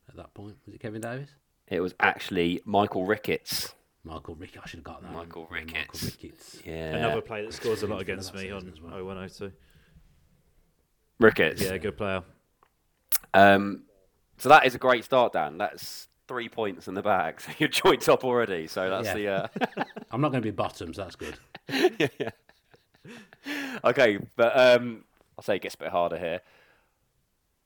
at 0.08 0.16
that 0.16 0.32
point. 0.34 0.56
Was 0.66 0.74
it 0.74 0.80
Kevin 0.80 1.00
Davies? 1.00 1.28
It 1.68 1.80
was 1.80 1.94
actually 2.00 2.60
Michael 2.64 3.06
Ricketts. 3.06 3.74
Michael 4.04 4.34
Ricketts. 4.34 4.62
I 4.64 4.68
should 4.68 4.78
have 4.78 4.84
got 4.84 5.02
that. 5.02 5.12
Michael 5.12 5.46
Ricketts. 5.50 6.02
Michael 6.02 6.18
Ricketts. 6.22 6.62
Yeah. 6.64 6.96
Another 6.96 7.20
player 7.20 7.44
that 7.46 7.52
scores 7.54 7.82
a 7.82 7.86
lot 7.86 8.00
against 8.00 8.34
me 8.34 8.50
on 8.50 8.62
season 8.62 8.74
as 8.74 8.80
well. 8.80 8.92
0102. 9.04 9.52
Ricketts. 11.20 11.62
Yeah, 11.62 11.78
good 11.78 11.96
player. 11.96 12.22
Um, 13.34 13.84
so 14.38 14.48
that 14.48 14.66
is 14.66 14.74
a 14.74 14.78
great 14.78 15.04
start, 15.04 15.32
Dan. 15.34 15.56
That's 15.58 16.08
three 16.26 16.48
points 16.48 16.88
in 16.88 16.94
the 16.94 17.02
bag. 17.02 17.40
So 17.40 17.52
you're 17.58 17.68
joint 17.68 18.00
top 18.02 18.24
already. 18.24 18.66
So 18.66 18.90
that's 18.90 19.06
Yeah. 19.06 19.14
the. 19.14 19.28
Uh... 19.28 19.84
I'm 20.10 20.20
not 20.20 20.30
going 20.32 20.42
to 20.42 20.46
be 20.46 20.50
bottom, 20.50 20.92
so 20.94 21.02
that's 21.02 21.16
good. 21.16 21.36
yeah. 21.68 22.30
Okay, 23.84 24.18
but 24.36 24.56
um, 24.56 25.02
I'll 25.36 25.42
say 25.42 25.56
it 25.56 25.62
gets 25.62 25.74
a 25.74 25.78
bit 25.78 25.88
harder 25.88 26.16
here. 26.16 26.40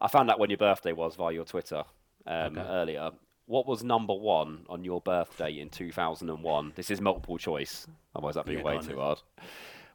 I 0.00 0.08
found 0.08 0.30
out 0.30 0.38
when 0.38 0.48
your 0.48 0.56
birthday 0.56 0.92
was 0.92 1.14
via 1.16 1.34
your 1.34 1.44
Twitter 1.44 1.84
um, 2.26 2.56
Okay. 2.58 2.60
earlier. 2.62 3.10
What 3.46 3.66
was 3.66 3.84
number 3.84 4.12
one 4.14 4.66
on 4.68 4.84
your 4.84 5.00
birthday 5.00 5.60
in 5.60 5.70
2001? 5.70 6.72
This 6.74 6.90
is 6.90 7.00
multiple 7.00 7.38
choice, 7.38 7.86
otherwise 8.14 8.34
that'd 8.34 8.48
be 8.48 8.56
Yeah, 8.56 8.62
way 8.62 8.78
too 8.80 8.98
hard. 8.98 9.22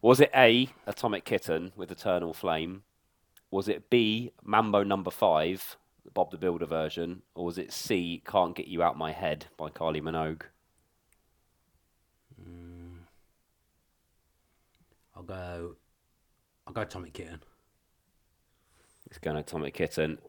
Was 0.01 0.21
it 0.21 0.31
A, 0.33 0.69
Atomic 0.87 1.25
Kitten 1.25 1.73
with 1.75 1.91
Eternal 1.91 2.33
Flame? 2.33 2.83
Was 3.51 3.67
it 3.67 3.89
B, 3.89 4.31
Mambo 4.43 4.83
Number 4.83 5.11
Five, 5.11 5.75
the 6.05 6.11
Bob 6.11 6.31
the 6.31 6.37
Builder 6.37 6.65
version? 6.65 7.23
Or 7.35 7.45
was 7.45 7.57
it 7.57 7.73
C, 7.73 8.23
Can't 8.25 8.55
Get 8.55 8.67
You 8.69 8.81
Out 8.81 8.97
My 8.97 9.11
Head 9.11 9.47
by 9.57 9.69
Kylie 9.69 10.01
Minogue? 10.01 10.43
Mm. 12.41 12.99
I'll 15.13 15.23
go. 15.23 15.75
I'll 16.65 16.73
go 16.73 16.81
Atomic 16.81 17.13
Kitten. 17.13 17.41
It's 19.07 19.17
going 19.19 19.35
Atomic 19.35 19.73
Kitten. 19.73 20.19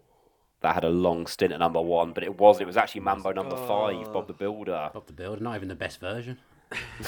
That 0.62 0.74
had 0.74 0.84
a 0.84 0.90
long 0.90 1.26
stint 1.26 1.52
at 1.52 1.58
number 1.58 1.80
one, 1.80 2.12
but 2.12 2.22
it 2.22 2.38
wasn't. 2.38 2.62
it 2.62 2.66
was 2.66 2.76
actually 2.76 3.00
Mambo 3.02 3.32
number 3.32 3.56
five, 3.56 4.12
Bob 4.12 4.28
the 4.28 4.32
Builder. 4.32 4.90
Bob 4.94 5.06
the 5.06 5.12
Builder. 5.12 5.42
Not 5.42 5.56
even 5.56 5.68
the 5.68 5.74
best 5.74 5.98
version. 6.00 6.38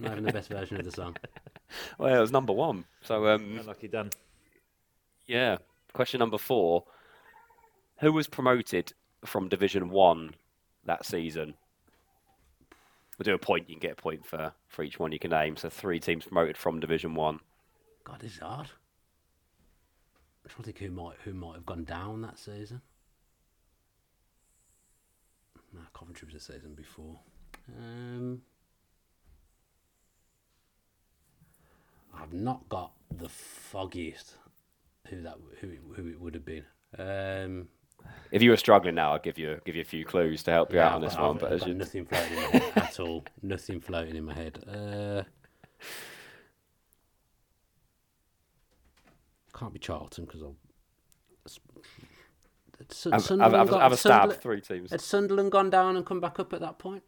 not 0.00 0.12
even 0.12 0.24
the 0.24 0.32
best 0.32 0.48
version 0.48 0.78
of 0.78 0.84
the 0.84 0.90
song. 0.90 1.16
Well, 1.98 2.16
it 2.16 2.20
was 2.20 2.32
number 2.32 2.52
one. 2.52 2.86
So 3.02 3.28
um, 3.28 3.58
Unlucky 3.60 3.88
Dan. 3.88 4.10
yeah. 5.26 5.58
Question 5.92 6.18
number 6.18 6.38
four: 6.38 6.84
Who 8.00 8.12
was 8.12 8.26
promoted 8.26 8.92
from 9.24 9.48
Division 9.48 9.90
One 9.90 10.34
that 10.84 11.04
season? 11.04 11.54
We'll 13.18 13.24
do 13.24 13.34
a 13.34 13.38
point. 13.38 13.68
You 13.68 13.74
can 13.74 13.80
get 13.80 13.98
a 13.98 14.02
point 14.02 14.24
for 14.24 14.52
for 14.68 14.82
each 14.82 14.98
one 14.98 15.12
you 15.12 15.18
can 15.18 15.30
name. 15.30 15.56
So 15.56 15.68
three 15.68 16.00
teams 16.00 16.24
promoted 16.24 16.56
from 16.56 16.80
Division 16.80 17.14
One. 17.14 17.40
God, 18.04 18.20
this 18.20 18.32
is 18.34 18.38
hard. 18.38 18.68
I'm 20.48 20.54
trying 20.54 20.72
to 20.72 20.78
think 20.78 20.78
who 20.78 20.90
might 21.02 21.16
who 21.24 21.34
might 21.34 21.54
have 21.56 21.66
gone 21.66 21.84
down 21.84 22.22
that 22.22 22.38
season. 22.38 22.80
No, 25.74 25.80
Coventry 25.92 26.26
was 26.32 26.34
the 26.46 26.52
season 26.52 26.74
before. 26.74 27.18
Um, 27.78 28.40
I've 32.14 32.32
not 32.32 32.66
got 32.70 32.92
the 33.10 33.28
foggiest 33.28 34.36
who 35.08 35.20
that 35.22 35.36
who 35.60 35.68
it, 35.68 35.80
who 35.96 36.06
it 36.08 36.18
would 36.18 36.34
have 36.34 36.46
been. 36.46 36.64
Um, 36.98 37.68
If 38.32 38.40
you 38.40 38.48
were 38.50 38.56
struggling 38.56 38.94
now, 38.94 39.12
I'll 39.12 39.18
give 39.18 39.38
you 39.38 39.60
give 39.66 39.74
you 39.76 39.82
a 39.82 39.84
few 39.84 40.06
clues 40.06 40.42
to 40.44 40.50
help 40.50 40.72
you 40.72 40.80
out 40.80 40.92
on 40.92 41.02
this 41.02 41.14
got- 41.14 41.22
one. 41.22 41.36
I've- 41.36 41.58
But 41.58 41.68
I've 41.68 41.76
nothing 41.76 42.06
floating 42.06 42.38
in 42.38 42.42
my 42.42 42.48
head 42.58 42.72
at 42.76 43.00
all. 43.00 43.24
Nothing 43.42 43.80
floating 43.80 44.16
in 44.16 44.24
my 44.24 44.34
head. 44.34 44.64
Uh, 44.66 45.24
can't 49.58 49.72
be 49.72 49.78
Charlton 49.78 50.24
because 50.24 50.42
I'll. 50.42 50.56
Had 52.78 52.92
Sun- 52.92 53.12
have, 53.12 53.20
have, 53.20 53.26
Sunderland 53.26 53.54
have, 53.58 53.70
got- 53.70 53.80
have 53.82 53.92
a 53.92 53.96
stab. 53.96 54.12
Sunderland- 54.12 54.42
Three 54.42 54.60
teams. 54.60 54.90
Had 54.90 55.00
Sunderland 55.00 55.50
gone 55.52 55.70
down 55.70 55.96
and 55.96 56.06
come 56.06 56.20
back 56.20 56.38
up 56.38 56.52
at 56.52 56.60
that 56.60 56.78
point? 56.78 57.02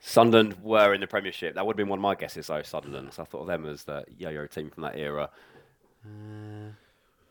Sunderland 0.00 0.56
were 0.62 0.94
in 0.94 1.00
the 1.00 1.06
Premiership. 1.06 1.54
That 1.54 1.66
would 1.66 1.74
have 1.74 1.76
been 1.76 1.88
one 1.88 1.98
of 1.98 2.02
my 2.02 2.14
guesses, 2.14 2.46
though. 2.46 2.62
Sunderland. 2.62 3.12
So 3.12 3.22
I 3.22 3.26
thought 3.26 3.42
of 3.42 3.46
them 3.46 3.66
as 3.66 3.84
the 3.84 4.04
yo-yo 4.16 4.46
team 4.46 4.70
from 4.70 4.82
that 4.84 4.96
era. 4.96 5.28
Uh, 6.04 6.70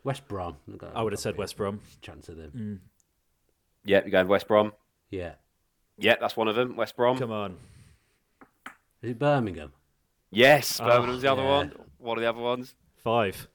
West 0.03 0.27
Brom. 0.27 0.55
I've 0.71 0.77
got- 0.77 0.95
I 0.95 1.01
would 1.01 1.11
have 1.13 1.19
said 1.19 1.35
West 1.35 1.57
Brom. 1.57 1.81
Chance 2.01 2.29
of 2.29 2.37
them. 2.37 2.81
Yep, 3.85 4.03
you're 4.05 4.11
going 4.11 4.27
West 4.27 4.47
Brom. 4.47 4.71
Yeah. 5.09 5.33
Yeah, 5.97 6.15
that's 6.21 6.37
one 6.37 6.47
of 6.47 6.55
them. 6.55 6.75
West 6.75 6.95
Brom. 6.95 7.17
Come 7.17 7.31
on. 7.31 7.57
Is 9.01 9.11
it 9.11 9.19
Birmingham? 9.19 9.73
Yes, 10.31 10.79
Oh, 10.79 10.85
Birmingham's 10.85 11.21
the 11.23 11.31
other 11.31 11.41
yeah. 11.41 11.49
one. 11.49 11.73
What 11.97 12.17
are 12.17 12.21
the 12.21 12.29
other 12.29 12.39
ones. 12.39 12.75
Five. 12.97 13.47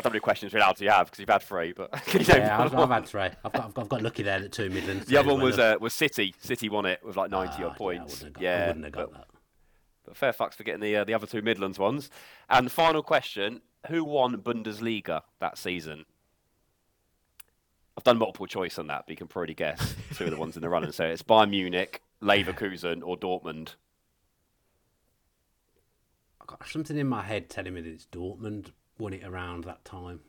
I 0.00 0.02
don't 0.02 0.04
know 0.04 0.10
how 0.10 0.12
many 0.14 0.20
questions 0.20 0.54
allowed 0.54 0.76
to 0.76 0.86
have 0.90 1.06
because 1.06 1.18
you've 1.18 1.28
had 1.28 1.42
three, 1.42 1.72
but 1.72 1.90
you 2.14 2.20
Yeah, 2.20 2.58
I've, 2.62 2.74
I've 2.74 2.88
had 2.88 3.06
three. 3.06 3.20
I've 3.22 3.42
got, 3.42 3.64
I've 3.64 3.74
got, 3.74 3.82
I've 3.82 3.88
got 3.88 4.02
lucky 4.02 4.22
there 4.22 4.40
that 4.40 4.52
two 4.52 4.70
Midlands. 4.70 5.06
The 5.06 5.16
other 5.18 5.30
one 5.32 5.42
was 5.42 5.58
uh, 5.58 5.76
was 5.80 5.92
City. 5.94 6.34
City 6.40 6.68
won 6.68 6.86
it 6.86 7.00
with 7.04 7.16
like 7.16 7.30
90 7.30 7.62
Ah, 7.62 7.66
odd 7.68 7.76
points. 7.76 8.22
Yeah, 8.22 8.26
I 8.26 8.28
wouldn't 8.28 8.34
have 8.34 8.34
got, 8.34 8.42
Yeah, 8.42 8.66
wouldn't 8.68 8.84
have 8.86 8.92
got 8.94 9.10
but, 9.12 9.18
that. 9.18 9.26
but 10.06 10.16
fair 10.16 10.32
fucks 10.32 10.54
for 10.54 10.62
getting 10.64 10.80
the 10.80 10.96
uh, 10.96 11.04
the 11.04 11.12
other 11.14 11.26
two 11.26 11.42
Midlands 11.42 11.78
ones. 11.78 12.08
And 12.48 12.66
the 12.66 12.70
final 12.70 13.02
question: 13.02 13.60
Who 13.88 14.04
won 14.04 14.36
Bundesliga 14.38 15.22
that 15.40 15.58
season? 15.58 16.06
I've 17.98 18.04
done 18.04 18.18
multiple 18.18 18.46
choice 18.46 18.78
on 18.78 18.86
that, 18.86 19.04
but 19.06 19.10
you 19.10 19.16
can 19.16 19.26
probably 19.26 19.52
guess 19.54 19.94
two 20.14 20.24
of 20.24 20.30
the 20.30 20.38
ones 20.38 20.56
in 20.56 20.62
the 20.62 20.68
running. 20.70 20.92
So 20.92 21.04
it's 21.04 21.22
Bayern 21.22 21.50
Munich, 21.50 22.00
Leverkusen, 22.22 23.02
or 23.04 23.18
Dortmund. 23.18 23.74
I've 26.40 26.46
got 26.46 26.66
something 26.66 26.96
in 26.96 27.06
my 27.08 27.22
head 27.22 27.50
telling 27.50 27.74
me 27.74 27.82
that 27.82 27.90
it's 27.90 28.06
Dortmund 28.06 28.70
won 29.00 29.12
it 29.12 29.24
around 29.24 29.64
that 29.64 29.84
time. 29.84 30.20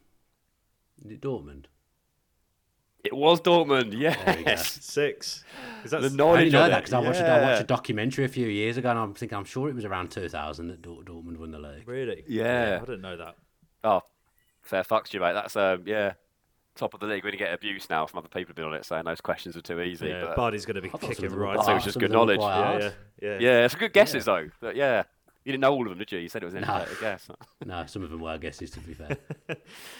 Is 1.05 1.11
it 1.11 1.21
Dortmund? 1.21 1.65
It 3.03 3.15
was 3.15 3.41
Dortmund. 3.41 3.93
Yes. 3.99 4.79
Six. 4.83 5.43
Is 5.83 5.91
that 5.91 6.01
The 6.01 6.07
s- 6.07 6.13
I 6.13 6.15
knowledge 6.15 6.39
didn't 6.45 6.53
know 6.53 6.65
of 6.65 6.71
that 6.71 6.77
it, 6.77 6.81
because 6.81 6.93
I 6.93 6.99
watched, 6.99 7.19
a- 7.19 7.27
I 7.31 7.41
watched 7.41 7.61
a 7.61 7.65
documentary 7.65 8.25
a 8.25 8.29
few 8.29 8.47
years 8.47 8.77
ago, 8.77 8.89
and 8.91 8.99
I'm 8.99 9.13
thinking 9.15 9.37
I'm 9.37 9.43
sure 9.45 9.69
it 9.69 9.75
was 9.75 9.85
around 9.85 10.11
2000 10.11 10.67
that 10.67 10.81
Dortmund 10.83 11.37
won 11.37 11.51
the 11.51 11.59
league. 11.59 11.87
Really? 11.87 12.23
Yeah. 12.27 12.79
I 12.81 12.85
didn't 12.85 13.01
know 13.01 13.17
that. 13.17 13.35
Oh, 13.83 14.01
fair 14.61 14.83
fucks 14.83 15.05
to 15.09 15.17
you, 15.17 15.21
mate. 15.21 15.33
That's 15.33 15.55
um, 15.55 15.81
yeah, 15.87 16.13
top 16.75 16.93
of 16.93 16.99
the 16.99 17.07
league. 17.07 17.23
We're 17.23 17.31
gonna 17.31 17.37
get 17.39 17.53
abuse 17.53 17.89
now 17.89 18.05
from 18.05 18.19
other 18.19 18.27
people 18.27 18.49
who've 18.49 18.55
been 18.55 18.65
on 18.65 18.75
it 18.75 18.85
saying 18.85 19.05
those 19.05 19.21
questions 19.21 19.57
are 19.57 19.61
too 19.61 19.81
easy. 19.81 20.09
Yeah, 20.09 20.25
but, 20.25 20.35
Barty's 20.35 20.67
going 20.67 20.75
to 20.75 20.81
be 20.81 20.89
I 20.89 20.91
thought 20.91 21.01
some 21.01 21.09
kicking 21.09 21.25
of 21.25 21.31
them 21.31 21.39
were 21.39 21.45
right. 21.45 21.55
quite 21.55 21.65
So 21.65 21.71
it 21.71 21.75
was 21.75 21.83
just 21.85 21.99
good 21.99 22.13
of 22.13 22.27
them 22.27 22.37
were 22.37 22.43
knowledge. 22.47 22.81
Yeah, 22.83 22.91
yeah, 23.21 23.29
yeah. 23.29 23.37
yeah, 23.39 23.65
it's 23.65 23.73
good 23.73 23.93
guesses 23.93 24.25
though. 24.25 24.49
But 24.59 24.75
yeah, 24.75 25.03
you 25.43 25.51
didn't 25.51 25.61
know 25.61 25.73
all 25.73 25.83
of 25.83 25.89
them, 25.89 25.97
did 25.99 26.11
you? 26.11 26.19
You 26.19 26.29
said 26.29 26.43
it 26.43 26.45
was 26.45 26.53
an 26.55 26.61
No. 26.61 26.75
educated 26.75 26.99
guess. 27.01 27.27
No, 27.65 27.85
some 27.85 28.03
of 28.03 28.09
them 28.09 28.19
were 28.21 28.37
guesses, 28.37 28.71
to 28.71 28.79
be 28.79 28.93
fair. 28.93 29.17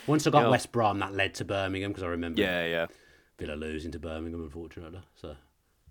Once 0.08 0.26
I 0.28 0.30
got 0.30 0.44
Yeah. 0.44 0.50
West 0.50 0.72
Brom, 0.72 1.00
that 1.00 1.14
led 1.14 1.34
to 1.36 1.46
Birmingham 1.46 1.92
because 1.92 2.04
I 2.04 2.08
remember 2.08 2.42
Yeah, 2.42 2.66
yeah, 2.66 2.86
Villa 3.38 3.54
losing 3.56 3.92
to 3.92 4.00
Birmingham, 4.00 4.44
unfortunately. 4.44 5.00
So 5.16 5.36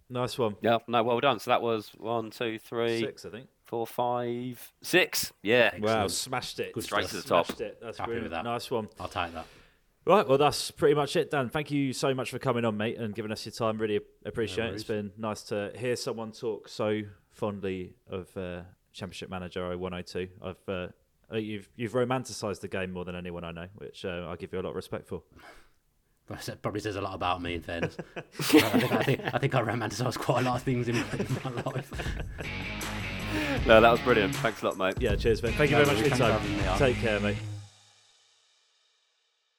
Nice 0.08 0.36
one. 0.38 0.56
yeah. 0.60 0.78
No, 0.88 1.02
well 1.02 1.20
done. 1.20 1.38
So 1.38 1.50
that 1.50 1.62
was 1.62 1.90
one, 1.96 2.30
two, 2.30 2.58
three, 2.58 3.00
Six, 3.00 3.24
I 3.24 3.30
think. 3.30 3.48
four, 3.64 3.86
five, 3.86 4.72
six. 4.82 5.32
Yeah. 5.42 5.70
Wow, 5.78 6.08
smashed 6.08 6.58
it. 6.60 6.72
Good 6.72 6.84
Straight 6.84 7.06
stuff. 7.06 7.10
to 7.10 7.16
the 7.16 7.28
top. 7.28 7.46
Smashed 7.46 7.60
it. 7.60 7.78
That's 7.80 7.98
Happy 7.98 8.20
with 8.20 8.30
that. 8.32 8.44
Nice 8.44 8.70
one. 8.70 8.88
I'll 8.98 9.06
take 9.08 9.32
that. 9.34 9.46
Right, 10.06 10.26
well, 10.26 10.38
that's 10.38 10.70
pretty 10.70 10.94
much 10.94 11.14
it, 11.14 11.30
Dan. 11.30 11.50
Thank 11.50 11.70
you 11.70 11.92
so 11.92 12.14
much 12.14 12.30
for 12.30 12.38
coming 12.38 12.64
on, 12.64 12.76
mate, 12.76 12.96
and 12.98 13.14
giving 13.14 13.30
us 13.30 13.44
your 13.44 13.52
time. 13.52 13.78
Really 13.78 14.00
appreciate 14.24 14.70
it. 14.70 14.74
It's 14.74 14.82
been 14.82 15.12
nice 15.18 15.42
to 15.44 15.72
hear 15.76 15.94
someone 15.94 16.32
talk 16.32 16.68
so 16.68 17.02
fondly 17.30 17.94
of 18.08 18.34
uh, 18.36 18.62
Championship 18.92 19.30
Manager 19.30 19.76
0102. 19.76 20.28
I've 20.42 20.56
uh, 20.68 20.88
uh, 21.32 21.36
you've 21.36 21.68
you've 21.76 21.94
romanticised 21.94 22.60
the 22.60 22.68
game 22.68 22.92
more 22.92 23.04
than 23.04 23.14
anyone 23.14 23.44
I 23.44 23.52
know, 23.52 23.66
which 23.76 24.04
uh, 24.04 24.26
I 24.28 24.36
give 24.36 24.52
you 24.52 24.60
a 24.60 24.62
lot 24.62 24.70
of 24.70 24.76
respect 24.76 25.06
for. 25.06 25.22
That 26.28 26.62
probably 26.62 26.80
says 26.80 26.94
a 26.94 27.00
lot 27.00 27.14
about 27.14 27.42
me, 27.42 27.54
in 27.54 27.60
fairness. 27.62 27.96
I, 28.16 28.20
think, 28.20 28.92
I, 28.92 29.02
think, 29.02 29.20
I 29.34 29.38
think 29.38 29.54
I 29.56 29.62
romanticise 29.62 30.16
quite 30.16 30.42
a 30.42 30.44
lot 30.44 30.56
of 30.56 30.62
things 30.62 30.88
in 30.88 30.94
my, 30.94 31.04
in 31.18 31.54
my 31.56 31.62
life. 31.62 31.92
No, 33.66 33.80
that 33.80 33.90
was 33.90 34.00
brilliant. 34.00 34.34
Thanks 34.36 34.62
a 34.62 34.66
lot, 34.66 34.78
mate. 34.78 34.94
Yeah, 35.00 35.16
cheers, 35.16 35.42
mate. 35.42 35.54
Thank 35.54 35.70
you 35.70 35.78
No 35.78 35.84
very 35.84 35.96
much 35.96 36.08
for 36.08 36.16
your 36.16 36.28
worries. 36.28 36.40
Thanks 36.40 36.50
for 36.50 36.54
time. 36.54 36.56
having 36.56 36.56
me 36.56 36.66
on. 36.68 36.78
Take 36.78 36.96
care, 36.98 37.20
mate. 37.20 37.59